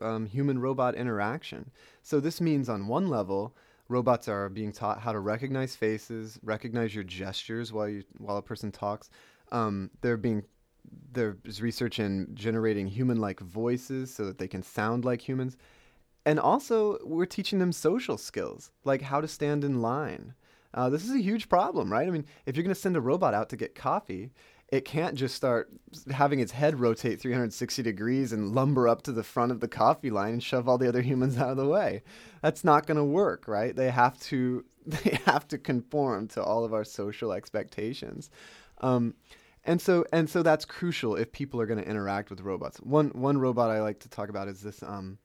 um, 0.00 0.26
human 0.26 0.58
robot 0.58 0.94
interaction. 0.94 1.70
So 2.02 2.20
this 2.20 2.40
means 2.40 2.68
on 2.68 2.88
one 2.88 3.08
level, 3.08 3.56
robots 3.88 4.28
are 4.28 4.48
being 4.48 4.72
taught 4.72 5.00
how 5.00 5.12
to 5.12 5.18
recognize 5.20 5.74
faces, 5.74 6.38
recognize 6.42 6.94
your 6.94 7.04
gestures 7.04 7.72
while 7.72 7.88
you 7.88 8.04
while 8.18 8.36
a 8.36 8.42
person 8.42 8.70
talks. 8.70 9.10
Um, 9.50 9.90
they're 10.02 10.16
being 10.16 10.44
there's 11.12 11.60
research 11.60 11.98
in 11.98 12.28
generating 12.34 12.86
human-like 12.86 13.40
voices 13.40 14.12
so 14.12 14.24
that 14.24 14.38
they 14.38 14.48
can 14.48 14.62
sound 14.62 15.04
like 15.04 15.20
humans, 15.20 15.56
and 16.24 16.38
also 16.38 16.98
we're 17.04 17.26
teaching 17.26 17.58
them 17.58 17.72
social 17.72 18.18
skills 18.18 18.72
like 18.84 19.02
how 19.02 19.20
to 19.20 19.28
stand 19.28 19.64
in 19.64 19.82
line. 19.82 20.34
Uh, 20.72 20.88
this 20.88 21.04
is 21.04 21.10
a 21.10 21.20
huge 21.20 21.48
problem, 21.48 21.90
right? 21.90 22.06
I 22.06 22.10
mean, 22.10 22.24
if 22.46 22.56
you're 22.56 22.62
going 22.62 22.74
to 22.74 22.80
send 22.80 22.96
a 22.96 23.00
robot 23.00 23.34
out 23.34 23.48
to 23.48 23.56
get 23.56 23.74
coffee, 23.74 24.30
it 24.70 24.84
can't 24.84 25.16
just 25.16 25.34
start 25.34 25.68
having 26.12 26.38
its 26.38 26.52
head 26.52 26.78
rotate 26.78 27.20
360 27.20 27.82
degrees 27.82 28.32
and 28.32 28.54
lumber 28.54 28.86
up 28.86 29.02
to 29.02 29.12
the 29.12 29.24
front 29.24 29.50
of 29.50 29.60
the 29.60 29.68
coffee 29.68 30.10
line 30.10 30.34
and 30.34 30.42
shove 30.42 30.68
all 30.68 30.78
the 30.78 30.88
other 30.88 31.02
humans 31.02 31.36
out 31.38 31.50
of 31.50 31.56
the 31.56 31.66
way. 31.66 32.02
That's 32.42 32.62
not 32.64 32.86
going 32.86 32.96
to 32.96 33.04
work, 33.04 33.48
right? 33.48 33.74
They 33.74 33.90
have 33.90 34.18
to 34.20 34.64
they 34.86 35.18
have 35.26 35.46
to 35.48 35.58
conform 35.58 36.28
to 36.28 36.42
all 36.42 36.64
of 36.64 36.72
our 36.72 36.84
social 36.84 37.32
expectations. 37.32 38.30
Um, 38.78 39.14
and 39.64 39.80
so 39.80 40.04
and 40.12 40.30
so 40.30 40.42
that's 40.42 40.64
crucial 40.64 41.16
if 41.16 41.32
people 41.32 41.60
are 41.60 41.66
going 41.66 41.82
to 41.82 41.88
interact 41.88 42.30
with 42.30 42.40
robots. 42.40 42.78
One 42.78 43.08
one 43.08 43.38
robot 43.38 43.70
I 43.70 43.82
like 43.82 44.00
to 44.00 44.08
talk 44.08 44.28
about 44.28 44.48
is 44.48 44.62
this 44.62 44.82
um, 44.82 45.18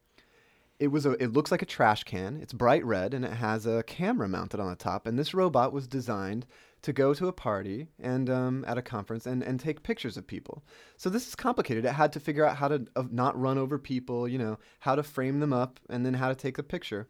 it 0.80 0.88
was 0.88 1.06
a 1.06 1.12
it 1.24 1.34
looks 1.34 1.52
like 1.52 1.62
a 1.62 1.68
trash 1.68 2.04
can. 2.04 2.40
It's 2.42 2.52
bright 2.52 2.84
red 2.84 3.14
and 3.14 3.24
it 3.24 3.34
has 3.34 3.66
a 3.66 3.84
camera 3.84 4.28
mounted 4.28 4.60
on 4.60 4.70
the 4.70 4.76
top 4.76 5.06
and 5.06 5.18
this 5.18 5.34
robot 5.34 5.72
was 5.72 5.88
designed 5.88 6.46
to 6.86 6.94
go 6.94 7.16
to 7.16 7.28
a 7.28 7.34
party 7.34 7.88
and 8.00 8.30
um, 8.30 8.64
at 8.68 8.78
a 8.78 8.82
conference 8.82 9.26
and, 9.26 9.42
and 9.42 9.60
take 9.60 9.82
pictures 9.82 10.18
of 10.18 10.28
people. 10.28 10.64
So 10.98 11.10
this 11.10 11.28
is 11.28 11.34
complicated. 11.34 11.84
It 11.84 11.94
had 11.94 12.14
to 12.14 12.20
figure 12.20 12.46
out 12.46 12.58
how 12.58 12.68
to 12.68 12.86
uh, 12.96 13.06
not 13.10 13.40
run 13.40 13.58
over 13.58 13.80
people, 13.80 14.28
you 14.28 14.38
know, 14.38 14.60
how 14.82 14.94
to 14.94 15.02
frame 15.02 15.40
them 15.40 15.52
up, 15.52 15.80
and 15.90 16.06
then 16.06 16.14
how 16.14 16.30
to 16.30 16.36
take 16.36 16.60
a 16.60 16.64
picture. 16.64 17.08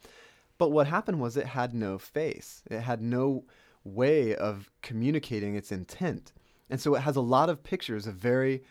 But 0.58 0.72
what 0.72 0.88
happened 0.88 1.20
was 1.20 1.36
it 1.36 1.46
had 1.46 1.74
no 1.74 1.98
face. 1.98 2.64
It 2.72 2.80
had 2.80 3.02
no 3.02 3.44
way 3.84 4.34
of 4.34 4.72
communicating 4.82 5.56
its 5.56 5.74
intent. 5.74 6.32
And 6.70 6.80
so 6.80 6.96
it 6.96 7.02
has 7.02 7.18
a 7.18 7.22
lot 7.22 7.50
of 7.50 7.62
pictures 7.62 8.08
of 8.08 8.16
very 8.16 8.64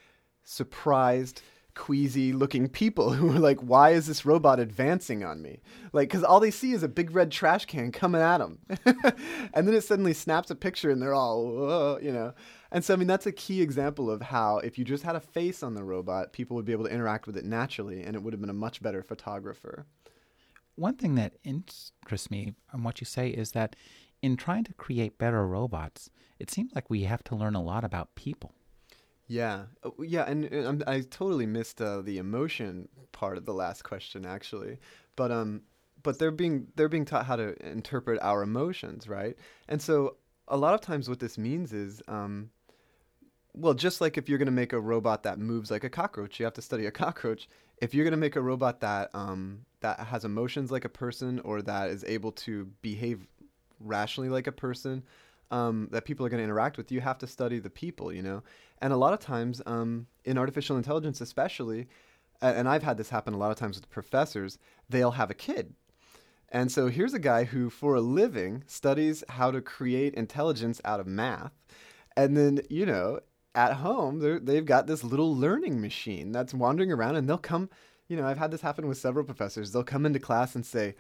surprised, 0.43 1.43
queasy 1.75 2.33
looking 2.33 2.69
people 2.69 3.13
who 3.15 3.35
are 3.35 3.39
like, 3.39 3.61
why 3.61 3.91
is 3.91 4.07
this 4.07 4.25
robot 4.25 4.61
advancing 4.61 5.25
on 5.25 5.43
me? 5.43 5.61
Like, 5.93 6.09
because 6.09 6.25
all 6.25 6.41
they 6.41 6.51
see 6.51 6.73
is 6.73 6.83
a 6.83 6.89
big 6.89 7.15
red 7.15 7.31
trash 7.31 7.67
can 7.67 7.93
coming 7.93 8.21
at 8.21 8.39
them. 8.39 8.59
and 9.55 9.67
then 9.67 9.75
it 9.75 9.85
suddenly 9.85 10.13
snaps 10.13 10.51
a 10.51 10.55
picture 10.55 10.91
and 10.91 11.01
they're 11.01 11.15
all, 11.15 11.99
you 12.01 12.13
know. 12.13 12.35
And 12.71 12.85
so, 12.85 12.95
I 12.95 12.97
mean, 12.97 13.07
that's 13.07 13.27
a 13.27 13.33
key 13.33 13.63
example 13.63 14.11
of 14.11 14.23
how 14.23 14.59
if 14.59 14.79
you 14.79 14.85
just 14.85 15.05
had 15.05 15.17
a 15.17 15.21
face 15.21 15.63
on 15.63 15.75
the 15.75 15.85
robot, 15.85 16.33
people 16.33 16.57
would 16.57 16.65
be 16.65 16.73
able 16.73 16.85
to 16.85 16.91
interact 16.91 17.27
with 17.27 17.37
it 17.37 17.45
naturally 17.45 18.03
and 18.03 18.17
it 18.17 18.23
would 18.23 18.33
have 18.33 18.41
been 18.41 18.51
a 18.51 18.55
much 18.55 18.83
better 18.83 19.03
photographer. 19.03 19.87
One 20.77 20.97
thing 20.97 21.15
that 21.15 21.35
interests 21.45 22.31
me 22.31 22.55
on 22.73 22.83
what 22.83 23.01
you 23.01 23.05
say 23.05 23.29
is 23.29 23.53
that 23.53 23.77
in 24.23 24.37
trying 24.37 24.65
to 24.65 24.75
create 24.75 25.19
better 25.19 25.47
robots, 25.47 26.11
it 26.39 26.51
seems 26.51 26.73
like 26.75 26.91
we 26.91 27.03
have 27.05 27.23
to 27.25 27.37
learn 27.37 27.55
a 27.55 27.63
lot 27.63 27.85
about 27.85 28.15
people. 28.17 28.55
Yeah, 29.27 29.65
uh, 29.83 29.91
yeah, 30.01 30.25
and, 30.25 30.45
and 30.45 30.85
I 30.87 31.01
totally 31.01 31.47
missed 31.47 31.81
uh, 31.81 32.03
the 32.03 32.19
emotion 32.19 32.89
part 33.13 33.39
of 33.39 33.47
the 33.47 33.55
last 33.55 33.83
question 33.83 34.27
actually, 34.27 34.79
but 35.17 35.31
um, 35.33 35.63
but 36.03 36.19
they're 36.19 36.31
being 36.31 36.67
they're 36.77 36.89
being 36.89 37.07
taught 37.07 37.27
how 37.27 37.37
to 37.37 37.55
interpret 37.67 38.21
our 38.23 38.43
emotions, 38.43 39.09
right? 39.09 39.37
And 39.69 39.81
so 39.81 40.17
a 40.49 40.57
lot 40.57 40.75
of 40.75 40.83
times 40.83 41.09
what 41.09 41.21
this 41.21 41.39
means 41.39 41.73
is 41.73 42.03
um, 42.07 42.51
well, 43.55 43.75
just 43.75 44.01
like 44.01 44.19
if 44.19 44.29
you're 44.29 44.39
going 44.39 44.47
to 44.47 44.53
make 44.53 44.73
a 44.73 44.81
robot 44.81 45.23
that 45.23 45.39
moves 45.39 45.71
like 45.71 45.85
a 45.85 45.91
cockroach, 45.91 46.39
you 46.39 46.45
have 46.45 46.55
to 46.55 46.63
study 46.63 46.87
a 46.87 46.91
cockroach. 47.05 47.49
If 47.79 47.95
you're 47.95 48.05
going 48.05 48.13
to 48.13 48.19
make 48.19 48.37
a 48.37 48.43
robot 48.43 48.81
that 48.81 49.11
um, 49.15 49.65
that 49.81 50.01
has 50.01 50.25
emotions 50.25 50.71
like 50.71 50.85
a 50.85 50.89
person 50.91 51.41
or 51.41 51.63
that 51.63 51.91
is 51.91 52.05
able 52.05 52.33
to 52.33 52.67
behave 52.83 53.27
rationally 53.81 54.29
like 54.29 54.47
a 54.47 54.53
person, 54.53 55.03
um, 55.51 55.89
that 55.93 56.05
people 56.05 56.25
are 56.25 56.29
going 56.29 56.39
to 56.39 56.45
interact 56.45 56.77
with, 56.77 56.91
you 56.93 57.01
have 57.01 57.19
to 57.19 57.27
study 57.27 57.59
the 57.59 57.71
people, 57.71 58.13
you 58.13 58.23
know. 58.23 58.43
And 58.81 58.93
a 58.93 58.97
lot 58.97 59.13
of 59.13 59.21
times, 59.21 59.63
um, 59.67 60.07
in 60.25 60.39
artificial 60.39 60.77
intelligence, 60.77 61.21
especially, 61.21 61.89
and 62.41 62.69
I've 62.69 62.83
had 62.83 62.99
this 62.99 63.11
happen 63.11 63.35
a 63.35 63.39
lot 63.39 63.51
of 63.51 63.57
times 63.57 63.77
with 63.77 63.91
professors, 63.91 64.59
they'll 64.89 65.13
have 65.13 65.31
a 65.31 65.35
kid. 65.35 65.75
And 66.51 66.71
so 66.71 66.89
here's 66.89 67.15
a 67.15 67.19
guy 67.19 67.45
who, 67.45 67.71
for 67.71 67.95
a 67.95 68.01
living, 68.01 68.63
studies 68.67 69.25
how 69.29 69.51
to 69.51 69.61
create 69.61 70.15
intelligence 70.15 70.81
out 70.85 71.01
of 71.01 71.07
math. 71.07 71.53
And 72.17 72.37
then, 72.37 72.61
you 72.71 72.87
know, 72.87 73.21
at 73.55 73.75
home, 73.75 74.45
they've 74.45 74.65
got 74.65 74.87
this 74.87 75.03
little 75.05 75.35
learning 75.35 75.81
machine 75.81 76.33
that's 76.33 76.55
wandering 76.55 76.93
around, 76.93 77.17
and 77.17 77.29
they'll 77.29 77.39
come. 77.39 77.71
You 78.09 78.17
know, 78.17 78.27
I've 78.27 78.39
had 78.39 78.51
this 78.51 78.61
happen 78.61 78.87
with 78.87 78.99
several 78.99 79.25
professors. 79.25 79.73
They'll 79.73 79.83
come 79.83 80.05
into 80.05 80.19
class 80.19 80.55
and 80.55 80.67
say, 80.67 80.95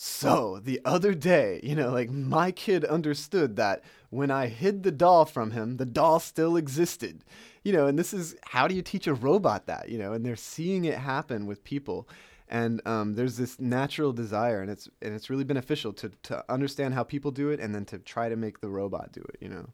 so 0.00 0.60
the 0.62 0.80
other 0.84 1.12
day, 1.12 1.58
you 1.64 1.74
know, 1.74 1.90
like 1.90 2.08
my 2.08 2.52
kid 2.52 2.84
understood 2.84 3.56
that 3.56 3.82
when 4.10 4.30
I 4.30 4.46
hid 4.46 4.84
the 4.84 4.92
doll 4.92 5.24
from 5.24 5.50
him, 5.50 5.76
the 5.76 5.84
doll 5.84 6.20
still 6.20 6.56
existed. 6.56 7.24
You 7.64 7.72
know, 7.72 7.88
and 7.88 7.98
this 7.98 8.14
is 8.14 8.36
how 8.44 8.68
do 8.68 8.76
you 8.76 8.82
teach 8.82 9.08
a 9.08 9.14
robot 9.14 9.66
that, 9.66 9.88
you 9.88 9.98
know, 9.98 10.12
and 10.12 10.24
they're 10.24 10.36
seeing 10.36 10.84
it 10.84 10.98
happen 10.98 11.46
with 11.46 11.64
people. 11.64 12.08
And 12.46 12.80
um, 12.86 13.16
there's 13.16 13.36
this 13.38 13.58
natural 13.58 14.12
desire, 14.12 14.62
and 14.62 14.70
it's 14.70 14.88
and 15.02 15.14
it's 15.16 15.30
really 15.30 15.42
beneficial 15.42 15.92
to 15.94 16.10
to 16.22 16.44
understand 16.48 16.94
how 16.94 17.02
people 17.02 17.32
do 17.32 17.50
it, 17.50 17.58
and 17.58 17.74
then 17.74 17.84
to 17.86 17.98
try 17.98 18.28
to 18.28 18.36
make 18.36 18.60
the 18.60 18.68
robot 18.68 19.10
do 19.10 19.20
it. 19.20 19.38
You 19.40 19.48
know. 19.48 19.70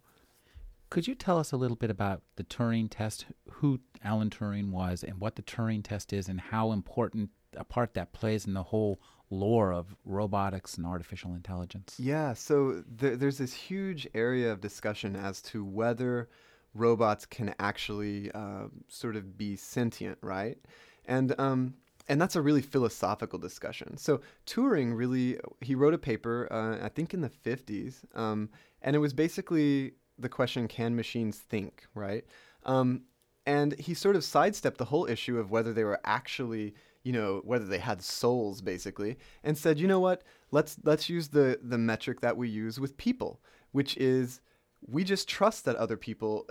Could 0.88 1.06
you 1.06 1.14
tell 1.14 1.38
us 1.38 1.52
a 1.52 1.58
little 1.58 1.76
bit 1.76 1.90
about 1.90 2.22
the 2.36 2.44
Turing 2.44 2.88
test, 2.90 3.26
who 3.50 3.80
Alan 4.02 4.30
Turing 4.30 4.70
was, 4.70 5.04
and 5.04 5.20
what 5.20 5.36
the 5.36 5.42
Turing 5.42 5.84
test 5.84 6.14
is, 6.14 6.28
and 6.28 6.40
how 6.40 6.72
important 6.72 7.28
a 7.54 7.64
part 7.64 7.92
that 7.92 8.14
plays 8.14 8.46
in 8.46 8.54
the 8.54 8.62
whole 8.62 8.98
lore 9.30 9.72
of 9.72 9.94
robotics 10.04 10.76
and 10.76 10.86
artificial 10.86 11.34
intelligence? 11.34 11.96
Yeah, 11.98 12.34
so 12.34 12.82
there, 12.88 13.16
there's 13.16 13.38
this 13.38 13.52
huge 13.52 14.06
area 14.14 14.52
of 14.52 14.60
discussion 14.60 15.16
as 15.16 15.40
to 15.42 15.64
whether 15.64 16.28
robots 16.74 17.24
can 17.24 17.54
actually 17.58 18.30
uh, 18.32 18.66
sort 18.88 19.16
of 19.16 19.38
be 19.38 19.56
sentient, 19.56 20.18
right? 20.20 20.58
And 21.06 21.38
um, 21.38 21.74
and 22.08 22.20
that's 22.20 22.36
a 22.36 22.42
really 22.42 22.62
philosophical 22.62 23.38
discussion. 23.38 23.96
So 23.96 24.20
Turing 24.46 24.96
really 24.96 25.38
he 25.60 25.74
wrote 25.74 25.94
a 25.94 25.98
paper, 25.98 26.48
uh, 26.50 26.84
I 26.84 26.88
think 26.88 27.14
in 27.14 27.20
the 27.20 27.30
50s, 27.30 28.04
um, 28.16 28.50
and 28.82 28.94
it 28.94 28.98
was 28.98 29.12
basically 29.12 29.92
the 30.18 30.28
question: 30.28 30.68
Can 30.68 30.96
machines 30.96 31.38
think? 31.38 31.86
Right? 31.94 32.24
Um, 32.64 33.02
and 33.46 33.78
he 33.78 33.94
sort 33.94 34.16
of 34.16 34.24
sidestepped 34.24 34.78
the 34.78 34.86
whole 34.86 35.06
issue 35.06 35.38
of 35.38 35.50
whether 35.50 35.72
they 35.72 35.84
were 35.84 36.00
actually 36.04 36.74
you 37.04 37.12
know 37.12 37.40
whether 37.44 37.66
they 37.66 37.78
had 37.78 38.02
souls 38.02 38.60
basically 38.60 39.16
and 39.44 39.56
said 39.56 39.78
you 39.78 39.86
know 39.86 40.00
what? 40.00 40.22
Let's 40.50 40.76
let's 40.82 41.08
use 41.08 41.28
the 41.28 41.60
the 41.62 41.78
metric 41.78 42.20
that 42.20 42.36
we 42.36 42.48
use 42.48 42.80
with 42.80 42.96
people 42.96 43.40
which 43.74 43.96
is 43.96 44.40
we 44.86 45.02
just 45.02 45.28
trust 45.28 45.64
that 45.64 45.76
other 45.76 45.96
people 45.96 46.46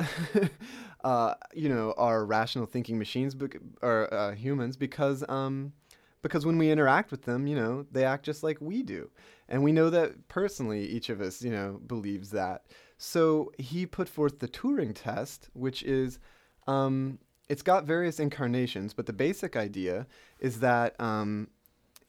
uh, 1.03 1.33
you 1.53 1.69
know 1.69 1.93
are 1.97 2.25
rational 2.25 2.65
thinking 2.65 2.97
machines 2.97 3.35
or 3.81 4.13
uh, 4.13 4.33
humans 4.33 4.75
because 4.75 5.23
um, 5.29 5.73
because 6.21 6.45
when 6.45 6.57
we 6.57 6.71
interact 6.71 7.11
with 7.11 7.23
them 7.23 7.47
you 7.47 7.55
know 7.55 7.85
they 7.91 8.05
act 8.05 8.25
just 8.25 8.43
like 8.43 8.57
we 8.61 8.83
do. 8.83 9.09
And 9.49 9.61
we 9.61 9.71
know 9.71 9.89
that 9.89 10.27
personally 10.29 10.85
each 10.85 11.09
of 11.09 11.21
us 11.21 11.41
you 11.41 11.51
know 11.51 11.79
believes 11.87 12.31
that. 12.31 12.65
So 12.97 13.51
he 13.57 13.85
put 13.85 14.09
forth 14.09 14.39
the 14.39 14.47
turing 14.47 14.93
test 14.93 15.49
which 15.53 15.83
is 15.83 16.19
um, 16.67 17.19
it's 17.49 17.62
got 17.62 17.86
various 17.86 18.19
incarnations, 18.19 18.93
but 18.93 19.06
the 19.06 19.13
basic 19.13 19.56
idea 19.56 20.08
is 20.39 20.60
that 20.62 20.99
um, 20.99 21.49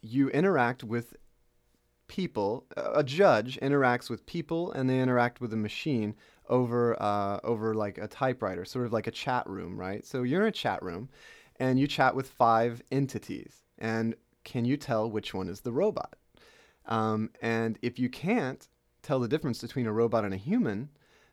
you 0.00 0.28
interact 0.30 0.84
with 0.84 1.16
people. 2.06 2.66
A 2.76 3.02
judge 3.02 3.58
interacts 3.60 4.10
with 4.10 4.26
people, 4.26 4.72
and 4.72 4.88
they 4.88 5.00
interact 5.00 5.40
with 5.40 5.52
a 5.52 5.56
machine 5.56 6.14
over 6.48 7.00
uh, 7.02 7.40
over 7.42 7.74
like 7.74 7.98
a 7.98 8.06
typewriter, 8.06 8.64
sort 8.64 8.86
of 8.86 8.92
like 8.92 9.06
a 9.06 9.10
chat 9.10 9.48
room, 9.48 9.78
right? 9.78 10.04
So 10.04 10.22
you're 10.22 10.42
in 10.42 10.48
a 10.48 10.52
chat 10.52 10.82
room, 10.82 11.08
and 11.56 11.78
you 11.78 11.86
chat 11.86 12.14
with 12.14 12.28
five 12.28 12.82
entities, 12.92 13.64
and 13.78 14.14
can 14.44 14.64
you 14.64 14.76
tell 14.76 15.10
which 15.10 15.34
one 15.34 15.48
is 15.48 15.60
the 15.60 15.72
robot? 15.72 16.14
Um, 16.86 17.30
and 17.40 17.78
if 17.82 17.98
you 17.98 18.10
can't 18.10 18.68
tell 19.02 19.18
the 19.18 19.28
difference 19.28 19.60
between 19.62 19.86
a 19.86 19.92
robot 19.92 20.24
and 20.24 20.34
a 20.34 20.38
human, 20.38 20.90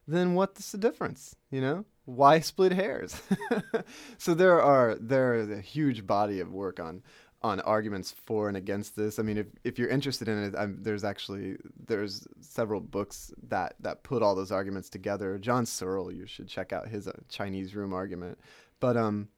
then 0.07 0.33
what's 0.33 0.71
the 0.71 0.77
difference? 0.77 1.35
You 1.49 1.61
know, 1.61 1.85
why 2.05 2.39
split 2.39 2.71
hairs? 2.71 3.21
so 4.17 4.33
there 4.33 4.61
are 4.61 4.95
there 4.99 5.35
is 5.35 5.49
a 5.49 5.61
huge 5.61 6.05
body 6.05 6.39
of 6.39 6.51
work 6.51 6.79
on 6.79 7.01
on 7.43 7.59
arguments 7.61 8.13
for 8.25 8.47
and 8.47 8.55
against 8.55 8.95
this. 8.95 9.17
I 9.17 9.23
mean, 9.23 9.37
if, 9.37 9.47
if 9.63 9.79
you're 9.79 9.89
interested 9.89 10.27
in 10.27 10.43
it, 10.43 10.53
I'm, 10.55 10.77
there's 10.81 11.03
actually 11.03 11.57
there's 11.87 12.27
several 12.39 12.79
books 12.79 13.33
that 13.49 13.75
that 13.79 14.03
put 14.03 14.21
all 14.21 14.35
those 14.35 14.51
arguments 14.51 14.89
together. 14.89 15.37
John 15.37 15.65
Searle, 15.65 16.11
you 16.11 16.27
should 16.27 16.47
check 16.47 16.71
out 16.71 16.87
his 16.87 17.07
uh, 17.07 17.13
Chinese 17.29 17.75
room 17.75 17.93
argument. 17.93 18.37
But 18.79 18.97
um, 18.97 19.29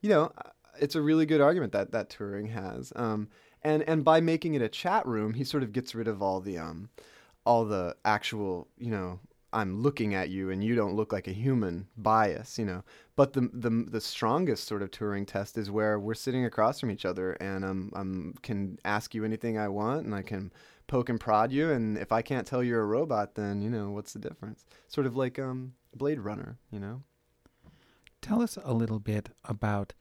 you 0.00 0.08
know, 0.08 0.32
uh, 0.38 0.50
it's 0.78 0.94
a 0.94 1.02
really 1.02 1.26
good 1.26 1.40
argument 1.40 1.72
that 1.72 1.92
that 1.92 2.10
Turing 2.10 2.50
has. 2.50 2.92
Um, 2.96 3.28
and 3.62 3.82
and 3.82 4.04
by 4.04 4.20
making 4.20 4.54
it 4.54 4.62
a 4.62 4.68
chat 4.68 5.06
room, 5.06 5.34
he 5.34 5.44
sort 5.44 5.62
of 5.62 5.72
gets 5.72 5.94
rid 5.94 6.08
of 6.08 6.22
all 6.22 6.40
the 6.40 6.58
um, 6.58 6.88
all 7.44 7.64
the 7.64 7.96
actual 8.04 8.68
you 8.78 8.90
know 8.90 9.18
I'm 9.52 9.82
looking 9.82 10.14
at 10.14 10.30
you 10.30 10.50
and 10.50 10.62
you 10.62 10.74
don't 10.74 10.94
look 10.94 11.12
like 11.12 11.26
a 11.26 11.32
human 11.32 11.88
bias, 11.96 12.58
you 12.58 12.64
know. 12.64 12.84
But 13.16 13.32
the 13.32 13.50
the 13.52 13.70
the 13.70 14.00
strongest 14.00 14.64
sort 14.64 14.82
of 14.82 14.90
Turing 14.90 15.26
test 15.26 15.58
is 15.58 15.70
where 15.70 15.98
we're 15.98 16.14
sitting 16.14 16.44
across 16.44 16.80
from 16.80 16.90
each 16.90 17.04
other 17.04 17.32
and 17.32 17.64
I'm 17.64 17.92
I'm 17.94 18.34
can 18.42 18.78
ask 18.84 19.14
you 19.14 19.24
anything 19.24 19.58
I 19.58 19.68
want 19.68 20.04
and 20.06 20.14
I 20.14 20.22
can 20.22 20.52
poke 20.86 21.08
and 21.08 21.20
prod 21.20 21.52
you 21.52 21.70
and 21.70 21.98
if 21.98 22.12
I 22.12 22.22
can't 22.22 22.46
tell 22.46 22.62
you're 22.62 22.82
a 22.82 22.86
robot 22.86 23.34
then, 23.34 23.60
you 23.62 23.70
know, 23.70 23.90
what's 23.90 24.12
the 24.12 24.18
difference? 24.18 24.64
Sort 24.88 25.06
of 25.06 25.16
like 25.16 25.38
um 25.38 25.74
Blade 25.94 26.20
Runner, 26.20 26.58
you 26.70 26.78
know. 26.78 27.02
Tell 28.22 28.42
us 28.42 28.58
a 28.62 28.74
little 28.74 29.00
bit 29.00 29.30
about 29.44 29.94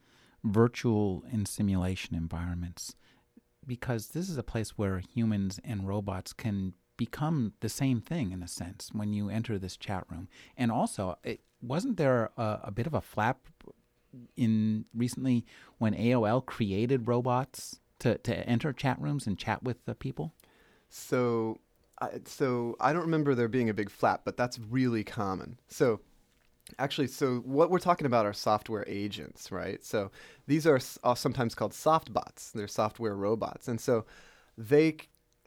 virtual 0.43 1.24
and 1.32 1.47
simulation 1.47 2.16
environments 2.16 2.95
because 3.66 4.10
this 4.10 4.30
is 4.30 4.38
a 4.38 4.43
place 4.43 4.78
where 4.78 5.00
humans 5.00 5.60
and 5.64 5.88
robots 5.88 6.34
can 6.34 6.74
become 7.00 7.54
the 7.62 7.70
same 7.70 8.02
thing 8.02 8.34
in 8.34 8.43
a 8.43 8.47
sense 8.47 8.89
when 8.91 9.14
you 9.14 9.30
enter 9.30 9.58
this 9.58 9.78
chat 9.78 10.04
room. 10.12 10.28
And 10.58 10.70
also, 10.70 11.18
it, 11.24 11.39
wasn't 11.62 11.95
there 11.95 12.30
a, 12.36 12.60
a 12.66 12.72
bit 12.72 12.86
of 12.86 12.93
a 12.93 13.00
flap 13.00 13.39
in 14.36 14.84
recently 14.93 15.45
when 15.78 15.95
AOL 15.95 16.45
created 16.45 17.08
robots 17.08 17.80
to, 18.00 18.18
to 18.18 18.38
enter 18.47 18.74
chat 18.74 19.00
rooms 19.00 19.28
and 19.28 19.38
chat 19.38 19.64
with 19.64 19.86
the 19.86 19.95
people? 19.95 20.34
So, 20.89 21.62
I, 22.02 22.10
so 22.26 22.76
I 22.82 22.91
don't 22.91 23.04
remember 23.04 23.34
there 23.34 23.47
being 23.47 23.70
a 23.70 23.74
big 23.74 23.89
flap, 23.89 24.24
but 24.26 24.36
that's 24.36 24.60
really 24.60 25.06
common. 25.06 25.58
So, 25.70 26.02
actually, 26.80 27.08
so 27.08 27.38
what 27.45 27.72
we're 27.72 27.80
talking 27.80 28.08
about 28.08 28.26
are 28.26 28.34
software 28.34 28.84
agents, 28.88 29.54
right? 29.54 29.86
So 29.86 30.12
these 30.47 30.68
are 30.68 30.80
sometimes 31.16 31.56
called 31.56 31.74
soft 31.74 32.12
bots. 32.12 32.52
They're 32.52 32.68
software 32.68 33.16
robots, 33.16 33.70
and 33.70 33.80
so 33.80 34.06
they 34.58 34.97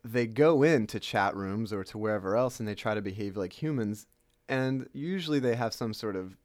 they 0.04 0.26
go 0.26 0.62
into 0.62 0.98
chat 0.98 1.36
rooms 1.36 1.72
or 1.72 1.84
to 1.84 1.98
wherever 1.98 2.36
else 2.36 2.58
and 2.58 2.68
they 2.68 2.74
try 2.74 2.94
to 2.94 3.02
behave 3.02 3.36
like 3.36 3.62
humans 3.62 4.06
and 4.48 4.88
usually 4.92 5.38
they 5.38 5.54
have 5.54 5.72
some 5.72 5.94
sort 5.94 6.16
of 6.16 6.36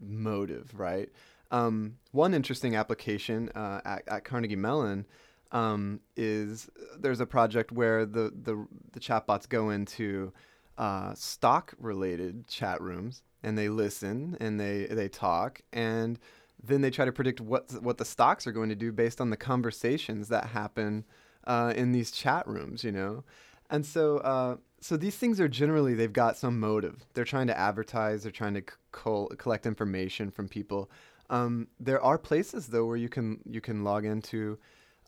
motive 0.00 0.72
right? 0.74 1.08
Um, 1.50 1.96
one 2.12 2.32
interesting 2.32 2.76
application 2.76 3.48
uh, 3.56 3.80
at, 3.84 4.02
at, 4.06 4.24
carnegie 4.24 4.54
mellon 4.54 5.04
um, 5.50 6.00
is 6.16 6.70
there's 6.96 7.20
a 7.20 7.26
project 7.26 7.72
where 7.72 8.06
the, 8.06 8.32
the, 8.42 8.66
the 8.92 9.00
chatbots 9.00 9.48
go 9.48 9.70
into 9.70 10.32
uh, 10.78 11.12
stock 11.14 11.74
related 11.78 12.46
chat 12.46 12.80
rooms 12.80 13.22
and 13.42 13.58
they 13.58 13.68
listen 13.68 14.36
and 14.40 14.60
they, 14.60 14.86
they 14.86 15.08
talk 15.08 15.60
and 15.72 16.20
then 16.62 16.82
they 16.82 16.90
try 16.90 17.04
to 17.04 17.12
predict 17.12 17.40
what, 17.40 17.72
what 17.82 17.98
the 17.98 18.04
stocks 18.04 18.46
are 18.46 18.52
going 18.52 18.68
to 18.68 18.74
do 18.76 18.92
based 18.92 19.20
on 19.20 19.30
the 19.30 19.36
conversations 19.36 20.28
that 20.28 20.46
happen 20.46 21.04
uh, 21.50 21.72
in 21.74 21.90
these 21.90 22.12
chat 22.12 22.46
rooms, 22.46 22.84
you 22.84 22.92
know, 22.92 23.24
and 23.70 23.84
so 23.84 24.18
uh, 24.18 24.56
so 24.80 24.96
these 24.96 25.16
things 25.16 25.40
are 25.40 25.48
generally 25.48 25.94
they've 25.94 26.12
got 26.12 26.36
some 26.36 26.60
motive. 26.60 27.04
They're 27.12 27.24
trying 27.24 27.48
to 27.48 27.58
advertise. 27.58 28.22
They're 28.22 28.30
trying 28.30 28.54
to 28.54 28.62
collect 29.36 29.66
information 29.66 30.30
from 30.30 30.48
people. 30.48 30.90
Um, 31.28 31.66
there 31.80 32.00
are 32.00 32.18
places 32.18 32.68
though 32.68 32.86
where 32.86 32.96
you 32.96 33.08
can 33.08 33.40
you 33.44 33.60
can 33.60 33.82
log 33.82 34.04
into 34.04 34.58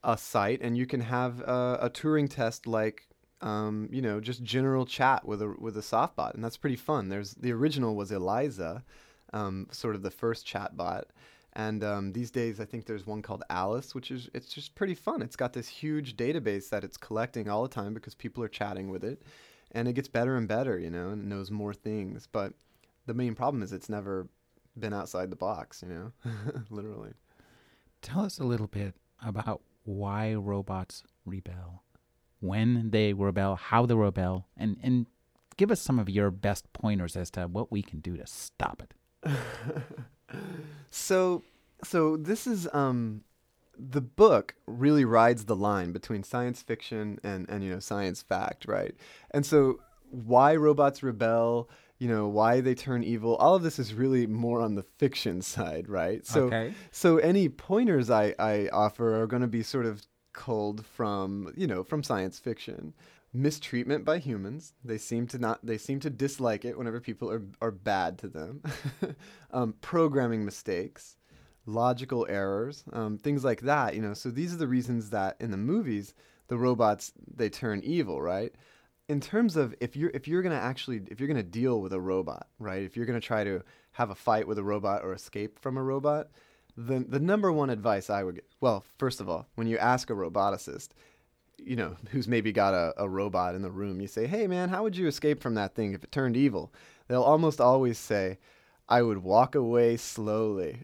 a 0.03 0.19
site 0.19 0.61
and 0.63 0.77
you 0.77 0.85
can 0.85 1.01
have 1.01 1.41
a, 1.43 1.79
a 1.83 1.91
Turing 1.91 2.29
test 2.29 2.67
like 2.67 3.07
um, 3.41 3.89
you 3.93 4.03
know 4.03 4.21
just 4.21 4.43
general 4.43 4.85
chat 4.85 5.25
with 5.25 5.43
a 5.43 5.55
with 5.61 5.77
a 5.77 5.81
softbot, 5.81 6.35
and 6.35 6.43
that's 6.43 6.57
pretty 6.57 6.77
fun. 6.77 7.09
There's 7.09 7.35
the 7.35 7.53
original 7.53 7.95
was 7.95 8.11
Eliza, 8.11 8.83
um, 9.33 9.69
sort 9.71 9.95
of 9.95 10.03
the 10.03 10.11
first 10.11 10.45
chatbot, 10.45 11.05
and 11.55 11.85
um, 11.85 12.13
these 12.13 12.31
days, 12.31 12.61
I 12.61 12.65
think 12.65 12.87
there's 12.87 13.07
one 13.07 13.21
called 13.21 13.45
Alice, 13.51 13.95
which 13.95 14.11
is 14.11 14.31
it's 14.33 14.53
just 14.53 14.75
pretty 14.75 14.95
fun. 14.95 15.21
It's 15.21 15.37
got 15.37 15.53
this 15.53 15.69
huge 15.69 16.17
database 16.17 16.71
that 16.71 16.85
it's 16.85 16.97
collecting 16.97 17.49
all 17.49 17.63
the 17.63 17.69
time 17.69 17.93
because 17.93 18.15
people 18.15 18.43
are 18.43 18.49
chatting 18.49 18.91
with 18.91 19.05
it, 19.05 19.23
and 19.73 19.87
it 19.87 19.93
gets 19.93 20.09
better 20.09 20.37
and 20.37 20.49
better, 20.49 20.79
you 20.79 20.89
know, 20.89 21.11
and 21.11 21.29
knows 21.29 21.51
more 21.51 21.75
things. 21.75 22.27
But 22.31 22.55
the 23.07 23.13
main 23.15 23.35
problem 23.35 23.63
is 23.63 23.73
it's 23.73 23.91
never 23.91 24.29
been 24.79 24.95
outside 24.95 25.31
the 25.31 25.37
box, 25.37 25.83
you 25.87 25.93
know, 25.93 26.13
literally. 26.71 27.13
Tell 28.01 28.25
us 28.25 28.39
a 28.39 28.45
little 28.45 28.67
bit 28.67 28.95
about 29.25 29.61
why 29.85 30.33
robots 30.35 31.03
rebel, 31.27 31.83
when 32.41 32.91
they 32.91 33.13
rebel, 33.13 33.57
how 33.57 33.85
they 33.85 33.95
rebel, 33.95 34.47
and 34.57 34.79
and 34.83 35.07
give 35.59 35.71
us 35.71 35.83
some 35.83 35.99
of 35.99 36.09
your 36.09 36.31
best 36.31 36.73
pointers 36.73 37.15
as 37.15 37.31
to 37.33 37.43
what 37.43 37.71
we 37.71 37.83
can 37.83 38.01
do 38.01 38.17
to 38.17 38.27
stop 38.27 38.83
it. 38.83 38.95
so 40.91 41.43
so 41.85 42.17
this 42.17 42.47
is 42.47 42.69
um 42.73 43.23
the 43.79 44.01
book 44.01 44.55
really 44.67 45.05
rides 45.05 45.47
the 45.47 45.57
line 45.57 45.93
between 45.93 46.23
science 46.23 46.63
fiction 46.63 47.19
and 47.23 47.49
and 47.49 47.65
you 47.65 47.71
know 47.71 47.81
science 47.81 48.23
fact, 48.23 48.67
right? 48.67 48.95
And 49.31 49.45
so 49.45 49.81
why 50.11 50.55
robots 50.57 51.03
rebel, 51.03 51.71
you 51.99 52.09
know, 52.09 52.29
why 52.29 52.61
they 52.61 52.75
turn 52.75 53.03
evil, 53.03 53.37
all 53.37 53.55
of 53.55 53.63
this 53.63 53.79
is 53.79 53.95
really 53.95 54.27
more 54.27 54.61
on 54.61 54.75
the 54.75 54.83
fiction 54.83 55.43
side, 55.43 55.89
right? 55.89 56.27
So 56.27 56.45
okay. 56.45 56.75
so 56.91 57.19
any 57.19 57.49
pointers 57.49 58.11
I 58.11 58.35
I 58.39 58.69
offer 58.73 59.21
are 59.21 59.27
going 59.27 59.43
to 59.43 59.49
be 59.49 59.63
sort 59.63 59.87
of 59.87 60.03
culled 60.33 60.85
from, 60.85 61.53
you 61.57 61.67
know, 61.67 61.83
from 61.83 62.03
science 62.03 62.39
fiction 62.39 62.95
mistreatment 63.35 64.05
by 64.05 64.19
humans. 64.19 64.75
They 64.85 64.99
seem 64.99 65.27
to 65.29 65.39
not. 65.39 65.65
They 65.65 65.79
seem 65.79 66.01
to 66.01 66.11
dislike 66.11 66.65
it 66.65 66.77
whenever 66.77 67.01
people 67.01 67.31
are 67.31 67.43
are 67.61 67.71
bad 67.71 68.19
to 68.19 68.29
them. 68.29 68.63
um, 69.51 69.75
programming 69.81 70.45
mistakes, 70.45 71.17
logical 71.67 72.27
errors, 72.29 72.85
um, 72.93 73.19
things 73.19 73.45
like 73.45 73.63
that. 73.63 73.95
You 73.95 74.03
know. 74.03 74.15
So 74.15 74.31
these 74.31 74.53
are 74.53 74.59
the 74.59 74.69
reasons 74.69 75.11
that 75.11 75.37
in 75.41 75.51
the 75.51 75.57
movies 75.57 76.15
the 76.49 76.59
robots 76.59 77.13
they 77.35 77.49
turn 77.49 77.81
evil, 77.83 78.21
right? 78.21 78.55
In 79.09 79.21
terms 79.21 79.57
of 79.57 79.75
if 79.81 79.97
you're 79.97 80.11
if 80.13 80.29
you're 80.29 80.43
gonna 80.43 80.55
actually 80.55 81.01
if 81.11 81.19
you're 81.19 81.29
gonna 81.29 81.43
deal 81.43 81.81
with 81.81 81.95
a 81.95 82.01
robot, 82.01 82.47
right? 82.59 82.83
If 82.83 82.95
you're 82.95 83.07
gonna 83.07 83.21
try 83.21 83.43
to 83.45 83.63
have 83.93 84.11
a 84.11 84.15
fight 84.15 84.47
with 84.47 84.59
a 84.59 84.63
robot 84.63 85.03
or 85.03 85.15
escape 85.15 85.59
from 85.59 85.79
a 85.79 85.83
robot, 85.83 86.29
the 86.77 87.01
the 87.01 87.21
number 87.21 87.53
one 87.53 87.71
advice 87.71 88.11
I 88.11 88.23
would 88.23 88.43
well, 88.61 88.85
first 88.99 89.21
of 89.21 89.29
all, 89.29 89.47
when 89.55 89.67
you 89.67 89.79
ask 89.79 90.11
a 90.11 90.15
roboticist, 90.15 90.91
you 91.59 91.77
know, 91.77 91.97
who's 92.11 92.29
maybe 92.29 92.53
got 92.53 92.75
a, 92.75 92.95
a 92.97 93.09
robot 93.09 93.55
in 93.55 93.63
the 93.63 93.71
room, 93.71 94.01
you 94.01 94.07
say, 94.07 94.27
hey, 94.27 94.47
man, 94.47 94.69
how 94.69 94.83
would 94.83 94.97
you 94.97 95.07
escape 95.07 95.43
from 95.43 95.55
that 95.55 95.75
thing 95.75 95.93
if 95.93 96.05
it 96.05 96.13
turned 96.13 96.37
evil? 96.37 96.73
They'll 97.09 97.23
almost 97.23 97.61
always 97.61 97.99
say, 97.99 98.39
I 98.89 99.03
would 99.03 99.19
walk 99.19 99.55
away 99.55 99.97
slowly, 99.97 100.83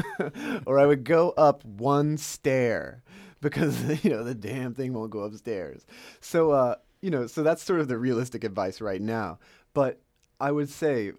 or 0.66 0.78
I 0.78 0.86
would 0.86 1.04
go 1.04 1.30
up 1.30 1.64
one 1.64 2.16
stair 2.16 3.02
because, 3.40 4.04
you 4.04 4.10
know, 4.10 4.22
the 4.22 4.34
damn 4.34 4.74
thing 4.74 4.92
won't 4.92 5.10
go 5.10 5.20
upstairs. 5.20 5.86
So, 6.20 6.50
uh, 6.50 6.76
you 7.00 7.10
know, 7.10 7.26
so 7.26 7.42
that's 7.42 7.62
sort 7.62 7.80
of 7.80 7.88
the 7.88 7.98
realistic 7.98 8.44
advice 8.44 8.80
right 8.80 9.00
now. 9.00 9.38
But 9.72 10.00
I 10.38 10.52
would 10.52 10.68
say, 10.68 11.12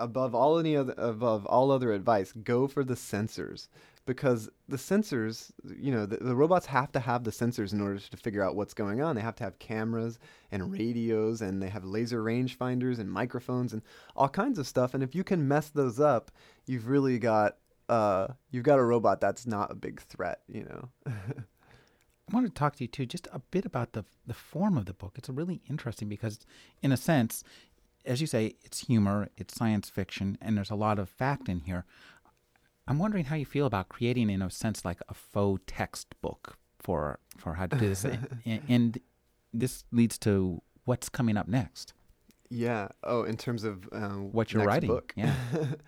above 0.00 0.34
all 0.34 0.58
any 0.58 0.76
other, 0.76 0.94
above 0.96 1.46
all 1.46 1.70
other 1.70 1.92
advice, 1.92 2.32
go 2.32 2.66
for 2.66 2.82
the 2.82 2.94
sensors 2.94 3.68
because 4.06 4.48
the 4.68 4.76
sensors, 4.76 5.52
you 5.78 5.92
know, 5.92 6.06
the, 6.06 6.16
the, 6.16 6.34
robots 6.34 6.66
have 6.66 6.90
to 6.90 6.98
have 6.98 7.22
the 7.22 7.30
sensors 7.30 7.72
in 7.72 7.80
order 7.80 7.98
to 7.98 8.16
figure 8.16 8.42
out 8.42 8.56
what's 8.56 8.74
going 8.74 9.00
on. 9.00 9.14
They 9.14 9.22
have 9.22 9.36
to 9.36 9.44
have 9.44 9.58
cameras 9.58 10.18
and 10.50 10.72
radios, 10.72 11.42
and 11.42 11.62
they 11.62 11.68
have 11.68 11.84
laser 11.84 12.22
rangefinders 12.22 12.98
and 12.98 13.10
microphones 13.10 13.72
and 13.72 13.82
all 14.16 14.28
kinds 14.28 14.58
of 14.58 14.66
stuff. 14.66 14.94
And 14.94 15.02
if 15.02 15.14
you 15.14 15.22
can 15.22 15.46
mess 15.46 15.68
those 15.68 16.00
up, 16.00 16.32
you've 16.66 16.88
really 16.88 17.18
got 17.18 17.58
uh, 17.88 18.28
you've 18.50 18.64
got 18.64 18.78
a 18.78 18.84
robot 18.84 19.20
that's 19.20 19.46
not 19.46 19.70
a 19.70 19.74
big 19.74 20.00
threat, 20.00 20.40
you 20.48 20.64
know. 20.64 20.88
I 21.06 22.34
want 22.34 22.46
to 22.46 22.52
talk 22.52 22.76
to 22.76 22.84
you 22.84 22.88
too, 22.88 23.06
just 23.06 23.26
a 23.32 23.40
bit 23.40 23.66
about 23.66 23.92
the 23.92 24.04
the 24.26 24.34
form 24.34 24.76
of 24.76 24.86
the 24.86 24.92
book. 24.92 25.14
It's 25.16 25.28
really 25.28 25.60
interesting 25.68 26.08
because, 26.08 26.38
in 26.82 26.92
a 26.92 26.96
sense, 26.96 27.42
as 28.04 28.20
you 28.20 28.26
say, 28.26 28.54
it's 28.62 28.86
humor, 28.86 29.28
it's 29.36 29.54
science 29.54 29.88
fiction, 29.88 30.38
and 30.40 30.56
there's 30.56 30.70
a 30.70 30.74
lot 30.74 30.98
of 30.98 31.08
fact 31.08 31.48
in 31.48 31.60
here. 31.60 31.84
I'm 32.86 32.98
wondering 32.98 33.26
how 33.26 33.36
you 33.36 33.46
feel 33.46 33.66
about 33.66 33.88
creating, 33.88 34.30
in 34.30 34.42
a 34.42 34.50
sense, 34.50 34.84
like 34.84 35.00
a 35.08 35.14
faux 35.14 35.62
textbook 35.66 36.56
for 36.78 37.18
for 37.36 37.54
how 37.54 37.66
to 37.66 37.76
do 37.76 37.88
this, 37.88 38.04
and, 38.44 38.62
and, 38.68 38.98
this 39.52 39.84
leads 39.90 40.16
to 40.16 40.62
what's 40.84 41.08
coming 41.08 41.36
up 41.36 41.48
next. 41.48 41.92
Yeah. 42.50 42.88
Oh, 43.02 43.24
in 43.24 43.36
terms 43.36 43.64
of 43.64 43.88
um, 43.92 44.32
what 44.32 44.52
you're 44.52 44.64
writing. 44.64 44.88
Book. 44.88 45.12
Yeah. 45.16 45.34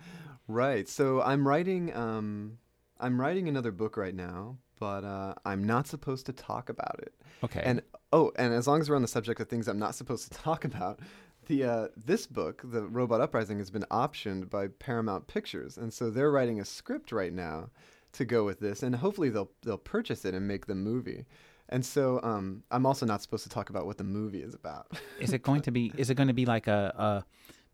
right. 0.47 0.87
So 0.87 1.21
I'm 1.21 1.47
writing. 1.47 1.95
Um, 1.95 2.57
I'm 2.99 3.19
writing 3.19 3.47
another 3.47 3.71
book 3.71 3.97
right 3.97 4.15
now, 4.15 4.57
but 4.79 5.03
uh, 5.03 5.33
I'm 5.45 5.63
not 5.63 5.87
supposed 5.87 6.25
to 6.25 6.33
talk 6.33 6.69
about 6.69 6.99
it. 6.99 7.13
Okay. 7.43 7.61
And 7.63 7.81
oh, 8.11 8.31
and 8.37 8.53
as 8.53 8.67
long 8.67 8.81
as 8.81 8.89
we're 8.89 8.95
on 8.95 9.01
the 9.01 9.07
subject 9.07 9.39
of 9.39 9.47
things 9.47 9.67
I'm 9.67 9.79
not 9.79 9.95
supposed 9.95 10.31
to 10.31 10.37
talk 10.41 10.65
about, 10.65 10.99
the 11.47 11.63
uh, 11.63 11.87
this 11.95 12.27
book, 12.27 12.61
the 12.63 12.83
Robot 12.83 13.21
Uprising, 13.21 13.57
has 13.57 13.69
been 13.69 13.85
optioned 13.91 14.49
by 14.49 14.67
Paramount 14.67 15.27
Pictures, 15.27 15.77
and 15.77 15.93
so 15.93 16.09
they're 16.09 16.31
writing 16.31 16.59
a 16.59 16.65
script 16.65 17.11
right 17.11 17.33
now 17.33 17.69
to 18.13 18.25
go 18.25 18.43
with 18.45 18.59
this, 18.59 18.83
and 18.83 18.95
hopefully 18.95 19.29
they'll 19.29 19.51
they'll 19.63 19.77
purchase 19.77 20.25
it 20.25 20.33
and 20.33 20.47
make 20.47 20.65
the 20.67 20.75
movie. 20.75 21.25
And 21.69 21.85
so 21.85 22.19
um, 22.23 22.63
I'm 22.71 22.85
also 22.85 23.05
not 23.05 23.21
supposed 23.21 23.43
to 23.43 23.49
talk 23.49 23.69
about 23.69 23.85
what 23.85 23.97
the 23.97 24.03
movie 24.03 24.43
is 24.43 24.53
about. 24.53 24.87
is 25.19 25.33
it 25.33 25.43
going 25.43 25.61
to 25.61 25.71
be? 25.71 25.91
Is 25.97 26.09
it 26.09 26.15
going 26.15 26.27
to 26.27 26.33
be 26.33 26.45
like 26.45 26.67
a, 26.67 26.93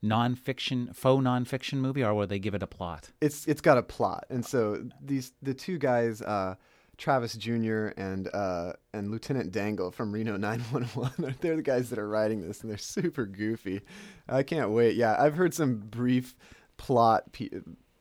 a 0.04 0.06
nonfiction, 0.06 0.96
faux 0.96 1.24
nonfiction 1.24 1.76
movie, 1.76 2.04
or 2.04 2.14
will 2.14 2.28
they 2.28 2.40
give 2.40 2.54
it 2.54 2.64
a 2.64 2.68
plot? 2.68 3.12
It's 3.22 3.46
it's 3.48 3.62
got 3.62 3.78
a 3.78 3.84
plot, 3.84 4.26
and 4.30 4.46
so 4.46 4.86
these 5.02 5.34
the 5.42 5.54
two 5.54 5.78
guys. 5.78 6.22
Uh, 6.22 6.56
Travis 7.00 7.34
Jr. 7.34 7.88
and 7.98 8.30
uh, 8.34 8.74
and 8.94 9.10
Lieutenant 9.10 9.52
Dangle 9.52 9.92
from 9.92 10.12
Reno 10.12 10.38
911. 10.38 11.36
they're 11.42 11.56
the 11.56 11.62
guys 11.62 11.90
that 11.90 11.98
are 11.98 12.08
writing 12.08 12.42
this, 12.42 12.62
and 12.62 12.70
they're 12.70 12.78
super 12.78 13.26
goofy. 13.26 13.82
I 14.28 14.44
can't 14.44 14.70
wait. 14.70 14.96
Yeah, 14.96 15.16
I've 15.18 15.36
heard 15.36 15.54
some 15.54 15.78
brief 15.78 16.36
plot 16.78 17.36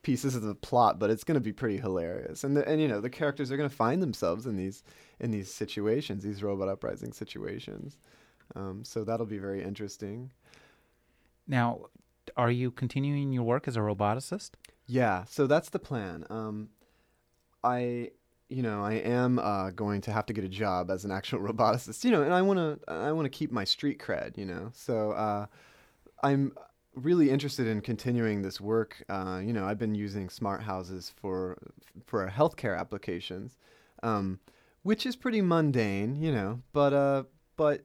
pieces 0.02 0.34
of 0.34 0.42
the 0.42 0.54
plot, 0.54 0.98
but 0.98 1.10
it's 1.10 1.24
going 1.24 1.36
to 1.36 1.40
be 1.40 1.52
pretty 1.52 1.78
hilarious. 1.78 2.44
And 2.44 2.56
the, 2.56 2.68
and 2.68 2.80
you 2.80 2.88
know 2.88 3.00
the 3.00 3.08
characters 3.08 3.50
are 3.50 3.56
going 3.56 3.70
to 3.70 3.74
find 3.74 4.02
themselves 4.02 4.46
in 4.46 4.56
these 4.56 4.82
in 5.20 5.30
these 5.30 5.50
situations, 5.52 6.24
these 6.24 6.42
robot 6.42 6.68
uprising 6.68 7.12
situations. 7.12 7.96
Um, 8.54 8.84
so 8.84 9.04
that'll 9.04 9.26
be 9.26 9.38
very 9.38 9.62
interesting. 9.62 10.32
Now, 11.46 11.86
are 12.36 12.50
you 12.50 12.70
continuing 12.70 13.32
your 13.32 13.44
work 13.44 13.68
as 13.68 13.76
a 13.76 13.80
roboticist? 13.80 14.50
Yeah, 14.86 15.24
so 15.24 15.46
that's 15.46 15.70
the 15.70 15.78
plan. 15.78 16.24
Um, 16.30 16.70
I, 17.62 18.10
you 18.48 18.62
know, 18.62 18.82
I 18.82 18.94
am 18.94 19.38
uh, 19.38 19.70
going 19.70 20.00
to 20.02 20.12
have 20.12 20.26
to 20.26 20.32
get 20.32 20.44
a 20.44 20.48
job 20.48 20.90
as 20.90 21.04
an 21.04 21.10
actual 21.10 21.40
roboticist. 21.48 22.04
You 22.04 22.10
know, 22.10 22.22
and 22.22 22.32
I 22.32 22.42
want 22.42 22.58
to, 22.58 22.92
I 22.92 23.12
want 23.12 23.26
to 23.26 23.30
keep 23.30 23.50
my 23.52 23.64
street 23.64 23.98
cred. 23.98 24.36
You 24.36 24.46
know, 24.46 24.70
so 24.72 25.12
uh, 25.12 25.46
I'm 26.22 26.52
really 26.94 27.30
interested 27.30 27.66
in 27.66 27.80
continuing 27.80 28.42
this 28.42 28.60
work. 28.60 29.04
Uh, 29.08 29.40
you 29.44 29.52
know, 29.52 29.66
I've 29.66 29.78
been 29.78 29.94
using 29.94 30.28
smart 30.28 30.62
houses 30.62 31.12
for 31.20 31.58
for 32.06 32.28
healthcare 32.28 32.78
applications, 32.78 33.56
um, 34.02 34.40
which 34.82 35.06
is 35.06 35.16
pretty 35.16 35.42
mundane. 35.42 36.16
You 36.16 36.32
know, 36.32 36.62
but 36.72 36.92
uh, 36.92 37.24
but 37.56 37.84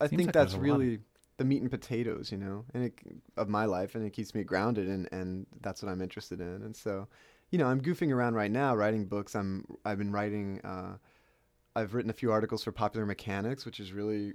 I 0.00 0.06
Seems 0.06 0.18
think 0.18 0.28
like 0.28 0.34
that's 0.34 0.54
really 0.54 1.00
the 1.36 1.44
meat 1.44 1.62
and 1.62 1.70
potatoes, 1.70 2.30
you 2.30 2.38
know, 2.38 2.64
and 2.74 2.84
it, 2.84 2.94
of 3.36 3.48
my 3.48 3.64
life, 3.64 3.94
and 3.94 4.04
it 4.04 4.12
keeps 4.12 4.34
me 4.34 4.44
grounded, 4.44 4.88
and 4.88 5.08
and 5.12 5.46
that's 5.60 5.82
what 5.82 5.90
I'm 5.90 6.02
interested 6.02 6.40
in. 6.40 6.62
And 6.62 6.74
so, 6.74 7.08
you 7.50 7.58
know, 7.58 7.66
I'm 7.66 7.80
goofing 7.80 8.12
around 8.12 8.34
right 8.34 8.50
now, 8.50 8.74
writing 8.74 9.06
books. 9.06 9.34
I'm 9.34 9.64
I've 9.84 9.98
been 9.98 10.12
writing. 10.12 10.60
Uh, 10.62 10.96
I've 11.74 11.94
written 11.94 12.10
a 12.10 12.14
few 12.14 12.32
articles 12.32 12.64
for 12.64 12.72
Popular 12.72 13.06
Mechanics, 13.06 13.64
which 13.64 13.80
is 13.80 13.92
really 13.92 14.34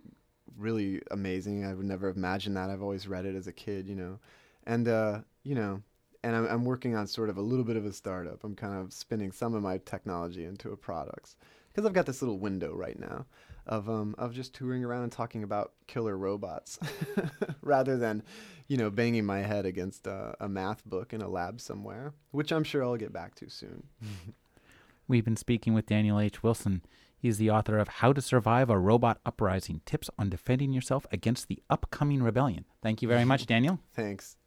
really 0.58 1.02
amazing. 1.12 1.66
I 1.66 1.74
would 1.74 1.86
never 1.86 2.08
have 2.08 2.18
imagined 2.18 2.56
that. 2.58 2.70
I've 2.70 2.82
always 2.82 3.08
read 3.08 3.26
it 3.26 3.36
as 3.36 3.48
a 3.48 3.52
kid, 3.54 3.88
you 3.88 3.96
know, 3.96 4.20
and 4.66 4.88
uh, 4.88 5.20
you 5.44 5.56
know, 5.56 5.82
and 6.24 6.36
I'm, 6.36 6.48
I'm 6.48 6.66
working 6.66 6.96
on 6.96 7.08
sort 7.08 7.30
of 7.30 7.38
a 7.38 7.42
little 7.42 7.66
bit 7.66 7.78
of 7.78 7.86
a 7.86 7.94
startup. 7.94 8.44
I'm 8.44 8.56
kind 8.56 8.80
of 8.80 8.94
spinning 8.94 9.32
some 9.32 9.54
of 9.54 9.64
my 9.64 9.80
technology 9.80 10.46
into 10.46 10.72
a 10.72 10.78
products 10.78 11.36
because 11.72 11.86
I've 11.86 11.94
got 11.94 12.06
this 12.06 12.22
little 12.22 12.40
window 12.40 12.74
right 12.74 13.00
now 13.00 13.26
of 13.68 13.90
um 13.90 14.16
of 14.18 14.34
just 14.34 14.54
touring 14.54 14.84
around 14.84 15.04
and 15.04 15.12
talking 15.12 15.44
about 15.44 15.74
killer 15.88 16.18
robots 16.18 16.80
rather 17.62 17.98
than 17.98 18.24
you 18.68 18.78
know 18.78 18.90
banging 18.90 19.26
my 19.26 19.40
head 19.40 19.66
against 19.66 20.08
a, 20.08 20.36
a 20.40 20.48
math 20.48 20.86
book 20.86 21.14
in 21.14 21.22
a 21.22 21.28
lab 21.28 21.60
somewhere 21.60 22.14
which 22.32 22.52
i'm 22.52 22.64
sure 22.64 22.84
i'll 22.84 22.98
get 22.98 23.14
back 23.14 23.36
to 23.36 23.50
soon. 23.50 23.84
We've 25.08 25.26
been 25.26 25.38
speaking 25.38 25.74
with 25.74 25.86
daniel 25.86 26.20
h. 26.20 26.42
Wilson. 26.44 26.82
He's 27.18 27.38
the 27.38 27.50
author 27.50 27.80
of 27.80 27.88
how 27.88 28.14
to 28.14 28.22
survive 28.22 28.70
a 28.70 28.78
robot 28.78 29.20
uprising 29.26 29.82
tips 29.86 30.12
on 30.20 30.30
defending 30.30 30.74
yourself 30.74 31.08
against 31.12 31.48
the 31.48 31.64
upcoming 31.72 32.22
rebellion. 32.22 32.66
Thank 32.84 33.02
you 33.02 33.08
very 33.08 33.26
much 33.26 33.46
daniel. 33.48 33.80
Thanks 33.94 34.38